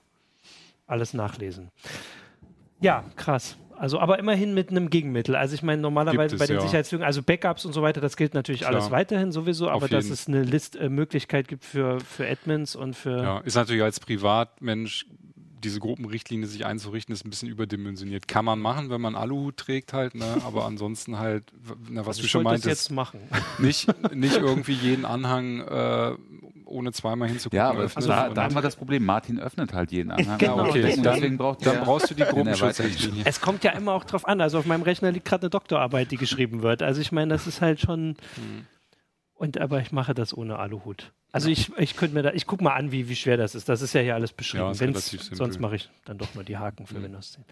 alles 0.86 1.12
nachlesen. 1.12 1.70
Ja, 2.80 3.04
krass. 3.16 3.56
Also 3.78 4.00
aber 4.00 4.18
immerhin 4.18 4.54
mit 4.54 4.70
einem 4.70 4.90
Gegenmittel. 4.90 5.36
Also 5.36 5.54
ich 5.54 5.62
meine, 5.62 5.80
normalerweise 5.80 6.36
Gibt 6.36 6.38
bei 6.40 6.44
es, 6.44 6.48
den 6.48 6.56
ja. 6.56 6.62
Sicherheitslücken, 6.62 7.06
also 7.06 7.22
Backups 7.22 7.64
und 7.64 7.72
so 7.72 7.80
weiter, 7.82 8.00
das 8.00 8.16
gilt 8.16 8.34
natürlich 8.34 8.62
Klar. 8.62 8.74
alles 8.74 8.90
weiterhin 8.90 9.30
sowieso, 9.30 9.70
aber 9.70 9.88
dass 9.88 10.10
es 10.10 10.26
eine 10.26 10.42
List 10.42 10.74
äh, 10.76 10.88
Möglichkeit 10.88 11.46
gibt 11.48 11.64
für, 11.64 12.00
für 12.00 12.28
Admins 12.28 12.74
und 12.74 12.96
für 12.96 13.22
Ja, 13.22 13.38
ist 13.38 13.54
natürlich 13.54 13.82
als 13.82 14.00
Privatmensch 14.00 15.06
diese 15.62 15.80
Gruppenrichtlinie 15.80 16.46
sich 16.46 16.66
einzurichten, 16.66 17.12
ist 17.12 17.24
ein 17.24 17.30
bisschen 17.30 17.48
überdimensioniert. 17.48 18.28
Kann 18.28 18.44
man 18.44 18.60
machen, 18.60 18.90
wenn 18.90 19.00
man 19.00 19.14
Aluhut 19.14 19.56
trägt 19.56 19.92
halt, 19.92 20.14
ne? 20.14 20.38
aber 20.44 20.66
ansonsten 20.66 21.18
halt, 21.18 21.44
na, 21.88 22.00
was 22.00 22.08
Also 22.08 22.20
du 22.20 22.26
ich 22.26 22.30
schon 22.30 22.44
meintest, 22.44 22.66
jetzt 22.66 22.90
machen. 22.90 23.20
nicht, 23.58 23.88
nicht 24.14 24.36
irgendwie 24.36 24.72
jeden 24.72 25.04
Anhang 25.04 25.60
äh, 25.60 26.12
ohne 26.68 26.92
zweimal 26.92 27.28
hinzugucken. 27.28 27.56
Ja, 27.56 27.70
aber 27.70 27.80
öffnen 27.80 28.06
da, 28.06 28.26
und- 28.28 28.36
da 28.36 28.42
haben 28.44 28.54
wir 28.54 28.62
das 28.62 28.76
Problem. 28.76 29.04
Martin 29.04 29.40
öffnet 29.40 29.72
halt 29.72 29.90
jeden 29.92 30.10
Anhang. 30.10 30.38
Genau, 30.38 30.60
Und 30.60 30.68
okay, 30.68 30.82
deswegen, 30.82 31.02
dann- 31.02 31.14
deswegen 31.14 31.38
braucht 31.38 31.66
dann 31.66 31.80
brauchst 31.80 32.10
du 32.10 32.14
die 32.14 32.22
Gruppenschutzrichtlinie. 32.28 33.22
Es 33.26 33.40
kommt 33.40 33.64
ja 33.64 33.72
immer 33.72 33.92
auch 33.92 34.04
drauf 34.04 34.26
an. 34.28 34.40
Also 34.40 34.58
auf 34.58 34.66
meinem 34.66 34.82
Rechner 34.82 35.10
liegt 35.10 35.24
gerade 35.26 35.42
eine 35.42 35.50
Doktorarbeit, 35.50 36.10
die 36.10 36.16
geschrieben 36.16 36.62
wird. 36.62 36.82
Also 36.82 37.00
ich 37.00 37.12
meine, 37.12 37.32
das 37.32 37.46
ist 37.46 37.60
halt 37.60 37.80
schon. 37.80 38.16
Hm. 38.36 38.66
Und 39.34 39.58
aber 39.60 39.80
ich 39.80 39.92
mache 39.92 40.14
das 40.14 40.36
ohne 40.36 40.58
Aluhut. 40.58 41.12
Also 41.30 41.48
ich, 41.48 41.70
ich 41.78 41.94
könnte 41.96 42.14
mir 42.14 42.22
da, 42.22 42.32
ich 42.32 42.46
gucke 42.46 42.64
mal 42.64 42.74
an, 42.74 42.90
wie, 42.90 43.08
wie 43.08 43.14
schwer 43.16 43.36
das 43.36 43.54
ist. 43.54 43.68
Das 43.68 43.82
ist 43.82 43.92
ja 43.92 44.00
hier 44.00 44.14
alles 44.14 44.32
beschrieben. 44.32 44.64
Ja, 44.64 44.74
sonst 44.74 45.60
mache 45.60 45.76
ich 45.76 45.88
dann 46.06 46.18
doch 46.18 46.34
nur 46.34 46.42
die 46.42 46.56
Haken 46.56 46.86
für 46.86 46.98
Mhm. 46.98 47.04
Windows 47.04 47.32
10. 47.32 47.44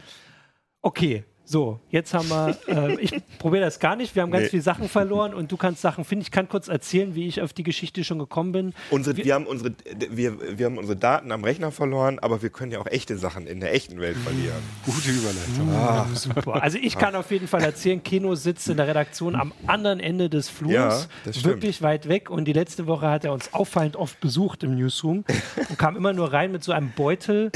Okay, 0.86 1.24
so, 1.44 1.80
jetzt 1.90 2.14
haben 2.14 2.28
wir, 2.28 2.56
äh, 2.68 3.00
ich 3.00 3.12
probiere 3.40 3.64
das 3.64 3.80
gar 3.80 3.96
nicht. 3.96 4.14
Wir 4.14 4.22
haben 4.22 4.30
ganz 4.30 4.44
Nee. 4.44 4.48
viele 4.50 4.62
Sachen 4.62 4.88
verloren 4.88 5.34
und 5.34 5.50
du 5.50 5.56
kannst 5.56 5.80
Sachen 5.82 6.04
finden. 6.04 6.22
Ich 6.22 6.30
kann 6.30 6.48
kurz 6.48 6.68
erzählen, 6.68 7.16
wie 7.16 7.26
ich 7.26 7.40
auf 7.42 7.52
die 7.52 7.64
Geschichte 7.64 8.04
schon 8.04 8.20
gekommen 8.20 8.52
bin. 8.52 8.72
Unsere, 8.90 9.16
wir, 9.16 9.34
haben 9.34 9.46
unsere, 9.46 9.72
wir, 10.10 10.58
wir 10.58 10.66
haben 10.66 10.78
unsere 10.78 10.96
Daten 10.96 11.32
am 11.32 11.42
Rechner 11.42 11.72
verloren, 11.72 12.20
aber 12.20 12.40
wir 12.42 12.50
können 12.50 12.70
ja 12.70 12.78
auch 12.78 12.86
echte 12.86 13.16
Sachen 13.18 13.48
in 13.48 13.58
der 13.58 13.74
echten 13.74 14.00
Welt 14.00 14.16
verlieren. 14.16 14.62
Gute 14.84 15.10
Überleitung. 15.10 15.70
Ah. 15.72 16.06
Super. 16.14 16.62
Also 16.62 16.78
ich 16.80 16.96
kann 16.96 17.16
auf 17.16 17.32
jeden 17.32 17.48
Fall 17.48 17.62
erzählen, 17.64 18.00
Keno 18.00 18.36
sitzt 18.36 18.68
in 18.68 18.76
der 18.76 18.86
Redaktion 18.86 19.34
am 19.34 19.52
anderen 19.66 19.98
Ende 19.98 20.28
des 20.30 20.48
Flurs, 20.48 20.72
Ja, 20.72 20.88
das 21.24 21.38
stimmt. 21.40 21.54
wirklich 21.56 21.82
weit 21.82 22.08
weg. 22.08 22.30
Und 22.30 22.44
die 22.44 22.52
letzte 22.52 22.86
Woche 22.86 23.08
hat 23.10 23.24
er 23.24 23.32
uns 23.32 23.52
auffallend 23.54 23.96
oft 23.96 24.20
besucht 24.20 24.62
im 24.62 24.76
Newsroom 24.76 25.24
und 25.68 25.78
kam 25.78 25.96
immer 25.96 26.12
nur 26.12 26.32
rein 26.32 26.52
mit 26.52 26.62
so 26.62 26.70
einem 26.70 26.92
Beutel, 26.94 27.50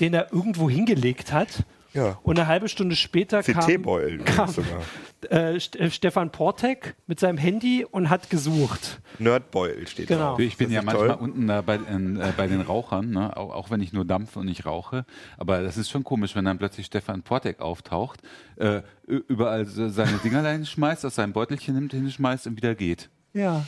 den 0.00 0.12
er 0.14 0.32
irgendwo 0.32 0.68
hingelegt 0.68 1.32
hat. 1.32 1.64
Ja. 1.94 2.18
Und 2.24 2.38
eine 2.38 2.48
halbe 2.48 2.68
Stunde 2.68 2.96
später 2.96 3.42
kam, 3.42 3.82
kam 4.24 4.48
sogar. 4.48 4.82
äh, 5.30 5.56
äh, 5.56 5.90
Stefan 5.90 6.30
Portek 6.32 6.96
mit 7.06 7.20
seinem 7.20 7.38
Handy 7.38 7.86
und 7.88 8.10
hat 8.10 8.30
gesucht. 8.30 9.00
Nerdbeutel 9.20 9.86
steht 9.86 10.08
Genau. 10.08 10.36
da. 10.36 10.42
Ich 10.42 10.56
bin 10.56 10.68
Das 10.68 10.74
ja 10.74 10.82
manchmal 10.82 11.08
toll. 11.08 11.18
unten 11.20 11.46
da 11.46 11.62
bei, 11.62 11.76
äh, 11.76 12.32
bei 12.36 12.46
den 12.48 12.60
Rauchern, 12.60 13.10
ne? 13.10 13.36
auch, 13.36 13.54
auch 13.54 13.70
wenn 13.70 13.80
ich 13.80 13.92
nur 13.92 14.04
dampfe 14.04 14.40
und 14.40 14.46
nicht 14.46 14.66
rauche. 14.66 15.06
Aber 15.38 15.62
das 15.62 15.76
ist 15.76 15.88
schon 15.88 16.02
komisch, 16.04 16.34
wenn 16.34 16.44
dann 16.44 16.58
plötzlich 16.58 16.86
Stefan 16.86 17.22
Portek 17.22 17.60
auftaucht, 17.60 18.20
äh, 18.56 18.82
überall 19.06 19.64
seine 19.64 20.18
Dingerlein 20.18 20.66
schmeißt, 20.66 21.06
aus 21.06 21.14
seinem 21.14 21.32
Beutelchen 21.32 21.74
nimmt, 21.74 21.92
hinschmeißt 21.92 22.46
und 22.48 22.56
wieder 22.56 22.74
geht. 22.74 23.08
Ja. 23.32 23.64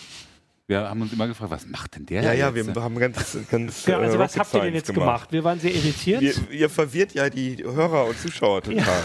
Wir 0.68 0.88
haben 0.88 1.00
uns 1.00 1.12
immer 1.12 1.28
gefragt, 1.28 1.52
was 1.52 1.66
macht 1.66 1.94
denn 1.94 2.06
der 2.06 2.22
Ja, 2.22 2.32
ja, 2.32 2.50
jetzt? 2.50 2.74
wir 2.74 2.82
haben 2.82 2.98
ganz, 2.98 3.38
ganz 3.50 3.84
Genau, 3.84 3.98
also 4.00 4.16
äh, 4.16 4.18
was 4.18 4.36
habt 4.36 4.52
ihr 4.54 4.60
denn 4.62 4.74
jetzt 4.74 4.92
gemacht? 4.92 5.30
Wir 5.30 5.44
waren 5.44 5.60
sehr 5.60 5.72
irritiert. 5.72 6.20
Wir, 6.20 6.34
ihr 6.50 6.68
verwirrt 6.70 7.12
ja 7.14 7.30
die 7.30 7.62
Hörer 7.62 8.06
und 8.06 8.18
Zuschauer 8.18 8.62
total. 8.62 9.02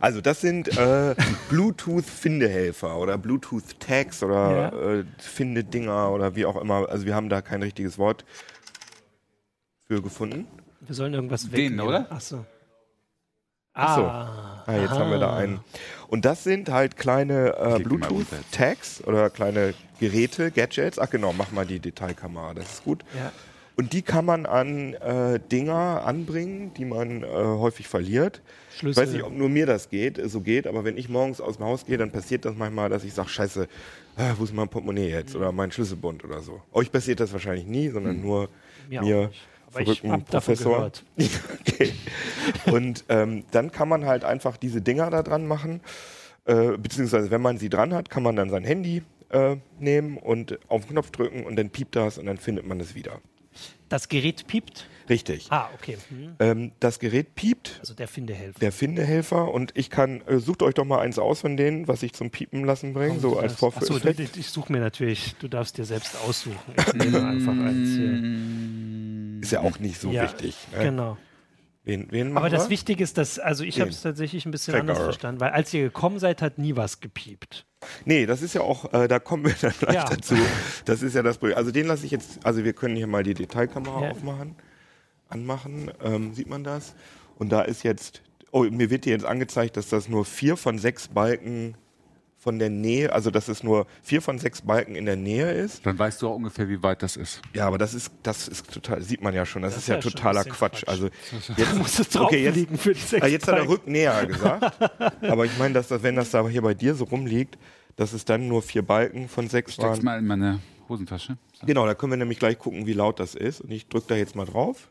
Also 0.00 0.20
das 0.20 0.40
sind 0.40 0.68
äh, 0.76 1.14
Bluetooth-Findehelfer 1.48 2.96
oder 2.98 3.18
Bluetooth-Tags 3.18 4.22
oder 4.22 4.72
äh, 5.00 5.04
Finde-Dinger 5.18 6.10
oder 6.12 6.36
wie 6.36 6.46
auch 6.46 6.60
immer. 6.60 6.88
Also 6.88 7.06
wir 7.06 7.14
haben 7.14 7.28
da 7.28 7.42
kein 7.42 7.62
richtiges 7.62 7.98
Wort 7.98 8.24
für 9.86 10.00
gefunden. 10.00 10.46
Wir 10.80 10.94
sollen 10.94 11.14
irgendwas 11.14 11.42
Den, 11.42 11.52
wegnehmen. 11.52 11.80
oder? 11.80 12.06
Ach 12.10 12.20
so. 12.20 12.44
Ach 13.72 13.96
so. 13.96 14.02
Ah, 14.02 14.62
Ah, 14.66 14.76
jetzt 14.76 14.90
haben 14.92 15.10
wir 15.10 15.18
da 15.18 15.36
einen. 15.36 15.60
Und 16.08 16.24
das 16.24 16.44
sind 16.44 16.68
halt 16.70 16.96
kleine 16.96 17.56
äh, 17.56 17.78
Bluetooth-Tags 17.80 19.02
oder 19.04 19.28
kleine 19.30 19.74
Geräte, 20.00 20.50
Gadgets. 20.50 20.98
Ach 20.98 21.10
genau, 21.10 21.32
mach 21.32 21.52
mal 21.52 21.66
die 21.66 21.80
Detailkamera, 21.80 22.54
das 22.54 22.72
ist 22.74 22.84
gut. 22.84 23.04
Ja. 23.16 23.32
Und 23.76 23.92
die 23.92 24.02
kann 24.02 24.24
man 24.24 24.46
an 24.46 24.94
äh, 24.94 25.40
Dinger 25.40 26.02
anbringen, 26.04 26.72
die 26.74 26.84
man 26.84 27.24
äh, 27.24 27.26
häufig 27.26 27.88
verliert. 27.88 28.40
Ich 28.70 28.78
Schlüssel. 28.78 29.02
weiß 29.02 29.12
nicht, 29.12 29.24
ob 29.24 29.32
nur 29.32 29.48
mir 29.48 29.66
das 29.66 29.90
geht, 29.90 30.20
so 30.30 30.40
geht, 30.40 30.68
aber 30.68 30.84
wenn 30.84 30.96
ich 30.96 31.08
morgens 31.08 31.40
aus 31.40 31.56
dem 31.56 31.66
Haus 31.66 31.84
gehe, 31.84 31.98
dann 31.98 32.12
passiert 32.12 32.44
das 32.44 32.54
manchmal, 32.56 32.88
dass 32.88 33.02
ich 33.02 33.14
sage, 33.14 33.28
scheiße, 33.28 33.66
äh, 34.16 34.32
wo 34.38 34.44
ist 34.44 34.54
mein 34.54 34.68
Portemonnaie 34.68 35.10
jetzt 35.10 35.34
oder 35.34 35.50
mein 35.50 35.72
Schlüsselbund 35.72 36.22
oder 36.24 36.40
so. 36.40 36.62
Euch 36.72 36.92
passiert 36.92 37.18
das 37.18 37.32
wahrscheinlich 37.32 37.66
nie, 37.66 37.88
sondern 37.88 38.20
nur 38.20 38.48
Mir 38.88 39.02
mir. 39.02 39.30
Aber 39.72 39.80
ich 39.80 39.86
verrückten 39.86 40.12
hab 40.12 40.30
davon 40.30 40.54
Professor. 40.54 40.76
gehört. 40.76 41.04
okay. 41.60 41.92
Und 42.66 43.04
ähm, 43.08 43.44
dann 43.50 43.72
kann 43.72 43.88
man 43.88 44.06
halt 44.06 44.24
einfach 44.24 44.56
diese 44.56 44.82
Dinger 44.82 45.10
da 45.10 45.24
dran 45.24 45.48
machen, 45.48 45.80
äh, 46.44 46.76
beziehungsweise 46.78 47.32
wenn 47.32 47.42
man 47.42 47.58
sie 47.58 47.70
dran 47.70 47.92
hat, 47.92 48.08
kann 48.08 48.22
man 48.22 48.36
dann 48.36 48.50
sein 48.50 48.62
Handy 48.62 49.02
äh, 49.34 49.56
nehmen 49.78 50.16
und 50.16 50.58
auf 50.70 50.82
den 50.86 50.92
Knopf 50.92 51.10
drücken 51.10 51.44
und 51.44 51.56
dann 51.56 51.70
piept 51.70 51.96
das 51.96 52.16
und 52.18 52.26
dann 52.26 52.38
findet 52.38 52.66
man 52.66 52.80
es 52.80 52.94
wieder. 52.94 53.20
Das 53.88 54.08
Gerät 54.08 54.46
piept. 54.48 54.88
Richtig. 55.08 55.46
Ah, 55.50 55.68
okay. 55.74 55.96
Hm. 56.08 56.34
Ähm, 56.40 56.72
das 56.80 56.98
Gerät 56.98 57.34
piept, 57.34 57.76
Also 57.80 57.94
der 57.94 58.08
Findehelfer. 58.08 58.58
der 58.58 58.72
Findehelfer 58.72 59.52
und 59.52 59.72
ich 59.76 59.90
kann, 59.90 60.22
äh, 60.22 60.38
sucht 60.38 60.62
euch 60.62 60.74
doch 60.74 60.84
mal 60.86 60.98
eins 61.00 61.18
aus 61.18 61.42
von 61.42 61.56
denen, 61.56 61.86
was 61.86 62.02
ich 62.02 62.14
zum 62.14 62.30
Piepen 62.30 62.64
lassen 62.64 62.94
bringe, 62.94 63.20
so 63.20 63.38
als 63.38 63.52
Achso, 63.52 63.70
Vorführeffekt. 63.70 64.36
ich 64.38 64.48
suche 64.48 64.72
mir 64.72 64.80
natürlich, 64.80 65.36
du 65.38 65.46
darfst 65.48 65.76
dir 65.78 65.84
selbst 65.84 66.16
aussuchen. 66.26 66.58
Ich 66.78 66.94
nehme 66.94 67.24
einfach 67.24 67.52
eins 67.52 67.90
hier. 67.90 69.40
Ist 69.42 69.52
ja 69.52 69.60
auch 69.60 69.78
nicht 69.78 70.00
so 70.00 70.10
Ja, 70.10 70.22
wichtig. 70.24 70.56
Ne? 70.76 70.84
Genau. 70.84 71.16
Wen, 71.86 72.06
wen 72.10 72.34
Aber 72.36 72.48
das 72.48 72.64
wir? 72.64 72.70
Wichtige 72.70 73.04
ist, 73.04 73.18
dass, 73.18 73.38
also 73.38 73.62
ich 73.62 73.78
habe 73.80 73.90
es 73.90 74.00
tatsächlich 74.00 74.46
ein 74.46 74.50
bisschen 74.50 74.72
Checker. 74.72 74.80
anders 74.80 74.98
verstanden, 74.98 75.40
weil 75.40 75.50
als 75.50 75.72
ihr 75.74 75.82
gekommen 75.82 76.18
seid, 76.18 76.40
hat 76.40 76.56
nie 76.56 76.76
was 76.76 77.00
gepiept. 77.00 77.66
Nee, 78.06 78.24
das 78.24 78.40
ist 78.40 78.54
ja 78.54 78.62
auch, 78.62 78.90
äh, 78.94 79.06
da 79.06 79.18
kommen 79.18 79.44
wir 79.44 79.54
dann 79.60 79.74
gleich 79.78 79.94
Ja. 79.94 80.08
dazu. 80.08 80.34
Das 80.86 81.02
ist 81.02 81.14
ja 81.14 81.22
das 81.22 81.36
Problem. 81.36 81.58
Also 81.58 81.70
den 81.70 81.86
lasse 81.86 82.06
ich 82.06 82.10
jetzt, 82.10 82.44
also 82.46 82.64
wir 82.64 82.72
können 82.72 82.96
hier 82.96 83.06
mal 83.06 83.22
die 83.22 83.34
Detailkamera 83.34 84.00
Ja. 84.02 84.10
aufmachen, 84.12 84.54
anmachen, 85.28 85.90
ähm, 86.02 86.32
sieht 86.32 86.48
man 86.48 86.64
das? 86.64 86.94
Und 87.38 87.50
da 87.52 87.60
ist 87.62 87.82
jetzt, 87.82 88.22
oh, 88.50 88.62
mir 88.64 88.88
wird 88.88 89.04
hier 89.04 89.12
jetzt 89.12 89.26
angezeigt, 89.26 89.76
dass 89.76 89.88
das 89.90 90.08
nur 90.08 90.24
vier 90.24 90.56
von 90.56 90.78
sechs 90.78 91.08
Balken 91.08 91.76
von 92.44 92.58
der 92.58 92.68
Nähe, 92.68 93.10
also 93.10 93.30
dass 93.30 93.48
es 93.48 93.62
nur 93.62 93.86
vier 94.02 94.20
von 94.20 94.38
sechs 94.38 94.60
Balken 94.60 94.96
in 94.96 95.06
der 95.06 95.16
Nähe 95.16 95.50
ist. 95.50 95.84
Dann 95.86 95.98
weißt 95.98 96.20
du 96.20 96.28
auch 96.28 96.34
ungefähr, 96.36 96.68
wie 96.68 96.82
weit 96.82 97.02
das 97.02 97.16
ist. 97.16 97.40
Ja, 97.54 97.66
aber 97.66 97.78
das 97.78 97.94
ist, 97.94 98.12
das 98.22 98.48
ist 98.48 98.70
total, 98.70 99.00
sieht 99.00 99.22
man 99.22 99.32
ja 99.34 99.46
schon, 99.46 99.62
das, 99.62 99.72
Das 99.72 99.84
ist 99.84 99.88
ja, 99.88 99.96
totaler 99.96 100.44
Quatsch. 100.44 100.84
Quatsch. 100.84 100.84
Also 100.86 101.08
jetzt, 101.56 101.74
musst 101.74 101.98
es 101.98 102.14
okay, 102.14 102.44
jetzt, 102.44 102.82
für 102.82 102.92
die 102.92 103.00
sechs 103.00 103.24
Ah, 103.24 103.28
jetzt 103.28 103.48
hat 103.48 103.54
er 103.54 103.60
Balken. 103.60 103.72
Rücknäher 103.72 104.26
gesagt. 104.26 104.78
aber 105.22 105.46
ich 105.46 105.56
meine, 105.58 105.72
dass 105.72 105.88
das, 105.88 106.02
wenn 106.02 106.16
das 106.16 106.30
da 106.32 106.46
hier 106.46 106.60
bei 106.60 106.74
dir 106.74 106.94
so 106.94 107.04
rumliegt, 107.04 107.56
dass 107.96 108.12
es 108.12 108.26
dann 108.26 108.46
nur 108.46 108.60
vier 108.60 108.82
Balken 108.82 109.26
von 109.26 109.48
sechs 109.48 109.72
Steck's 109.72 109.88
waren. 109.88 110.04
mal 110.04 110.18
in 110.18 110.26
meine 110.26 110.60
Hosentasche. 110.90 111.38
So. 111.54 111.66
Genau, 111.66 111.86
da 111.86 111.94
können 111.94 112.12
wir 112.12 112.18
nämlich 112.18 112.38
gleich 112.38 112.58
gucken, 112.58 112.84
wie 112.84 112.92
laut 112.92 113.20
das 113.20 113.34
ist. 113.34 113.62
Und 113.62 113.70
ich 113.70 113.88
drücke 113.88 114.08
da 114.08 114.16
jetzt 114.16 114.36
mal 114.36 114.44
drauf. 114.44 114.90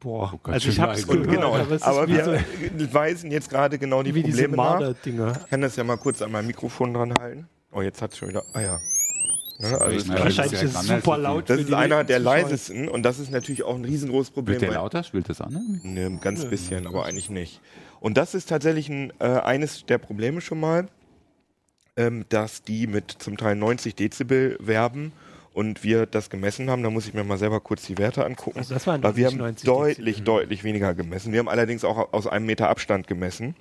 Boah, 0.00 0.30
Oh 0.32 0.38
Gott, 0.42 0.54
also 0.54 0.68
ich 0.68 0.78
habe 0.78 0.92
es 0.92 1.06
gehört, 1.06 1.28
genau, 1.28 1.54
aber 1.56 1.78
aber 1.80 2.08
wir 2.08 2.24
so, 2.24 2.94
weisen 2.94 3.30
jetzt 3.30 3.50
gerade 3.50 3.78
genau 3.78 4.02
die 4.02 4.14
wie 4.14 4.22
diese 4.22 4.48
Probleme 4.48 4.56
nach. 4.56 5.34
Ich 5.42 5.50
kann 5.50 5.60
das 5.60 5.76
ja 5.76 5.84
mal 5.84 5.96
kurz 5.96 6.22
an 6.22 6.30
meinem 6.30 6.46
Mikrofon 6.46 6.94
dran 6.94 7.14
halten. 7.18 7.48
Oh, 7.72 7.82
jetzt 7.82 8.00
hat 8.00 8.12
es 8.12 8.18
schon 8.18 8.28
wieder. 8.28 8.44
Ah 8.52 8.60
ja. 8.60 8.78
Ne, 9.58 9.80
also. 9.80 10.08
Wahrscheinlich 10.08 10.36
das 10.36 10.62
ist 10.62 10.76
es 10.76 10.88
ja 10.88 10.96
super 10.96 11.18
laut. 11.18 11.50
das 11.50 11.60
ist 11.60 11.72
einer 11.72 12.04
der 12.04 12.20
leisesten 12.20 12.88
und 12.88 13.02
das 13.02 13.18
ist 13.18 13.32
natürlich 13.32 13.64
auch 13.64 13.74
ein 13.74 13.84
riesengroßes 13.84 14.30
Problem. 14.30 14.60
Wird 14.60 14.70
der 14.70 14.78
lauter? 14.78 15.02
Spielt 15.02 15.28
das 15.28 15.40
an? 15.40 15.80
Ne, 15.82 16.06
ein 16.06 16.20
ganz 16.20 16.44
bisschen, 16.44 16.86
aber 16.86 17.04
eigentlich 17.04 17.28
nicht. 17.28 17.60
Und 18.00 18.16
das 18.16 18.34
ist 18.34 18.48
tatsächlich 18.48 18.88
ein, 18.88 19.12
äh, 19.18 19.24
eines 19.24 19.84
der 19.84 19.98
Probleme 19.98 20.40
schon 20.40 20.60
mal, 20.60 20.86
ähm, 21.96 22.24
dass 22.28 22.62
die 22.62 22.86
mit 22.86 23.10
zum 23.18 23.36
Teil 23.36 23.56
90 23.56 23.96
Dezibel 23.96 24.56
werben 24.60 25.12
und 25.58 25.82
wir 25.82 26.06
das 26.06 26.30
gemessen 26.30 26.70
haben. 26.70 26.84
Da 26.84 26.90
muss 26.90 27.08
ich 27.08 27.14
mir 27.14 27.24
mal 27.24 27.36
selber 27.36 27.58
kurz 27.58 27.82
die 27.82 27.98
Werte 27.98 28.24
angucken. 28.24 28.60
Also 28.60 28.74
das 28.74 28.86
waren 28.86 29.02
Weil 29.02 29.16
wir 29.16 29.26
haben 29.26 29.38
90 29.38 29.66
deutlich, 29.66 29.96
Dezibel. 30.18 30.24
deutlich 30.24 30.62
weniger 30.62 30.94
gemessen. 30.94 31.32
Wir 31.32 31.40
haben 31.40 31.48
allerdings 31.48 31.84
auch 31.84 32.12
aus 32.12 32.28
einem 32.28 32.46
Meter 32.46 32.68
Abstand 32.68 33.08
gemessen. 33.08 33.56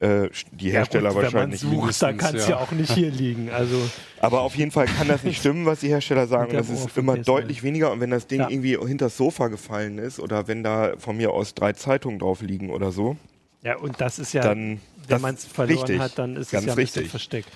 äh, 0.00 0.30
die 0.50 0.70
Hersteller 0.70 1.10
ja, 1.10 1.14
gut, 1.14 1.24
wahrscheinlich. 1.24 1.62
Wenn 1.62 1.76
man 1.76 1.88
sucht, 1.88 2.02
dann 2.02 2.16
kann 2.16 2.34
es 2.34 2.48
ja. 2.48 2.56
ja. 2.56 2.62
auch 2.62 2.72
nicht 2.72 2.90
hier 2.90 3.10
liegen. 3.10 3.50
Also 3.50 3.76
aber 4.18 4.40
auf 4.40 4.56
jeden 4.56 4.70
Fall 4.70 4.86
kann 4.86 5.08
das 5.08 5.24
nicht 5.24 5.38
stimmen, 5.38 5.66
was 5.66 5.80
die 5.80 5.88
Hersteller 5.88 6.26
sagen. 6.26 6.54
Das 6.54 6.70
ist 6.70 6.96
immer 6.96 7.18
deutlich 7.18 7.62
weniger. 7.62 7.92
Und 7.92 8.00
wenn 8.00 8.10
das 8.10 8.26
Ding 8.26 8.40
ja. 8.40 8.48
irgendwie 8.48 8.78
hinter 8.78 9.06
das 9.06 9.18
Sofa 9.18 9.48
gefallen 9.48 9.98
ist 9.98 10.18
oder 10.18 10.48
wenn 10.48 10.62
da 10.62 10.94
von 10.96 11.18
mir 11.18 11.32
aus 11.32 11.52
drei 11.52 11.74
Zeitungen 11.74 12.18
drauf 12.18 12.40
liegen 12.40 12.70
oder 12.70 12.92
so. 12.92 13.18
Ja, 13.62 13.76
und 13.76 14.00
das 14.00 14.18
ist 14.18 14.32
ja, 14.32 14.40
dann, 14.40 14.80
wenn 15.08 15.20
man 15.20 15.34
es 15.34 15.44
verloren 15.44 15.76
richtig, 15.80 15.98
hat, 15.98 16.18
dann 16.18 16.36
ist 16.36 16.46
es 16.46 16.52
ja 16.52 16.60
ein 16.60 16.64
richtig. 16.70 16.78
bisschen 16.86 17.10
versteckt. 17.10 17.48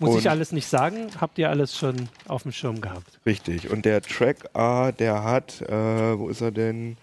Muss 0.00 0.14
und 0.14 0.18
ich 0.18 0.30
alles 0.30 0.50
nicht 0.52 0.66
sagen, 0.66 1.08
habt 1.20 1.38
ihr 1.38 1.50
alles 1.50 1.76
schon 1.76 2.08
auf 2.26 2.42
dem 2.42 2.52
Schirm 2.52 2.80
gehabt. 2.80 3.20
Richtig. 3.26 3.70
Und 3.70 3.84
der 3.84 4.00
Track 4.02 4.48
A, 4.54 4.92
der 4.92 5.22
hat, 5.22 5.60
äh, 5.62 6.18
wo 6.18 6.28
ist 6.28 6.40
er 6.40 6.50
denn? 6.50 6.96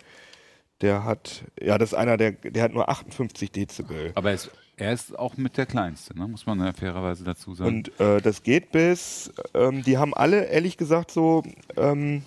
Der 0.81 1.03
hat, 1.03 1.43
ja, 1.61 1.77
das 1.77 1.93
ist 1.93 1.97
einer, 1.97 2.17
der, 2.17 2.33
der 2.33 2.63
hat 2.63 2.73
nur 2.73 2.89
58 2.89 3.51
Dezibel. 3.51 4.11
Aber 4.15 4.31
es 4.31 4.49
er 4.79 4.93
ist 4.93 5.17
auch 5.17 5.37
mit 5.37 5.57
der 5.57 5.65
kleinste, 5.65 6.15
ne? 6.17 6.27
muss 6.27 6.45
man 6.45 6.59
ja 6.59 6.71
fairerweise 6.71 7.23
dazu 7.23 7.55
sagen. 7.55 7.77
Und 7.77 7.99
äh, 7.99 8.21
das 8.21 8.43
geht 8.43 8.71
bis, 8.71 9.33
ähm, 9.55 9.83
die 9.83 9.97
haben 9.97 10.13
alle 10.13 10.45
ehrlich 10.45 10.77
gesagt 10.77 11.09
so, 11.09 11.41
ähm, 11.75 12.21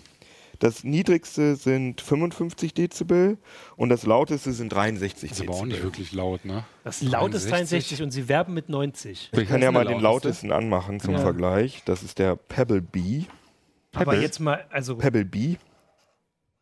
das 0.61 0.85
niedrigste 0.85 1.57
sind 1.57 2.01
55 2.01 2.75
Dezibel 2.75 3.39
und 3.77 3.89
das 3.89 4.05
lauteste 4.05 4.53
sind 4.53 4.73
63 4.73 5.31
Dezibel. 5.31 5.31
Das 5.31 5.39
ist 5.39 5.49
aber 5.49 5.59
auch 5.59 5.67
nicht 5.67 5.83
wirklich 5.83 6.13
laut, 6.13 6.45
ne? 6.45 6.65
Das 6.85 7.03
laut 7.03 7.35
ist 7.35 7.51
63 7.51 8.03
und 8.03 8.13
sie 8.13 8.29
werben 8.29 8.55
mit 8.55 8.69
90. 8.69 9.31
Ich 9.33 9.49
kann 9.49 9.63
ja 9.63 9.73
mal 9.73 9.87
den 9.87 10.01
lautesten 10.01 10.53
anmachen 10.53 11.01
zum 11.01 11.15
ja. 11.15 11.21
Vergleich. 11.21 11.83
Das 11.85 12.03
ist 12.03 12.19
der 12.19 12.37
Pebble 12.37 12.81
B. 12.81 13.25
Pebble, 13.91 14.13
aber 14.13 14.17
jetzt 14.21 14.39
mal, 14.39 14.65
also. 14.71 14.97
Pebble 14.97 15.25
B 15.25 15.57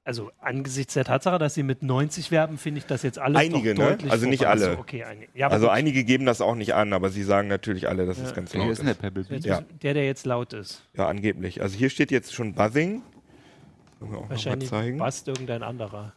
also 0.08 0.30
angesichts 0.40 0.94
der 0.94 1.04
Tatsache, 1.04 1.38
dass 1.38 1.52
sie 1.52 1.62
mit 1.62 1.82
90 1.82 2.30
werben, 2.30 2.56
finde 2.56 2.78
ich 2.78 2.86
das 2.86 3.02
jetzt 3.02 3.18
alles 3.18 3.42
Einige, 3.42 3.74
doch 3.74 3.90
ne? 3.90 3.98
Also 4.08 4.26
nicht 4.26 4.46
alle. 4.46 4.68
Also, 4.68 4.80
okay, 4.80 5.04
ein, 5.04 5.26
ja, 5.34 5.48
also 5.48 5.68
einige 5.68 6.02
geben 6.02 6.24
das 6.24 6.40
auch 6.40 6.54
nicht 6.54 6.72
an, 6.72 6.94
aber 6.94 7.10
sie 7.10 7.22
sagen 7.22 7.46
natürlich 7.46 7.90
alle, 7.90 8.06
dass 8.06 8.16
ja. 8.16 8.24
es 8.24 8.34
ganz 8.34 8.54
laut 8.54 8.70
ist. 8.70 8.78
ist. 8.78 8.86
Der, 8.86 8.94
Pebble 8.94 9.26
ja. 9.40 9.60
der, 9.82 9.92
der 9.92 10.06
jetzt 10.06 10.24
laut 10.24 10.54
ist. 10.54 10.88
Ja, 10.96 11.08
angeblich. 11.08 11.60
Also 11.60 11.76
hier 11.76 11.90
steht 11.90 12.10
jetzt 12.10 12.32
schon 12.32 12.54
Buzzing. 12.54 13.02
Können 13.98 14.12
wir 14.12 14.18
auch 14.18 14.30
Wahrscheinlich 14.30 14.70
mal 14.70 14.80
zeigen. 14.80 14.98
buzzt 14.98 15.28
irgendein 15.28 15.62
anderer. 15.62 16.12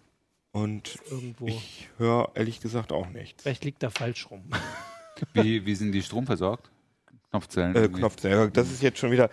Und 0.51 0.99
Irgendwo. 1.09 1.47
ich 1.47 1.89
höre 1.97 2.31
ehrlich 2.35 2.59
gesagt 2.59 2.91
auch 2.91 3.09
nichts. 3.09 3.43
Vielleicht 3.43 3.63
liegt 3.63 3.81
da 3.83 3.89
falsch 3.89 4.29
rum. 4.29 4.43
wie, 5.33 5.65
wie 5.65 5.75
sind 5.75 5.93
die 5.93 6.01
stromversorgt? 6.01 6.69
Knopfzellen. 7.29 7.75
Äh, 7.75 7.87
Knopfzellen. 7.87 8.51
Das 8.51 8.69
ist 8.69 8.81
jetzt 8.81 8.99
schon 8.99 9.11
wieder. 9.11 9.29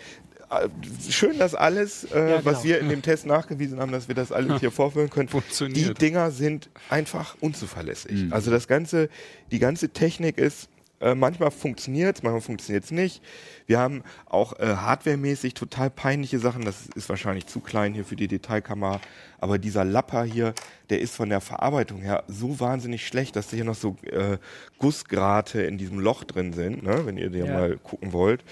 Äh, 0.50 0.68
schön, 1.10 1.38
dass 1.38 1.54
alles, 1.54 2.04
äh, 2.04 2.18
ja, 2.18 2.26
genau. 2.38 2.44
was 2.44 2.64
wir 2.64 2.78
in 2.78 2.88
dem 2.88 3.02
Test 3.02 3.26
nachgewiesen 3.26 3.80
haben, 3.80 3.90
dass 3.90 4.06
wir 4.06 4.14
das 4.14 4.30
alles 4.30 4.60
hier 4.60 4.70
vorführen 4.70 5.10
können. 5.10 5.28
Die 5.74 5.92
Dinger 5.92 6.30
sind 6.30 6.70
einfach 6.88 7.36
unzuverlässig. 7.40 8.24
Mhm. 8.24 8.32
Also 8.32 8.50
das 8.50 8.68
ganze, 8.68 9.08
die 9.50 9.58
ganze 9.58 9.90
Technik 9.90 10.38
ist 10.38 10.70
äh, 11.00 11.14
manchmal 11.14 11.50
funktioniert 11.50 12.16
es, 12.16 12.22
manchmal 12.22 12.40
funktioniert 12.40 12.84
es 12.84 12.90
nicht. 12.90 13.22
Wir 13.66 13.78
haben 13.78 14.02
auch 14.26 14.58
äh, 14.58 14.76
hardwaremäßig 14.76 15.54
total 15.54 15.90
peinliche 15.90 16.38
Sachen. 16.38 16.64
Das 16.64 16.86
ist 16.94 17.08
wahrscheinlich 17.08 17.46
zu 17.46 17.60
klein 17.60 17.94
hier 17.94 18.04
für 18.04 18.16
die 18.16 18.28
Detailkamera. 18.28 19.00
Aber 19.38 19.58
dieser 19.58 19.84
Lapper 19.84 20.24
hier, 20.24 20.54
der 20.90 21.00
ist 21.00 21.14
von 21.14 21.28
der 21.28 21.40
Verarbeitung 21.40 22.00
her 22.00 22.24
so 22.26 22.58
wahnsinnig 22.60 23.06
schlecht, 23.06 23.36
dass 23.36 23.48
da 23.48 23.56
hier 23.56 23.64
noch 23.64 23.76
so 23.76 23.96
äh, 24.10 24.38
Gussgrate 24.78 25.62
in 25.62 25.78
diesem 25.78 26.00
Loch 26.00 26.24
drin 26.24 26.52
sind, 26.52 26.82
ne? 26.82 27.06
wenn 27.06 27.16
ihr 27.16 27.30
den 27.30 27.46
ja. 27.46 27.52
mal 27.52 27.76
gucken 27.78 28.12
wollt. 28.12 28.44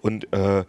Und 0.00 0.32
äh, 0.32 0.64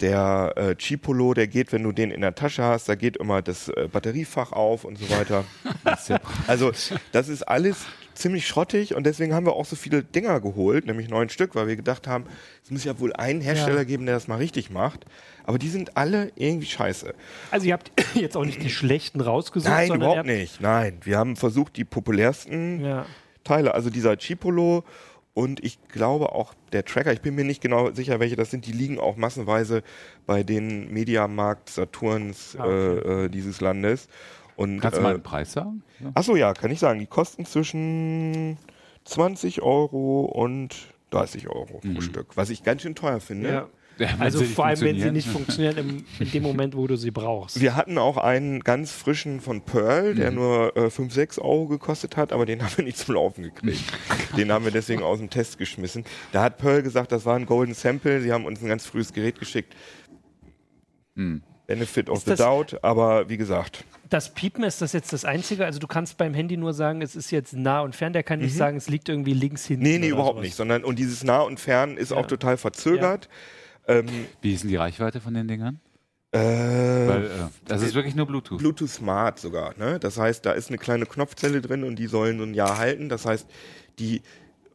der 0.00 0.52
äh, 0.56 0.74
Chipolo, 0.74 1.32
der 1.32 1.46
geht, 1.46 1.72
wenn 1.72 1.84
du 1.84 1.92
den 1.92 2.10
in 2.10 2.22
der 2.22 2.34
Tasche 2.34 2.64
hast, 2.64 2.88
da 2.88 2.96
geht 2.96 3.16
immer 3.16 3.40
das 3.40 3.68
äh, 3.68 3.88
Batteriefach 3.90 4.50
auf 4.52 4.84
und 4.84 4.98
so 4.98 5.08
weiter. 5.10 5.44
also 6.46 6.72
das 7.12 7.28
ist 7.28 7.42
alles 7.44 7.86
ziemlich 8.14 8.46
schrottig 8.46 8.94
und 8.94 9.04
deswegen 9.04 9.34
haben 9.34 9.46
wir 9.46 9.54
auch 9.54 9.64
so 9.64 9.76
viele 9.76 10.02
Dinger 10.02 10.40
geholt, 10.40 10.86
nämlich 10.86 11.08
neun 11.08 11.28
Stück, 11.28 11.54
weil 11.54 11.66
wir 11.66 11.76
gedacht 11.76 12.06
haben, 12.06 12.24
es 12.64 12.70
muss 12.70 12.84
ja 12.84 12.98
wohl 12.98 13.12
einen 13.12 13.40
Hersteller 13.40 13.78
ja. 13.78 13.84
geben, 13.84 14.06
der 14.06 14.14
das 14.14 14.28
mal 14.28 14.36
richtig 14.36 14.70
macht. 14.70 15.04
Aber 15.44 15.58
die 15.58 15.68
sind 15.68 15.96
alle 15.96 16.30
irgendwie 16.36 16.66
scheiße. 16.66 17.14
Also 17.50 17.66
ihr 17.66 17.72
habt 17.72 17.90
jetzt 18.14 18.36
auch 18.36 18.44
nicht 18.44 18.62
die 18.62 18.70
schlechten 18.70 19.20
rausgesucht? 19.20 19.70
Nein, 19.70 19.94
überhaupt 19.94 20.26
nicht. 20.26 20.60
Nein, 20.60 20.98
wir 21.02 21.18
haben 21.18 21.36
versucht, 21.36 21.76
die 21.76 21.84
populärsten 21.84 22.84
ja. 22.84 23.06
Teile, 23.44 23.74
also 23.74 23.90
dieser 23.90 24.16
Chipolo 24.16 24.84
und 25.34 25.64
ich 25.64 25.78
glaube 25.88 26.32
auch 26.32 26.52
der 26.72 26.84
Tracker, 26.84 27.12
ich 27.12 27.22
bin 27.22 27.34
mir 27.34 27.44
nicht 27.44 27.62
genau 27.62 27.90
sicher, 27.92 28.20
welche 28.20 28.36
das 28.36 28.50
sind, 28.50 28.66
die 28.66 28.72
liegen 28.72 28.98
auch 28.98 29.16
massenweise 29.16 29.82
bei 30.26 30.42
den 30.42 30.92
Mediamarkt 30.92 31.70
Saturns 31.70 32.54
ah, 32.58 32.64
okay. 32.64 32.70
äh, 32.70 33.24
äh 33.24 33.28
dieses 33.28 33.60
Landes. 33.60 34.08
Und, 34.56 34.80
Kannst 34.80 34.98
du 34.98 35.02
mal 35.02 35.10
äh, 35.10 35.14
einen 35.14 35.22
Preis 35.22 35.52
sagen? 35.52 35.82
Ja. 36.00 36.10
Achso, 36.14 36.36
ja, 36.36 36.52
kann 36.52 36.70
ich 36.70 36.78
sagen. 36.78 36.98
Die 36.98 37.06
kosten 37.06 37.44
zwischen 37.44 38.58
20 39.04 39.62
Euro 39.62 40.24
und 40.24 40.76
30 41.10 41.48
Euro 41.48 41.80
mhm. 41.82 41.94
pro 41.94 42.00
Stück, 42.00 42.36
was 42.36 42.50
ich 42.50 42.62
ganz 42.62 42.82
schön 42.82 42.94
teuer 42.94 43.20
finde. 43.20 43.52
Ja. 43.52 43.68
Ja, 43.98 44.08
also 44.18 44.42
vor 44.44 44.66
allem, 44.66 44.80
wenn 44.80 45.00
sie 45.00 45.10
nicht 45.10 45.28
funktionieren 45.28 45.76
im, 45.76 46.04
in 46.18 46.30
dem 46.30 46.42
Moment, 46.42 46.76
wo 46.76 46.86
du 46.86 46.96
sie 46.96 47.10
brauchst. 47.10 47.60
Wir 47.60 47.76
hatten 47.76 47.98
auch 47.98 48.16
einen 48.16 48.60
ganz 48.60 48.90
frischen 48.90 49.40
von 49.40 49.60
Pearl, 49.60 50.14
der 50.14 50.30
mhm. 50.30 50.36
nur 50.36 50.76
äh, 50.76 50.90
5, 50.90 51.12
6 51.12 51.38
Euro 51.38 51.66
gekostet 51.66 52.16
hat, 52.16 52.32
aber 52.32 52.46
den 52.46 52.62
haben 52.62 52.76
wir 52.76 52.84
nicht 52.84 52.98
zum 52.98 53.14
Laufen 53.14 53.42
gekriegt. 53.42 53.82
den 54.36 54.50
haben 54.50 54.64
wir 54.64 54.72
deswegen 54.72 55.02
aus 55.02 55.18
dem 55.18 55.30
Test 55.30 55.58
geschmissen. 55.58 56.04
Da 56.32 56.42
hat 56.42 56.58
Pearl 56.58 56.82
gesagt, 56.82 57.12
das 57.12 57.26
war 57.26 57.36
ein 57.36 57.46
Golden 57.46 57.74
Sample. 57.74 58.20
Sie 58.22 58.32
haben 58.32 58.46
uns 58.46 58.62
ein 58.62 58.68
ganz 58.68 58.86
frühes 58.86 59.12
Gerät 59.12 59.38
geschickt. 59.38 59.74
Mhm. 61.14 61.42
Benefit 61.66 62.08
of 62.10 62.18
ist 62.18 62.26
the 62.26 62.34
Doubt, 62.34 62.82
aber 62.82 63.28
wie 63.28 63.36
gesagt. 63.36 63.84
Das 64.12 64.34
Piepen 64.34 64.62
ist 64.62 64.82
das 64.82 64.92
jetzt 64.92 65.12
das 65.14 65.24
Einzige? 65.24 65.64
Also 65.64 65.78
du 65.78 65.86
kannst 65.86 66.18
beim 66.18 66.34
Handy 66.34 66.58
nur 66.58 66.74
sagen, 66.74 67.00
es 67.00 67.16
ist 67.16 67.30
jetzt 67.30 67.54
nah 67.54 67.80
und 67.80 67.96
fern, 67.96 68.12
der 68.12 68.22
kann 68.22 68.40
nicht 68.40 68.52
mhm. 68.52 68.58
sagen, 68.58 68.76
es 68.76 68.90
liegt 68.90 69.08
irgendwie 69.08 69.32
links 69.32 69.64
hinten. 69.64 69.84
Nee, 69.84 69.98
nee, 69.98 70.08
überhaupt 70.08 70.34
sowas. 70.34 70.44
nicht, 70.44 70.54
sondern 70.54 70.84
und 70.84 70.98
dieses 70.98 71.24
nah 71.24 71.40
und 71.40 71.58
fern 71.58 71.96
ist 71.96 72.10
ja. 72.10 72.18
auch 72.18 72.26
total 72.26 72.58
verzögert. 72.58 73.30
Ja. 73.88 73.94
Ähm, 73.94 74.06
Wie 74.42 74.52
ist 74.52 74.64
denn 74.64 74.68
die 74.68 74.76
Reichweite 74.76 75.22
von 75.22 75.32
den 75.32 75.48
Dingern? 75.48 75.80
Äh, 76.30 76.38
Weil, 76.38 77.24
äh, 77.24 77.28
das 77.66 77.80
ist 77.80 77.94
wirklich 77.94 78.14
nur 78.14 78.26
Bluetooth. 78.26 78.58
Bluetooth 78.58 78.90
Smart 78.90 79.38
sogar. 79.38 79.74
Ne? 79.78 79.98
Das 79.98 80.18
heißt, 80.18 80.44
da 80.44 80.52
ist 80.52 80.68
eine 80.68 80.76
kleine 80.76 81.06
Knopfzelle 81.06 81.62
drin 81.62 81.82
und 81.82 81.96
die 81.96 82.06
sollen 82.06 82.38
ein 82.42 82.52
Jahr 82.52 82.76
halten. 82.76 83.08
Das 83.08 83.24
heißt, 83.24 83.46
die 83.98 84.20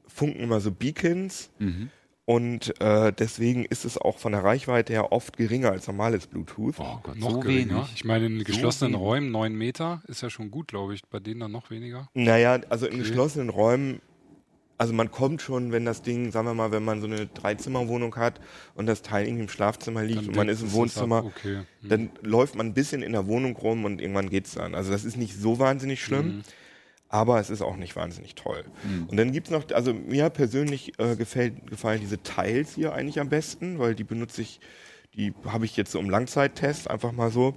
funken 0.08 0.40
immer 0.40 0.62
so 0.62 0.72
Beacons. 0.72 1.52
Mhm. 1.60 1.92
Und 2.30 2.78
äh, 2.82 3.14
deswegen 3.14 3.64
ist 3.64 3.86
es 3.86 3.98
auch 3.98 4.18
von 4.18 4.34
der 4.34 4.44
Reichweite 4.44 4.92
her 4.92 5.14
oft 5.14 5.38
geringer 5.38 5.72
als 5.72 5.88
normales 5.88 6.28
Bluetooth. 6.28 6.76
Oh 6.78 7.00
Gott, 7.02 7.18
noch 7.18 7.32
so 7.32 7.40
geringer. 7.40 7.76
Wenig. 7.76 7.94
Ich 7.96 8.04
meine, 8.04 8.26
in 8.26 8.44
geschlossenen 8.44 8.96
so 8.96 9.00
Räumen 9.00 9.32
9 9.32 9.56
Meter 9.56 10.04
ist 10.08 10.22
ja 10.22 10.30
schon 10.30 10.52
gut, 10.52 10.68
glaube 10.68 10.94
ich. 10.94 11.06
Bei 11.06 11.22
denen 11.22 11.40
dann 11.40 11.54
noch 11.54 11.72
weniger. 11.72 12.10
Naja, 12.14 12.60
also 12.68 12.86
in 12.86 12.98
geschlossenen 12.98 13.48
Räumen 13.48 14.02
also 14.78 14.94
man 14.94 15.10
kommt 15.10 15.42
schon, 15.42 15.72
wenn 15.72 15.86
das 15.86 16.02
Ding, 16.02 16.32
sagen 16.32 16.46
wir 16.48 16.54
mal, 16.54 16.72
wenn 16.72 16.86
man 16.86 17.02
so 17.02 17.08
eine 17.08 17.28
Dreizimmerwohnung 17.28 18.16
hat 18.16 18.40
und 18.76 18.86
das 18.86 19.02
Teil 19.02 19.26
irgendwie 19.26 19.44
im 19.44 19.50
Schlafzimmer 19.50 20.04
liegt 20.04 20.20
dann 20.20 20.28
und 20.28 20.36
man 20.36 20.50
ist 20.50 20.62
im 20.62 20.72
Wohnzimmer, 20.72 21.26
okay. 21.26 21.62
mhm. 21.82 21.90
dann 21.90 22.10
läuft 22.22 22.56
man 22.56 22.68
ein 22.68 22.74
bisschen 22.74 23.02
in 23.02 23.14
der 23.14 23.26
Wohnung 23.26 23.56
rum 23.56 23.86
und 23.86 24.02
irgendwann 24.02 24.30
geht's 24.30 24.54
dann. 24.54 24.76
Also 24.76 24.92
das 24.92 25.04
ist 25.04 25.18
nicht 25.18 25.36
so 25.36 25.58
wahnsinnig 25.60 26.04
schlimm. 26.04 26.28
Mhm. 26.28 26.44
Aber 27.10 27.40
es 27.40 27.50
ist 27.50 27.62
auch 27.62 27.78
nicht 27.78 27.96
wahnsinnig 27.96 28.36
toll. 28.36 28.66
Mhm. 28.84 29.08
Und 29.08 29.18
dann 29.18 29.32
gibt's 29.32 29.50
noch, 29.50 29.64
also 29.72 29.94
mir 29.94 30.30
persönlich 30.30 31.00
äh, 31.00 31.16
gefällt, 31.16 31.68
gefallen 31.68 32.02
diese 32.02 32.22
Teils 32.22 32.76
hier 32.76 32.94
eigentlich 32.94 33.20
am 33.20 33.30
besten, 33.30 33.80
weil 33.80 33.96
die 33.96 34.04
benutze 34.04 34.42
ich, 34.42 34.60
die 35.16 35.34
habe 35.46 35.66
ich 35.66 35.78
jetzt 35.78 35.92
so 35.92 36.00
im 36.00 36.10
Langzeittest 36.10 36.90
einfach 36.90 37.12
mal 37.12 37.32
so 37.32 37.56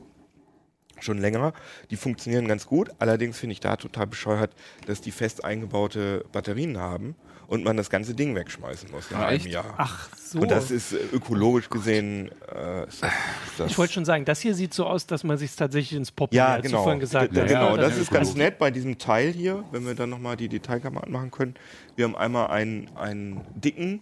schon 1.00 1.18
länger. 1.18 1.52
Die 1.90 1.96
funktionieren 1.96 2.46
ganz 2.46 2.66
gut. 2.66 2.90
Allerdings 2.98 3.38
finde 3.38 3.54
ich 3.54 3.60
da 3.60 3.76
total 3.76 4.06
bescheuert, 4.06 4.54
dass 4.86 5.00
die 5.00 5.10
fest 5.10 5.44
eingebaute 5.44 6.24
Batterien 6.32 6.78
haben 6.78 7.16
und 7.50 7.64
man 7.64 7.76
das 7.76 7.90
ganze 7.90 8.14
Ding 8.14 8.36
wegschmeißen 8.36 8.92
muss 8.92 9.10
nach 9.10 9.22
einem 9.26 9.44
Jahr. 9.44 9.74
Ach 9.76 10.08
so. 10.16 10.38
Und 10.38 10.52
das 10.52 10.70
ist 10.70 10.92
äh, 10.92 10.98
ökologisch 11.12 11.66
oh 11.68 11.74
gesehen. 11.74 12.30
Äh, 12.48 12.86
ist 12.86 13.02
das, 13.02 13.10
das 13.58 13.70
ich 13.72 13.76
wollte 13.76 13.92
schon 13.92 14.04
sagen, 14.04 14.24
das 14.24 14.40
hier 14.40 14.54
sieht 14.54 14.72
so 14.72 14.86
aus, 14.86 15.04
dass 15.04 15.24
man 15.24 15.36
sich 15.36 15.54
tatsächlich 15.56 15.98
ins 15.98 16.12
Pop 16.12 16.32
ja, 16.32 16.58
genau. 16.58 16.96
gesagt 16.96 17.36
hat. 17.36 17.48
Genau, 17.48 17.76
das, 17.76 17.90
das 17.90 17.98
ist 17.98 18.12
ganz 18.12 18.36
nett 18.36 18.60
bei 18.60 18.70
diesem 18.70 18.98
Teil 18.98 19.32
hier, 19.32 19.64
wenn 19.72 19.84
wir 19.84 19.96
dann 19.96 20.10
nochmal 20.10 20.36
die 20.36 20.48
Detailkamera 20.48 21.02
anmachen 21.02 21.32
können. 21.32 21.54
Wir 21.96 22.04
haben 22.04 22.14
einmal 22.14 22.46
einen, 22.50 22.88
einen 22.96 23.40
dicken, 23.56 23.98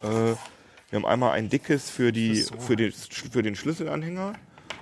äh, 0.00 0.06
wir 0.06 0.36
haben 0.92 1.06
einmal 1.06 1.32
ein 1.32 1.48
dickes 1.48 1.90
für, 1.90 2.12
die, 2.12 2.36
so. 2.36 2.56
für, 2.56 2.76
den, 2.76 2.92
für 2.92 3.42
den 3.42 3.56
Schlüsselanhänger 3.56 4.34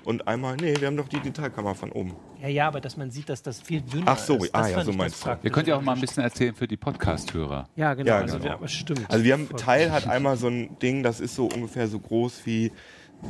und 0.04 0.26
einmal, 0.28 0.56
nee, 0.56 0.74
wir 0.78 0.86
haben 0.86 0.96
doch 0.96 1.08
die 1.08 1.20
Detailkamera 1.20 1.74
von 1.74 1.92
oben. 1.92 2.14
Ja, 2.40 2.48
ja, 2.48 2.68
aber 2.68 2.80
dass 2.80 2.96
man 2.96 3.10
sieht, 3.10 3.28
dass 3.28 3.42
das 3.42 3.60
viel 3.60 3.80
dünner 3.80 4.04
Ach 4.06 4.18
so, 4.18 4.36
ist. 4.36 4.54
ah, 4.54 4.68
ja, 4.68 4.84
so 4.84 4.92
meinst 4.92 5.24
du. 5.24 5.36
Ihr 5.42 5.50
könnt 5.50 5.66
ja 5.66 5.76
auch 5.76 5.82
mal 5.82 5.94
ein 5.94 6.00
bisschen 6.00 6.22
erzählen 6.22 6.54
für 6.54 6.68
die 6.68 6.76
Podcast-Hörer. 6.76 7.68
Ja, 7.76 7.94
genau. 7.94 8.08
Ja, 8.08 8.18
also 8.18 8.38
genau. 8.38 8.54
Also, 8.54 8.68
stimmt. 8.68 9.10
Also 9.10 9.24
wir 9.24 9.32
haben, 9.32 9.48
Teil 9.56 9.92
hat 9.92 10.06
einmal 10.06 10.36
so 10.36 10.48
ein 10.48 10.78
Ding, 10.78 11.02
das 11.02 11.20
ist 11.20 11.34
so 11.34 11.46
ungefähr 11.46 11.88
so 11.88 11.98
groß 11.98 12.42
wie 12.44 12.72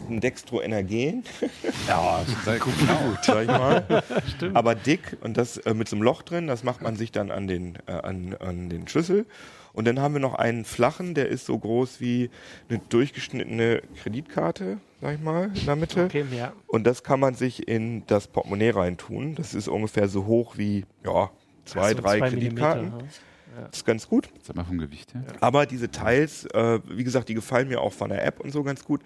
ein 0.09 0.21
Dextroenergen. 0.21 1.25
Ja, 1.89 2.25
sehr 2.45 2.59
gut, 2.59 2.73
sag 3.23 3.43
ich 3.43 3.49
mal. 3.49 4.03
Stimmt. 4.37 4.57
Aber 4.57 4.75
dick 4.75 5.19
und 5.21 5.37
das 5.37 5.59
äh, 5.59 5.75
mit 5.75 5.89
so 5.89 5.97
einem 5.97 6.03
Loch 6.03 6.23
drin, 6.23 6.47
das 6.47 6.65
macht 6.65 6.81
man 6.81 6.97
sich 6.97 7.13
dann 7.13 7.31
an 7.31 7.47
den, 7.47 7.79
äh, 7.87 7.93
an, 7.93 8.35
an 8.41 8.71
den 8.71 8.89
Schlüssel. 8.89 9.27
Und 9.75 9.87
dann 9.87 10.01
haben 10.01 10.15
wir 10.15 10.21
noch 10.21 10.35
einen 10.35 10.65
flachen, 10.65 11.15
der 11.15 11.29
ist 11.29 11.47
so 11.47 11.59
groß 11.59 12.01
wie 12.01 12.31
eine 12.69 12.79
durchgeschnittene 12.89 13.83
Kreditkarte, 14.01 14.79
sag 15.03 15.15
ich 15.17 15.21
mal, 15.21 15.51
in 15.55 15.67
der 15.67 15.77
Mitte. 15.77 16.05
Okay, 16.05 16.25
ja. 16.35 16.53
Und 16.69 16.87
das 16.87 17.03
kann 17.03 17.21
man 17.21 17.35
sich 17.35 17.69
in 17.69 18.07
das 18.07 18.29
Portemonnaie 18.29 18.71
reintun. 18.71 19.35
Das 19.35 19.53
ist 19.53 19.69
ungefähr 19.69 20.09
so 20.09 20.27
hoch 20.27 20.57
wie, 20.57 20.87
ja, 21.05 21.31
zwei, 21.65 21.91
so, 21.91 22.01
drei, 22.01 22.19
zwei 22.19 22.31
Kreditkarten. 22.31 22.93
Das 23.57 23.79
ist 23.79 23.85
ganz 23.85 24.09
gut. 24.09 24.29
Sag 24.43 24.57
mal 24.57 24.65
vom 24.65 24.79
Gewicht 24.79 25.13
her. 25.15 25.25
Aber 25.41 25.67
diese 25.67 25.91
Teils, 25.91 26.47
äh, 26.47 26.81
wie 26.87 27.05
gesagt, 27.05 27.29
die 27.29 27.35
gefallen 27.35 27.69
mir 27.69 27.81
auch 27.81 27.93
von 27.93 28.11
der 28.11 28.25
App 28.25 28.41
und 28.41 28.53
so 28.53 28.63
ganz 28.63 28.85
gut 28.85 29.01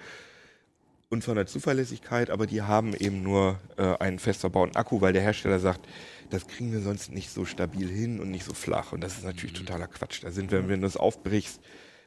und 1.11 1.25
von 1.25 1.37
der 1.37 1.47
Zuverlässigkeit, 1.47 2.29
aber 2.31 2.47
die 2.47 2.63
haben 2.63 2.95
eben 2.95 3.23
nur 3.23 3.59
äh, 3.79 3.97
einen 3.99 4.19
fest 4.19 4.41
verbauten 4.41 4.77
Akku, 4.77 5.01
weil 5.01 5.13
der 5.13 5.23
Hersteller 5.23 5.59
sagt, 5.59 5.87
das 6.31 6.47
kriegen 6.47 6.71
wir 6.73 6.81
sonst 6.81 7.11
nicht 7.11 7.31
so 7.31 7.47
stabil 7.47 7.89
hin 7.89 8.21
und 8.21 8.31
nicht 8.31 8.45
so 8.45 8.53
flach. 8.53 8.93
Und 8.93 9.01
das 9.01 9.15
ist 9.17 9.25
natürlich 9.25 9.59
Mhm. 9.59 9.67
totaler 9.67 9.87
Quatsch. 9.87 10.23
Da 10.23 10.31
sind, 10.31 10.51
wir, 10.51 10.69
wenn 10.69 10.81
du 10.83 10.87
das 10.87 10.99
aufbrichst, 10.99 11.61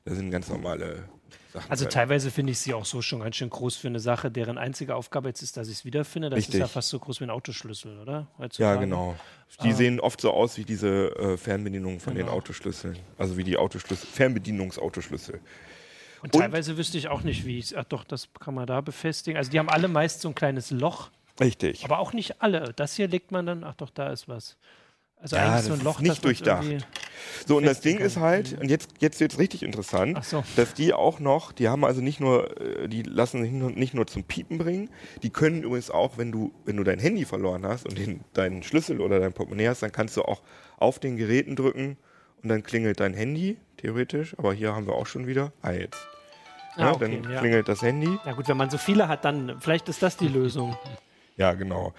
da 0.06 0.14
sind 0.14 0.30
ganz 0.30 0.50
normale 0.50 1.10
Sachen. 1.52 1.72
Also 1.72 1.86
drin. 1.86 1.92
teilweise 1.94 2.30
finde 2.30 2.52
ich 2.52 2.60
sie 2.60 2.76
auch 2.76 2.86
so 2.86 3.02
schon 3.02 3.22
ganz 3.22 3.36
schön 3.38 3.50
groß 3.50 3.76
für 3.76 3.88
eine 3.88 4.00
Sache, 4.00 4.30
deren 4.30 4.60
einzige 4.60 4.96
Aufgabe 4.96 5.30
jetzt 5.30 5.42
ist, 5.42 5.58
dass 5.58 5.68
ich 5.68 5.78
es 5.80 5.86
wiederfinde. 5.86 6.30
Das 6.30 6.38
ist 6.40 6.46
Richtig. 6.50 6.60
ja 6.60 6.68
fast 6.68 6.90
so 6.90 7.00
groß 7.00 7.20
wie 7.22 7.24
ein 7.26 7.30
Autoschlüssel, 7.32 7.98
oder? 8.00 8.14
ja, 8.14 8.28
Heutzutage. 8.38 8.80
genau. 8.82 9.16
Die 9.64 9.70
Ah. 9.72 9.76
sehen 9.76 10.00
oft 10.00 10.22
so 10.22 10.32
aus 10.32 10.58
wie 10.58 10.64
diese 10.64 11.16
äh, 11.18 11.38
Fernbedienungen 11.38 12.00
von 12.00 12.14
den 12.14 12.26
Genau. 12.28 12.38
Autoschlüsseln. 12.38 12.98
Also 13.18 13.36
wie 13.38 13.44
die 13.44 13.58
Autoschlüssel, 13.58 14.08
Fernbedienungsautoschlüssel. 14.08 15.40
Und, 16.24 16.34
Und- 16.36 16.42
teilweise 16.42 16.78
wüsste 16.78 16.98
ich 16.98 17.08
auch 17.08 17.22
nicht, 17.24 17.46
wie 17.46 17.58
ich 17.60 17.78
Ach 17.78 17.84
doch, 17.86 18.04
das 18.04 18.30
kann 18.40 18.54
man 18.54 18.68
da 18.68 18.82
befestigen. 18.82 19.38
Also 19.38 19.52
die 19.52 19.60
haben 19.60 19.70
alle 19.70 19.88
meist 19.88 20.22
so 20.22 20.28
ein 20.30 20.36
kleines 20.36 20.72
Loch, 20.72 21.10
Richtig. 21.40 21.84
aber 21.84 22.00
auch 22.00 22.14
nicht 22.14 22.42
alle. 22.42 22.74
Das 22.76 22.96
hier 22.96 23.08
legt 23.08 23.32
man 23.32 23.46
dann, 23.46 23.64
ach 23.64 23.76
doch, 23.76 23.90
da 23.90 24.10
ist 24.12 24.28
was. 24.28 24.58
Also 25.18 25.36
Ja, 25.36 25.52
eigentlich 25.54 25.66
so 25.66 25.74
ein 25.74 25.78
ist 25.80 25.84
Loch, 25.84 26.00
nicht 26.00 26.10
dass 26.10 26.18
man's 26.18 26.22
durchdacht. 26.40 26.88
So, 27.46 27.58
und 27.58 27.66
das 27.66 27.82
Ding 27.82 27.98
festigen 28.00 28.06
ist 28.08 28.14
kann. 28.16 28.24
halt, 28.24 28.60
und 28.60 28.70
jetzt, 28.70 28.90
jetzt 29.00 29.20
wird 29.20 29.34
es 29.34 29.38
richtig 29.40 29.62
interessant, 29.62 30.24
so. 30.26 30.44
dass 30.56 30.74
die 30.74 30.94
auch 30.94 31.20
noch, 31.20 31.52
die 31.52 31.70
haben 31.70 31.86
also 31.86 32.02
nicht 32.02 32.20
nur, 32.20 32.60
äh, 32.60 32.88
die 32.88 33.04
lassen 33.04 33.44
sich 33.44 33.52
nicht 33.52 33.94
nur 33.94 34.08
zum 34.08 34.24
Piepen 34.24 34.58
bringen, 34.58 34.90
die 35.22 35.30
können 35.30 35.62
übrigens 35.62 35.92
auch, 35.92 36.18
wenn 36.18 36.32
du, 36.32 36.52
wenn 36.66 36.78
du 36.78 36.84
dein 36.84 36.98
Handy 36.98 37.26
verloren 37.26 37.66
hast 37.68 37.86
und 37.86 38.00
den, 38.00 38.22
deinen 38.34 38.64
Schlüssel 38.64 39.00
oder 39.00 39.20
dein 39.20 39.34
Portemonnaie 39.34 39.68
hast, 39.70 39.84
dann 39.84 39.92
kannst 39.92 40.18
du 40.18 40.24
auch 40.24 40.42
auf 40.78 40.98
den 40.98 41.18
Geräten 41.18 41.56
drücken 41.56 41.98
und 42.42 42.50
dann 42.50 42.64
klingelt 42.64 43.00
dein 43.00 43.14
Handy, 43.14 43.58
theoretisch, 43.82 44.38
aber 44.38 44.54
hier 44.54 44.74
haben 44.76 44.86
wir 44.88 44.94
auch 44.94 45.08
schon 45.08 45.28
wieder, 45.28 45.52
ah 45.62 45.72
jetzt, 45.72 46.08
Ah, 46.76 46.82
ja, 46.84 46.92
okay, 46.94 47.20
dann 47.22 47.32
ja. 47.32 47.40
klingelt 47.42 47.68
das 47.68 47.82
Handy, 47.82 48.18
ja 48.26 48.32
gut, 48.34 48.48
wenn 48.48 48.56
man 48.56 48.70
so 48.70 48.78
viele 48.78 49.10
hat, 49.10 49.26
dann 49.26 49.60
vielleicht 49.60 49.90
ist 49.90 50.02
das 50.02 50.16
die 50.16 50.28
Lösung. 50.40 50.78
ja 51.36 51.54
genau. 51.54 51.94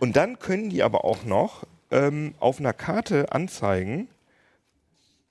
Und 0.00 0.16
dann 0.16 0.38
können 0.40 0.68
die 0.70 0.82
aber 0.82 1.04
auch 1.04 1.24
noch 1.24 1.64
ähm, 1.92 2.34
auf 2.40 2.58
einer 2.58 2.72
Karte 2.72 3.30
anzeigen, 3.32 4.08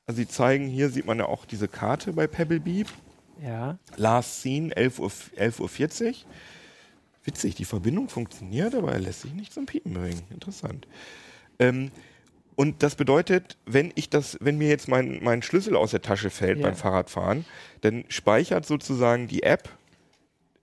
also 0.06 0.18
sie 0.18 0.28
zeigen, 0.28 0.68
hier 0.68 0.90
sieht 0.90 1.06
man 1.06 1.20
ja 1.20 1.26
auch 1.26 1.46
diese 1.46 1.68
Karte 1.68 2.14
bei 2.14 2.28
Pebble 2.28 2.60
Beep, 2.62 2.88
Ja. 3.42 3.78
Last 3.98 4.42
Scene, 4.42 4.74
11.40 4.74 5.00
Uhr, 5.00 5.10
11.40 5.70 6.08
Uhr. 6.10 6.14
Witzig, 7.26 7.56
die 7.56 7.66
Verbindung 7.66 8.10
funktioniert, 8.10 8.76
aber 8.76 8.92
er 8.92 9.00
lässt 9.00 9.22
sich 9.22 9.34
nicht 9.34 9.54
zum 9.54 9.66
Piepen 9.66 9.94
bringen. 9.94 10.22
Interessant. 10.30 10.88
Ähm, 11.60 11.90
und 12.56 12.84
das 12.84 12.96
bedeutet, 12.96 13.58
wenn 13.66 13.92
ich 13.96 14.10
das, 14.10 14.38
wenn 14.42 14.58
mir 14.58 14.70
jetzt 14.70 14.88
mein, 14.88 15.20
mein 15.24 15.42
Schlüssel 15.42 15.76
aus 15.76 15.92
der 15.92 16.02
Tasche 16.02 16.30
fällt 16.30 16.60
Ja. 16.60 16.68
beim 16.68 16.76
Fahrradfahren, 16.76 17.46
dann 17.82 18.06
speichert 18.10 18.66
sozusagen 18.66 19.28
die 19.28 19.44
App 19.44 19.70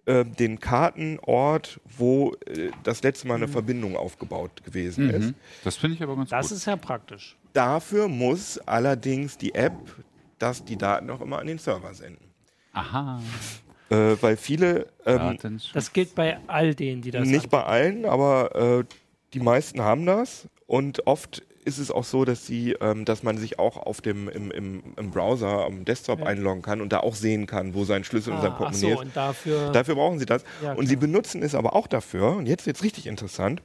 äh, 0.06 0.24
den 0.24 0.60
Kartenort, 0.60 1.80
wo 1.98 2.32
äh, 2.46 2.70
das 2.84 3.02
letzte 3.02 3.28
Mal 3.28 3.34
eine 3.34 3.46
Mhm. 3.46 3.52
Verbindung 3.52 3.96
aufgebaut 3.96 4.64
gewesen 4.64 5.10
ist. 5.10 5.26
Mhm. 5.26 5.34
Das 5.64 5.76
finde 5.76 5.96
ich 5.96 6.02
aber 6.02 6.16
ganz 6.16 6.30
Das 6.30 6.48
gut. 6.48 6.56
ist 6.58 6.64
ja 6.66 6.76
praktisch. 6.76 7.36
Dafür 7.52 8.08
muss 8.08 8.58
allerdings 8.58 9.36
die 9.36 9.54
App 9.54 9.74
das, 10.38 10.64
die 10.64 10.76
Daten 10.76 11.10
auch 11.10 11.20
immer 11.20 11.38
an 11.38 11.46
den 11.46 11.58
Server 11.58 11.92
senden. 11.92 12.24
Aha. 12.72 13.20
Äh, 13.90 14.16
weil 14.20 14.36
viele 14.36 14.86
ähm. 15.04 15.36
Das 15.74 15.92
gilt 15.92 16.14
bei 16.14 16.38
all 16.46 16.74
denen, 16.74 17.02
die 17.02 17.10
das 17.10 17.26
Nicht 17.28 17.50
bei 17.50 17.62
allen, 17.64 18.04
aber 18.06 18.78
äh, 18.80 18.84
die 19.34 19.40
meisten 19.40 19.82
haben 19.82 20.06
das. 20.06 20.48
Und 20.66 21.06
oft 21.08 21.42
ist 21.64 21.78
es 21.78 21.90
auch 21.90 22.04
so, 22.04 22.24
dass 22.24 22.46
sie, 22.46 22.72
ähm, 22.80 23.04
dass 23.04 23.22
man 23.22 23.36
sich 23.36 23.58
auch 23.58 23.76
auf 23.76 24.00
dem 24.00 24.28
im, 24.28 24.50
im, 24.50 24.82
im 24.96 25.10
Browser, 25.10 25.64
am 25.66 25.84
Desktop 25.84 26.20
Ja. 26.20 26.26
einloggen 26.26 26.62
kann 26.62 26.80
und 26.80 26.92
da 26.92 27.00
auch 27.00 27.14
sehen 27.14 27.46
kann, 27.46 27.74
wo 27.74 27.84
sein 27.84 28.02
Schlüssel 28.04 28.32
und 28.32 28.40
sein 28.40 28.52
Ah, 28.52 28.56
Portemonnaie 28.56 28.94
so, 28.94 29.00
ist. 29.00 29.06
und 29.06 29.16
dafür. 29.16 29.70
Dafür 29.72 29.94
brauchen 29.94 30.18
sie 30.18 30.26
das. 30.26 30.42
Ja, 30.62 30.72
und 30.72 30.86
sie 30.86 30.96
benutzen 30.96 31.42
es 31.42 31.54
aber 31.54 31.74
auch 31.74 31.86
dafür, 31.86 32.36
und 32.36 32.46
jetzt 32.46 32.66
wird 32.66 32.76
es 32.76 32.82
richtig 32.82 33.06
interessant, 33.06 33.62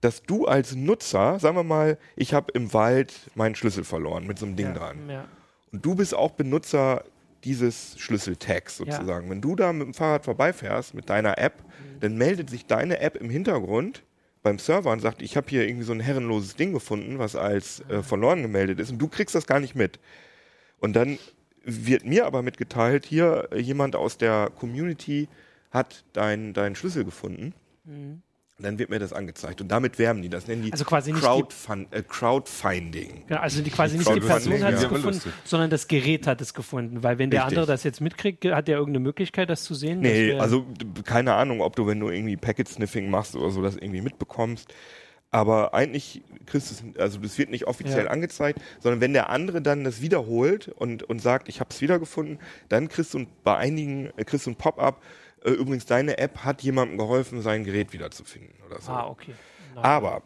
dass 0.00 0.22
du 0.22 0.46
als 0.46 0.74
Nutzer, 0.76 1.38
sagen 1.40 1.56
wir 1.56 1.64
mal, 1.64 1.98
ich 2.16 2.32
habe 2.34 2.52
im 2.52 2.72
Wald 2.72 3.12
meinen 3.34 3.54
Schlüssel 3.54 3.84
verloren 3.84 4.26
mit 4.26 4.38
so 4.38 4.46
einem 4.46 4.56
Ding 4.56 4.66
ja, 4.68 4.72
dran. 4.74 4.96
Ja. 5.08 5.24
Und 5.72 5.84
du 5.84 5.94
bist 5.94 6.14
auch 6.14 6.32
Benutzer 6.32 7.04
dieses 7.44 7.94
Schlüsseltags 7.98 8.76
sozusagen. 8.78 9.30
Wenn 9.30 9.40
du 9.40 9.54
da 9.54 9.72
mit 9.72 9.86
dem 9.86 9.94
Fahrrad 9.94 10.24
vorbeifährst 10.24 10.94
mit 10.94 11.08
deiner 11.08 11.38
App, 11.38 11.54
Mhm. 11.62 12.00
dann 12.00 12.16
meldet 12.16 12.50
sich 12.50 12.66
deine 12.66 13.00
App 13.00 13.16
im 13.16 13.30
Hintergrund 13.30 14.02
beim 14.42 14.58
Server 14.58 14.90
und 14.90 15.00
sagt, 15.00 15.22
ich 15.22 15.36
habe 15.36 15.48
hier 15.48 15.66
irgendwie 15.66 15.84
so 15.84 15.92
ein 15.92 16.00
herrenloses 16.00 16.56
Ding 16.56 16.72
gefunden, 16.72 17.18
was 17.18 17.36
als 17.36 17.80
äh, 17.88 18.02
verloren 18.02 18.42
gemeldet 18.42 18.80
ist 18.80 18.90
und 18.90 18.98
du 18.98 19.08
kriegst 19.08 19.34
das 19.34 19.46
gar 19.46 19.60
nicht 19.60 19.74
mit. 19.74 19.98
Und 20.78 20.94
dann 20.94 21.18
wird 21.64 22.04
mir 22.04 22.26
aber 22.26 22.42
mitgeteilt, 22.42 23.04
hier 23.06 23.48
äh, 23.52 23.58
jemand 23.58 23.96
aus 23.96 24.18
der 24.18 24.50
Community 24.58 25.28
hat 25.70 26.04
deinen 26.12 26.54
dein 26.54 26.74
Schlüssel 26.74 27.04
gefunden. 27.04 27.54
Dann 28.60 28.76
wird 28.78 28.90
mir 28.90 28.98
das 28.98 29.12
angezeigt 29.12 29.60
und 29.60 29.68
damit 29.68 30.00
werben 30.00 30.20
die. 30.20 30.28
Das 30.28 30.48
nennen 30.48 30.62
die. 30.62 30.72
Also 30.72 30.84
quasi 30.84 31.12
nicht 31.12 31.22
die- 31.22 31.26
Crowdfund 31.28 31.94
äh, 31.94 32.02
Crowdfunding. 32.02 33.22
Ja, 33.28 33.40
also 33.40 33.62
die 33.62 33.70
quasi 33.70 33.96
nicht 33.96 34.12
die 34.12 34.18
Person 34.20 34.62
hat 34.64 34.74
es 34.74 34.82
ja. 34.82 34.88
gefunden, 34.88 35.06
Lustig. 35.14 35.32
sondern 35.44 35.70
das 35.70 35.86
Gerät 35.86 36.26
hat 36.26 36.40
es 36.40 36.54
gefunden. 36.54 37.02
Weil 37.04 37.18
wenn 37.18 37.30
der 37.30 37.42
Richtig. 37.44 37.58
andere 37.58 37.72
das 37.72 37.84
jetzt 37.84 38.00
mitkriegt, 38.00 38.44
hat 38.46 38.66
der 38.66 38.78
irgendeine 38.78 39.04
Möglichkeit, 39.04 39.48
das 39.48 39.62
zu 39.62 39.74
sehen? 39.74 40.00
Nee, 40.00 40.34
also 40.38 40.66
keine 41.04 41.34
Ahnung, 41.34 41.60
ob 41.60 41.76
du, 41.76 41.86
wenn 41.86 42.00
du 42.00 42.08
irgendwie 42.10 42.36
Packet-Sniffing 42.36 43.08
machst 43.08 43.36
oder 43.36 43.50
so, 43.50 43.62
das 43.62 43.76
irgendwie 43.76 44.00
mitbekommst. 44.00 44.74
Aber 45.30 45.74
eigentlich 45.74 46.22
kriegst 46.46 46.70
du 46.70 46.74
es, 46.94 47.00
also 47.00 47.18
das 47.20 47.36
wird 47.38 47.50
nicht 47.50 47.66
offiziell 47.66 48.06
Ja. 48.06 48.10
angezeigt, 48.10 48.60
sondern 48.80 49.00
wenn 49.02 49.12
der 49.12 49.28
andere 49.28 49.60
dann 49.60 49.84
das 49.84 50.00
wiederholt 50.00 50.68
und, 50.68 51.02
und 51.02 51.20
sagt, 51.20 51.48
ich 51.50 51.60
habe 51.60 51.68
es 51.70 51.80
wiedergefunden, 51.82 52.38
dann 52.70 52.88
kriegst 52.88 53.12
du 53.14 53.26
bei 53.44 53.56
einigen 53.56 54.10
äh, 54.16 54.24
kriegst 54.24 54.46
du 54.46 54.50
ein 54.50 54.56
Pop-up. 54.56 55.02
Äh, 55.44 55.50
übrigens, 55.50 55.86
deine 55.86 56.18
App 56.18 56.38
hat 56.44 56.62
jemandem 56.62 56.98
geholfen, 56.98 57.42
sein 57.42 57.64
Gerät 57.64 57.92
wiederzufinden 57.92 58.54
oder 58.66 58.80
so. 58.80 58.92
Ah, 58.92 59.06
okay. 59.08 59.34
Na, 59.74 59.82
Aber 59.82 60.22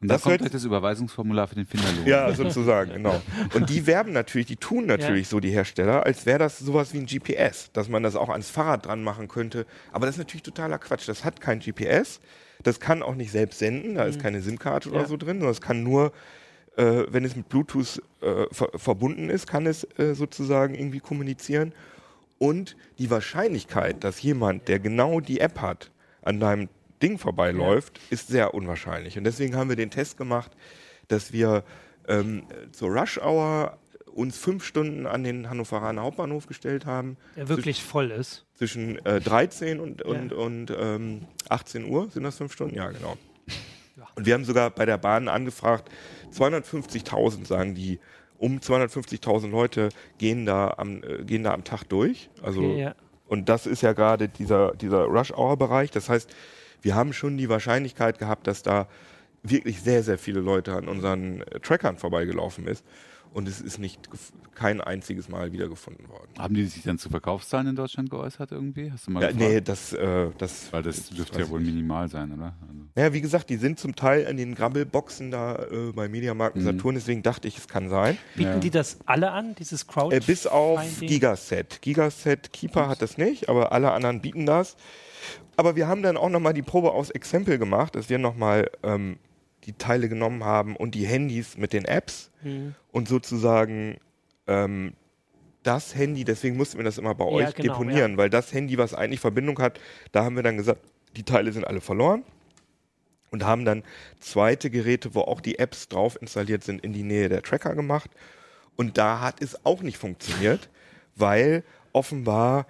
Und 0.00 0.08
da 0.08 0.14
das 0.14 0.22
kommt 0.22 0.38
gleich 0.38 0.50
das 0.50 0.64
Überweisungsformular 0.64 1.48
für 1.48 1.54
den 1.56 1.66
Finderlohn. 1.66 2.06
Ja, 2.06 2.32
sozusagen, 2.32 2.92
genau. 2.92 3.20
Und 3.54 3.68
die 3.70 3.86
werben 3.86 4.12
natürlich, 4.12 4.46
die 4.46 4.56
tun 4.56 4.86
natürlich 4.86 5.28
so 5.28 5.40
die 5.40 5.50
Hersteller, 5.50 6.04
als 6.06 6.24
wäre 6.26 6.38
das 6.38 6.58
sowas 6.58 6.92
wie 6.94 6.98
ein 6.98 7.06
GPS, 7.06 7.70
dass 7.72 7.88
man 7.88 8.02
das 8.02 8.14
auch 8.14 8.28
ans 8.28 8.48
Fahrrad 8.50 8.86
dran 8.86 9.02
machen 9.02 9.26
könnte. 9.28 9.66
Aber 9.92 10.06
das 10.06 10.14
ist 10.14 10.18
natürlich 10.18 10.42
totaler 10.44 10.78
Quatsch. 10.78 11.08
Das 11.08 11.24
hat 11.24 11.40
kein 11.40 11.58
GPS. 11.60 12.20
Das 12.62 12.80
kann 12.80 13.02
auch 13.02 13.14
nicht 13.14 13.30
selbst 13.30 13.58
senden. 13.60 13.94
Da 13.96 14.04
ist 14.04 14.20
keine 14.20 14.40
SIM-Karte 14.40 14.90
oder 14.90 15.00
Ja. 15.02 15.06
so 15.06 15.16
drin, 15.16 15.38
sondern 15.38 15.50
es 15.52 15.60
kann 15.60 15.82
nur, 15.82 16.12
äh, 16.76 17.04
wenn 17.08 17.24
es 17.24 17.34
mit 17.36 17.48
Bluetooth 17.48 18.02
äh, 18.20 18.46
ver 18.52 18.70
verbunden 18.76 19.30
ist, 19.30 19.46
kann 19.48 19.66
es 19.66 19.84
äh, 19.98 20.14
sozusagen 20.14 20.74
irgendwie 20.74 21.00
kommunizieren. 21.00 21.72
Und 22.38 22.76
die 22.98 23.10
Wahrscheinlichkeit, 23.10 24.04
dass 24.04 24.22
jemand, 24.22 24.68
der 24.68 24.78
genau 24.78 25.20
die 25.20 25.40
App 25.40 25.60
hat, 25.60 25.90
an 26.22 26.38
deinem 26.40 26.68
Ding 27.02 27.18
vorbeiläuft, 27.18 27.98
ist 28.10 28.28
sehr 28.28 28.54
unwahrscheinlich. 28.54 29.18
Und 29.18 29.24
deswegen 29.24 29.56
haben 29.56 29.68
wir 29.68 29.76
den 29.76 29.90
Test 29.90 30.16
gemacht, 30.16 30.52
dass 31.08 31.32
wir 31.32 31.64
ähm, 32.06 32.44
zur 32.72 32.90
Rush 32.90 33.18
Hour 33.18 33.78
uns 34.14 34.36
fünf 34.36 34.64
Stunden 34.64 35.06
an 35.06 35.22
den 35.22 35.48
Hannoveraner 35.48 36.02
Hauptbahnhof 36.02 36.46
gestellt 36.46 36.86
haben, 36.86 37.16
der 37.36 37.48
wirklich 37.48 37.82
voll 37.84 38.10
ist. 38.10 38.44
zwischen 38.54 39.04
äh, 39.06 39.20
13 39.20 39.78
und, 39.78 40.02
und, 40.02 40.32
Ja. 40.32 40.36
und 40.38 40.72
ähm, 40.76 41.26
18 41.48 41.84
Uhr. 41.84 42.10
Sind 42.10 42.24
das 42.24 42.36
fünf 42.36 42.52
Stunden? 42.52 42.74
Ja, 42.74 42.90
genau. 42.90 43.16
Ja. 43.96 44.08
Und 44.16 44.26
wir 44.26 44.34
haben 44.34 44.44
sogar 44.44 44.70
bei 44.70 44.86
der 44.86 44.98
Bahn 44.98 45.28
angefragt, 45.28 45.88
250.000 46.32 47.46
sagen 47.46 47.74
die, 47.74 48.00
um 48.38 48.58
250.000 48.58 49.50
Leute 49.50 49.88
gehen 50.18 50.46
da 50.46 50.74
am, 50.76 51.02
äh, 51.02 51.24
gehen 51.24 51.42
da 51.42 51.52
am 51.52 51.64
Tag 51.64 51.84
durch. 51.84 52.30
Also 52.42 52.60
Okay, 52.60 52.80
ja. 52.80 52.94
und 53.26 53.48
das 53.48 53.66
ist 53.66 53.82
ja 53.82 53.92
gerade 53.92 54.28
dieser, 54.28 54.74
dieser 54.74 55.04
Rush-Hour-Bereich. 55.04 55.90
Das 55.90 56.08
heißt, 56.08 56.30
wir 56.80 56.94
haben 56.94 57.12
schon 57.12 57.36
die 57.36 57.48
Wahrscheinlichkeit 57.48 58.18
gehabt, 58.18 58.46
dass 58.46 58.62
da 58.62 58.88
wirklich 59.42 59.80
sehr, 59.82 60.02
sehr 60.02 60.18
viele 60.18 60.40
Leute 60.40 60.74
an 60.74 60.88
unseren 60.88 61.42
äh, 61.42 61.60
Trackern 61.60 61.96
vorbeigelaufen 61.96 62.66
ist. 62.66 62.84
Und 63.34 63.46
es 63.46 63.60
ist 63.60 63.78
nicht 63.78 64.08
kein 64.54 64.80
einziges 64.80 65.28
Mal 65.28 65.52
wiedergefunden 65.52 66.08
worden. 66.08 66.30
Haben 66.38 66.54
die 66.54 66.64
sich 66.64 66.82
dann 66.82 66.98
zu 66.98 67.08
Verkaufszahlen 67.10 67.68
in 67.68 67.76
Deutschland 67.76 68.10
geäußert 68.10 68.50
irgendwie? 68.52 68.90
Hast 68.90 69.06
du 69.06 69.10
mal 69.12 69.22
Ja, 69.22 69.28
gefragt? 69.30 69.50
nee, 69.52 69.60
das, 69.60 69.92
äh, 69.92 70.30
das. 70.38 70.72
Weil 70.72 70.82
das 70.82 71.10
dürfte 71.10 71.38
ja 71.40 71.48
wohl 71.48 71.60
nicht. 71.60 71.74
minimal 71.74 72.08
sein, 72.08 72.32
oder? 72.32 72.54
Also, 72.62 72.74
Naja, 72.96 73.12
wie 73.12 73.20
gesagt, 73.20 73.50
die 73.50 73.56
sind 73.56 73.78
zum 73.78 73.94
Teil 73.94 74.22
in 74.22 74.36
den 74.38 74.54
Grabbelboxen 74.54 75.30
da 75.30 75.56
äh, 75.70 75.92
bei 75.92 76.08
Mediamarkt 76.08 76.56
und 76.56 76.62
Mhm. 76.62 76.66
Saturn, 76.66 76.94
deswegen 76.96 77.22
dachte 77.22 77.46
ich, 77.46 77.58
es 77.58 77.68
kann 77.68 77.88
sein. 77.90 78.16
Bieten 78.34 78.50
Ja. 78.54 78.58
die 78.58 78.70
das 78.70 78.98
alle 79.04 79.30
an, 79.30 79.54
dieses 79.54 79.86
Crowd? 79.86 80.16
Äh, 80.16 80.20
bis 80.20 80.46
auf 80.46 80.80
Finding? 80.82 81.08
Gigaset. 81.08 81.80
Gigaset 81.82 82.52
Keeper 82.52 82.88
hat 82.88 83.02
das 83.02 83.18
nicht, 83.18 83.48
aber 83.48 83.72
alle 83.72 83.92
anderen 83.92 84.20
bieten 84.20 84.46
das. 84.46 84.76
Aber 85.56 85.76
wir 85.76 85.86
haben 85.86 86.02
dann 86.02 86.16
auch 86.16 86.30
nochmal 86.30 86.54
die 86.54 86.62
Probe 86.62 86.92
aus 86.92 87.10
Exempel 87.10 87.58
gemacht, 87.58 87.94
dass 87.94 88.08
wir 88.08 88.18
nochmal 88.18 88.70
ähm, 88.82 89.18
die 89.64 89.72
Teile 89.74 90.08
genommen 90.08 90.44
haben 90.44 90.76
und 90.76 90.94
die 90.94 91.04
Handys 91.06 91.56
mit 91.58 91.72
den 91.72 91.84
Apps 91.84 92.30
Hm. 92.42 92.76
Und 92.98 93.08
sozusagen 93.08 93.98
ähm, 94.46 94.92
das 95.62 95.94
Handy, 95.94 96.24
deswegen 96.24 96.56
mussten 96.56 96.78
wir 96.78 96.84
das 96.84 96.98
immer 96.98 97.14
bei 97.14 97.24
Ja, 97.24 97.30
euch 97.30 97.54
genau, 97.54 97.74
deponieren, 97.74 98.16
weil 98.16 98.28
das 98.28 98.52
Handy, 98.52 98.76
was 98.76 98.92
eigentlich 98.92 99.20
Verbindung 99.20 99.58
hat, 99.60 99.80
da 100.12 100.24
haben 100.24 100.36
wir 100.36 100.42
dann 100.42 100.56
gesagt, 100.56 100.82
die 101.16 101.22
Teile 101.22 101.52
sind 101.52 101.64
alle 101.64 101.80
verloren. 101.80 102.24
und 103.30 103.44
haben 103.44 103.64
dann 103.64 103.82
zweite 104.20 104.70
Geräte, 104.70 105.14
wo 105.14 105.20
auch 105.20 105.40
die 105.40 105.58
Apps 105.58 105.88
drauf 105.88 106.18
installiert 106.20 106.64
sind, 106.64 106.82
in 106.82 106.92
die 106.92 107.02
Nähe 107.02 107.28
der 107.28 107.42
Tracker 107.42 107.74
gemacht. 107.74 108.10
Und 108.76 108.96
da 108.98 109.20
hat 109.20 109.42
es 109.42 109.64
auch 109.66 109.82
nicht 109.82 109.98
funktioniert, 109.98 110.70
weil 111.14 111.62
offenbar 111.92 112.66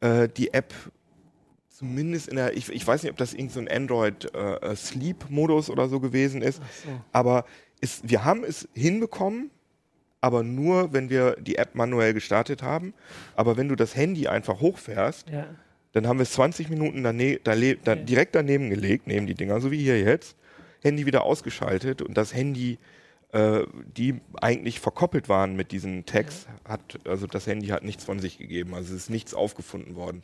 äh, 0.00 0.28
die 0.28 0.52
App 0.52 0.74
zumindest 1.70 2.28
in 2.28 2.36
der, 2.36 2.56
ich, 2.56 2.68
ich 2.68 2.86
weiß 2.86 3.02
nicht, 3.02 3.10
ob 3.10 3.16
das 3.16 3.32
irgendein 3.32 3.66
so 3.66 3.74
Android 3.74 4.34
äh, 4.34 4.74
äh, 4.74 5.70
oder 5.70 5.88
so 5.88 5.98
gewesen 5.98 6.42
ist, 6.42 6.60
so. 6.84 6.90
aber 7.12 7.44
ist, 7.80 8.08
wir 8.08 8.24
haben 8.24 8.44
es 8.44 8.68
hinbekommen, 8.74 9.50
aber 10.22 10.42
nur, 10.42 10.94
wenn 10.94 11.10
wir 11.10 11.36
die 11.38 11.56
App 11.56 11.74
manuell 11.74 12.14
gestartet 12.14 12.62
haben. 12.62 12.94
Aber 13.36 13.58
wenn 13.58 13.68
du 13.68 13.76
das 13.76 13.94
Handy 13.96 14.28
einfach 14.28 14.60
hochfährst, 14.60 15.28
ja. 15.28 15.46
dann 15.92 16.06
haben 16.06 16.18
wir 16.18 16.22
es 16.22 16.32
20 16.32 16.70
Minuten 16.70 17.02
dane 17.02 17.40
da 17.42 17.54
da 17.54 17.94
direkt 17.94 18.34
daneben 18.34 18.70
gelegt, 18.70 19.06
neben 19.06 19.26
die 19.26 19.34
Dinger, 19.34 19.60
so 19.60 19.70
wie 19.70 19.82
hier 19.82 20.00
jetzt, 20.00 20.36
Handy 20.80 21.04
wieder 21.04 21.24
ausgeschaltet 21.24 22.00
und 22.00 22.16
das 22.16 22.32
Handy 22.32 22.78
äh, 23.32 23.64
die 23.96 24.20
eigentlich 24.40 24.78
verkoppelt 24.78 25.28
waren 25.28 25.56
mit 25.56 25.72
diesen 25.72 26.06
Tags, 26.06 26.46
hat, 26.64 27.00
also 27.04 27.26
das 27.26 27.46
Handy 27.46 27.68
hat 27.68 27.82
nichts 27.82 28.04
von 28.04 28.20
sich 28.20 28.38
gegeben, 28.38 28.74
also 28.74 28.94
es 28.94 29.04
ist 29.04 29.10
nichts 29.10 29.34
aufgefunden 29.34 29.96
worden. 29.96 30.22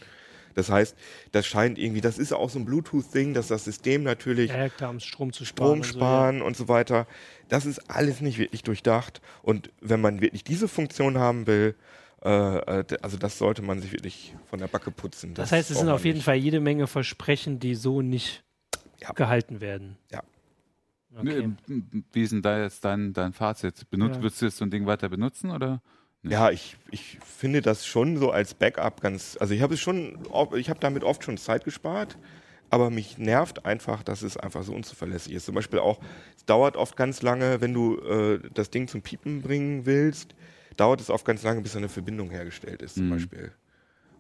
Das 0.59 0.71
heißt, 0.71 0.97
das 1.31 1.47
scheint 1.47 1.79
irgendwie, 1.79 2.01
das 2.01 2.19
ist 2.19 2.33
auch 2.33 2.51
so 2.51 2.59
ein 2.59 2.65
Bluetooth-Ding, 2.65 3.33
dass 3.33 3.47
das 3.47 3.65
System 3.65 4.03
natürlich 4.03 4.51
ja, 4.51 4.69
klar, 4.69 4.91
um 4.91 4.99
Strom 4.99 5.33
zu 5.33 5.45
sparen, 5.45 5.85
Strom 5.85 6.01
sparen 6.01 6.29
und, 6.29 6.39
so, 6.39 6.43
ja. 6.43 6.47
und 6.49 6.57
so 6.57 6.69
weiter. 6.69 7.07
Das 7.49 7.65
ist 7.65 7.89
alles 7.89 8.21
nicht 8.21 8.39
wirklich 8.39 8.65
durchdacht. 8.65 9.21
Und 9.43 9.71
wenn 9.81 10.01
man 10.01 10.21
wirklich 10.21 10.43
diese 10.43 10.67
Funktion 10.67 11.17
haben 11.17 11.47
will, 11.47 11.77
äh, 12.25 12.81
äh 12.81 12.85
also 13.03 13.17
das 13.19 13.39
sollte 13.39 13.63
man 13.63 13.81
sich 13.81 13.93
wirklich 13.93 14.35
von 14.51 14.59
der 14.59 14.67
Backe 14.67 14.91
putzen. 14.91 15.33
Das, 15.33 15.51
das 15.51 15.59
heißt, 15.59 15.71
es 15.71 15.79
sind 15.79 15.91
auf 15.91 16.05
jeden 16.05 16.17
nicht. 16.17 16.25
Fall 16.25 16.35
jede 16.35 16.59
Menge 16.59 16.89
Versprechen, 16.89 17.61
die 17.61 17.77
so 17.77 18.03
nicht 18.03 18.43
ja. 19.01 19.13
gehalten 19.13 19.61
werden. 19.61 19.97
Ja. 20.11 20.25
Okay. 21.17 21.53
Wie 22.13 22.23
ist 22.23 22.33
denn 22.33 22.43
da 22.43 22.61
jetzt 22.61 22.85
dein, 22.85 23.13
dein 23.13 23.33
Fazit? 23.33 23.89
Benut, 23.91 24.17
ja. 24.17 24.23
Würdest 24.23 24.43
du 24.43 24.47
jetzt 24.47 24.57
so 24.57 24.65
ein 24.65 24.73
Ding 24.73 24.87
weiter 24.87 25.09
benutzen 25.09 25.53
oder? 25.53 25.81
Nee. 26.23 26.33
Ja, 26.33 26.51
ich, 26.51 26.77
ich 26.91 27.19
finde 27.25 27.63
das 27.63 27.87
schon 27.87 28.17
so 28.17 28.31
als 28.31 28.55
Backup 28.55 29.01
ganz. 29.01 29.37
Also 29.41 29.55
ich 29.55 29.63
habe 29.63 29.75
es 29.75 29.81
schon, 29.81 30.19
ich 30.57 30.69
habe 30.69 30.81
damit 30.81 31.05
oft 31.05 31.23
schon 31.23 31.39
Zeit 31.39 31.65
gespart, 31.65 32.19
aber 32.71 32.91
mich 32.91 33.19
nervt 33.19 33.65
einfach, 33.65 34.03
dass 34.03 34.23
es 34.23 34.37
einfach 34.37 34.63
so 34.63 34.75
unzuverlässig 34.75 35.33
ist. 35.33 35.47
Zum 35.47 35.55
Beispiel 35.55 35.79
auch, 35.79 36.01
es 36.37 36.45
dauert 36.45 36.77
oft 36.77 36.97
ganz 36.97 37.23
lange, 37.23 37.61
wenn 37.61 37.73
du 37.73 37.99
äh, 37.99 38.41
das 38.53 38.71
Ding 38.71 38.89
zum 38.89 39.03
Piepen 39.03 39.43
bringen 39.43 39.87
willst, 39.87 40.35
dauert 40.77 41.01
es 41.01 41.09
oft 41.09 41.25
ganz 41.25 41.43
lange, 41.43 41.61
bis 41.61 41.77
eine 41.77 41.89
Verbindung 41.89 42.31
hergestellt 42.31 42.83
ist, 42.83 42.95
zum 42.95 43.07
mhm. 43.07 43.11
Beispiel. 43.11 43.53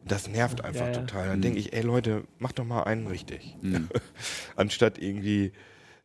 Und 0.02 0.12
das 0.12 0.28
nervt 0.28 0.64
einfach 0.64 0.86
ja, 0.86 0.92
ja. 0.92 1.00
total. 1.00 1.26
Dann 1.28 1.38
mhm. 1.38 1.42
denke 1.42 1.58
ich, 1.58 1.72
ey 1.72 1.82
Leute, 1.82 2.24
mach 2.38 2.52
doch 2.52 2.64
mal 2.64 2.84
einen 2.84 3.08
richtig. 3.08 3.56
Mhm. 3.60 3.88
Anstatt 4.56 4.98
irgendwie 4.98 5.52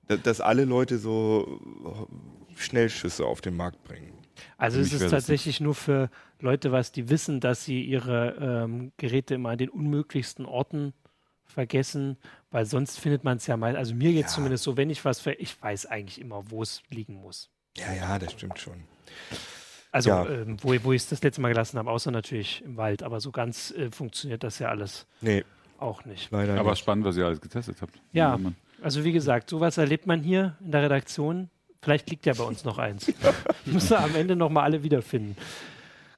dass 0.07 0.41
alle 0.41 0.65
Leute 0.65 0.97
so 0.97 1.61
Schnellschüsse 2.55 3.25
auf 3.25 3.41
den 3.41 3.55
Markt 3.55 3.83
bringen. 3.83 4.13
Also 4.57 4.79
es 4.79 4.93
ist 4.93 5.09
tatsächlich 5.09 5.59
nur 5.59 5.75
für 5.75 6.09
Leute, 6.39 6.71
was 6.71 6.91
die 6.91 7.09
wissen, 7.09 7.39
dass 7.39 7.65
sie 7.65 7.83
ihre 7.83 8.63
ähm, 8.65 8.91
Geräte 8.97 9.35
immer 9.35 9.49
an 9.49 9.57
den 9.57 9.69
unmöglichsten 9.69 10.45
Orten 10.45 10.93
vergessen, 11.45 12.17
weil 12.51 12.65
sonst 12.65 12.99
findet 12.99 13.23
man 13.23 13.37
es 13.37 13.47
ja 13.47 13.57
mal. 13.57 13.75
Also 13.75 13.95
mir 13.95 14.11
geht 14.11 14.25
es 14.25 14.31
ja. 14.31 14.35
zumindest 14.35 14.63
so, 14.63 14.75
wenn 14.77 14.89
ich 14.89 15.05
was, 15.05 15.19
für, 15.19 15.33
ich 15.33 15.61
weiß 15.61 15.85
eigentlich 15.85 16.19
immer, 16.19 16.49
wo 16.51 16.61
es 16.61 16.81
liegen 16.89 17.15
muss. 17.15 17.49
Ja, 17.77 17.93
ja, 17.93 18.19
das 18.19 18.33
stimmt 18.33 18.59
schon. 18.59 18.83
Also 19.91 20.09
ja. 20.09 20.27
ähm, 20.27 20.57
wo, 20.61 20.73
wo 20.83 20.91
ich 20.91 21.03
es 21.03 21.09
das 21.09 21.21
letzte 21.21 21.41
Mal 21.41 21.49
gelassen 21.49 21.77
habe, 21.77 21.89
außer 21.89 22.11
natürlich 22.11 22.63
im 22.63 22.77
Wald, 22.77 23.03
aber 23.03 23.19
so 23.19 23.31
ganz 23.31 23.71
äh, 23.71 23.91
funktioniert 23.91 24.43
das 24.43 24.59
ja 24.59 24.69
alles 24.69 25.05
nee. 25.21 25.43
auch 25.77 26.03
nicht. 26.05 26.31
Leider 26.31 26.59
aber 26.59 26.71
nicht. 26.71 26.79
spannend, 26.79 27.05
was 27.05 27.15
ihr 27.15 27.25
alles 27.25 27.41
getestet 27.41 27.77
habt. 27.81 27.99
Ja, 28.11 28.39
also 28.81 29.03
wie 29.03 29.11
gesagt, 29.11 29.49
sowas 29.49 29.77
erlebt 29.77 30.07
man 30.07 30.21
hier 30.21 30.57
in 30.61 30.71
der 30.71 30.83
Redaktion. 30.83 31.49
Vielleicht 31.83 32.09
liegt 32.09 32.25
ja 32.25 32.33
bei 32.33 32.43
uns 32.43 32.63
noch 32.63 32.77
eins. 32.77 33.11
Müssen 33.65 33.89
wir 33.91 33.99
am 33.99 34.15
Ende 34.15 34.35
nochmal 34.35 34.63
alle 34.63 34.83
wiederfinden. 34.83 35.35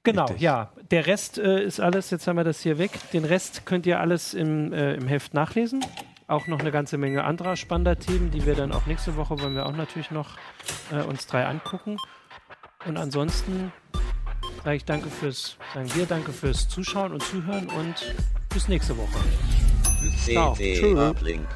Genau, 0.04 0.26
Richtig. 0.26 0.42
ja. 0.42 0.72
Der 0.92 1.08
Rest 1.08 1.40
äh, 1.40 1.64
ist 1.64 1.80
alles, 1.80 2.12
jetzt 2.12 2.28
haben 2.28 2.38
wir 2.38 2.44
das 2.44 2.62
hier 2.62 2.78
weg. 2.78 2.92
Den 3.12 3.26
Rest 3.26 3.66
könnt 3.66 3.88
ihr 3.88 4.00
alles 4.00 4.36
im, 4.36 4.72
äh, 4.72 4.94
im 4.94 5.08
Heft 5.08 5.34
nachlesen. 5.34 5.84
Auch 6.28 6.48
noch 6.48 6.60
eine 6.60 6.72
ganze 6.72 6.98
Menge 6.98 7.24
anderer 7.24 7.56
spannender 7.56 7.98
Themen, 7.98 8.32
die 8.32 8.46
wir 8.46 8.56
dann 8.56 8.72
auch 8.72 8.86
nächste 8.86 9.16
Woche 9.16 9.40
wollen 9.40 9.56
wir 9.56 9.66
auch 9.66 9.76
natürlich 9.76 10.12
noch 10.12 10.38
äh, 10.92 11.02
uns 11.02 11.26
drei 11.28 11.46
angucken. 11.46 11.98
Und 12.86 12.98
ansonsten 12.98 13.72
sage 14.64 14.78
ich 14.78 14.86
danke 14.86 15.10
fürs, 15.10 15.58
sagen 15.74 15.94
wir 15.96 16.06
danke 16.06 16.32
fürs 16.32 16.70
Zuschauen 16.70 17.12
und 17.12 17.24
Zuhören 17.24 17.68
und 17.68 18.16
bis 18.50 18.68
nächste 18.68 18.96
Woche. 18.98 19.20
Ciao. 20.24 20.54
Tschüss. 20.56 21.56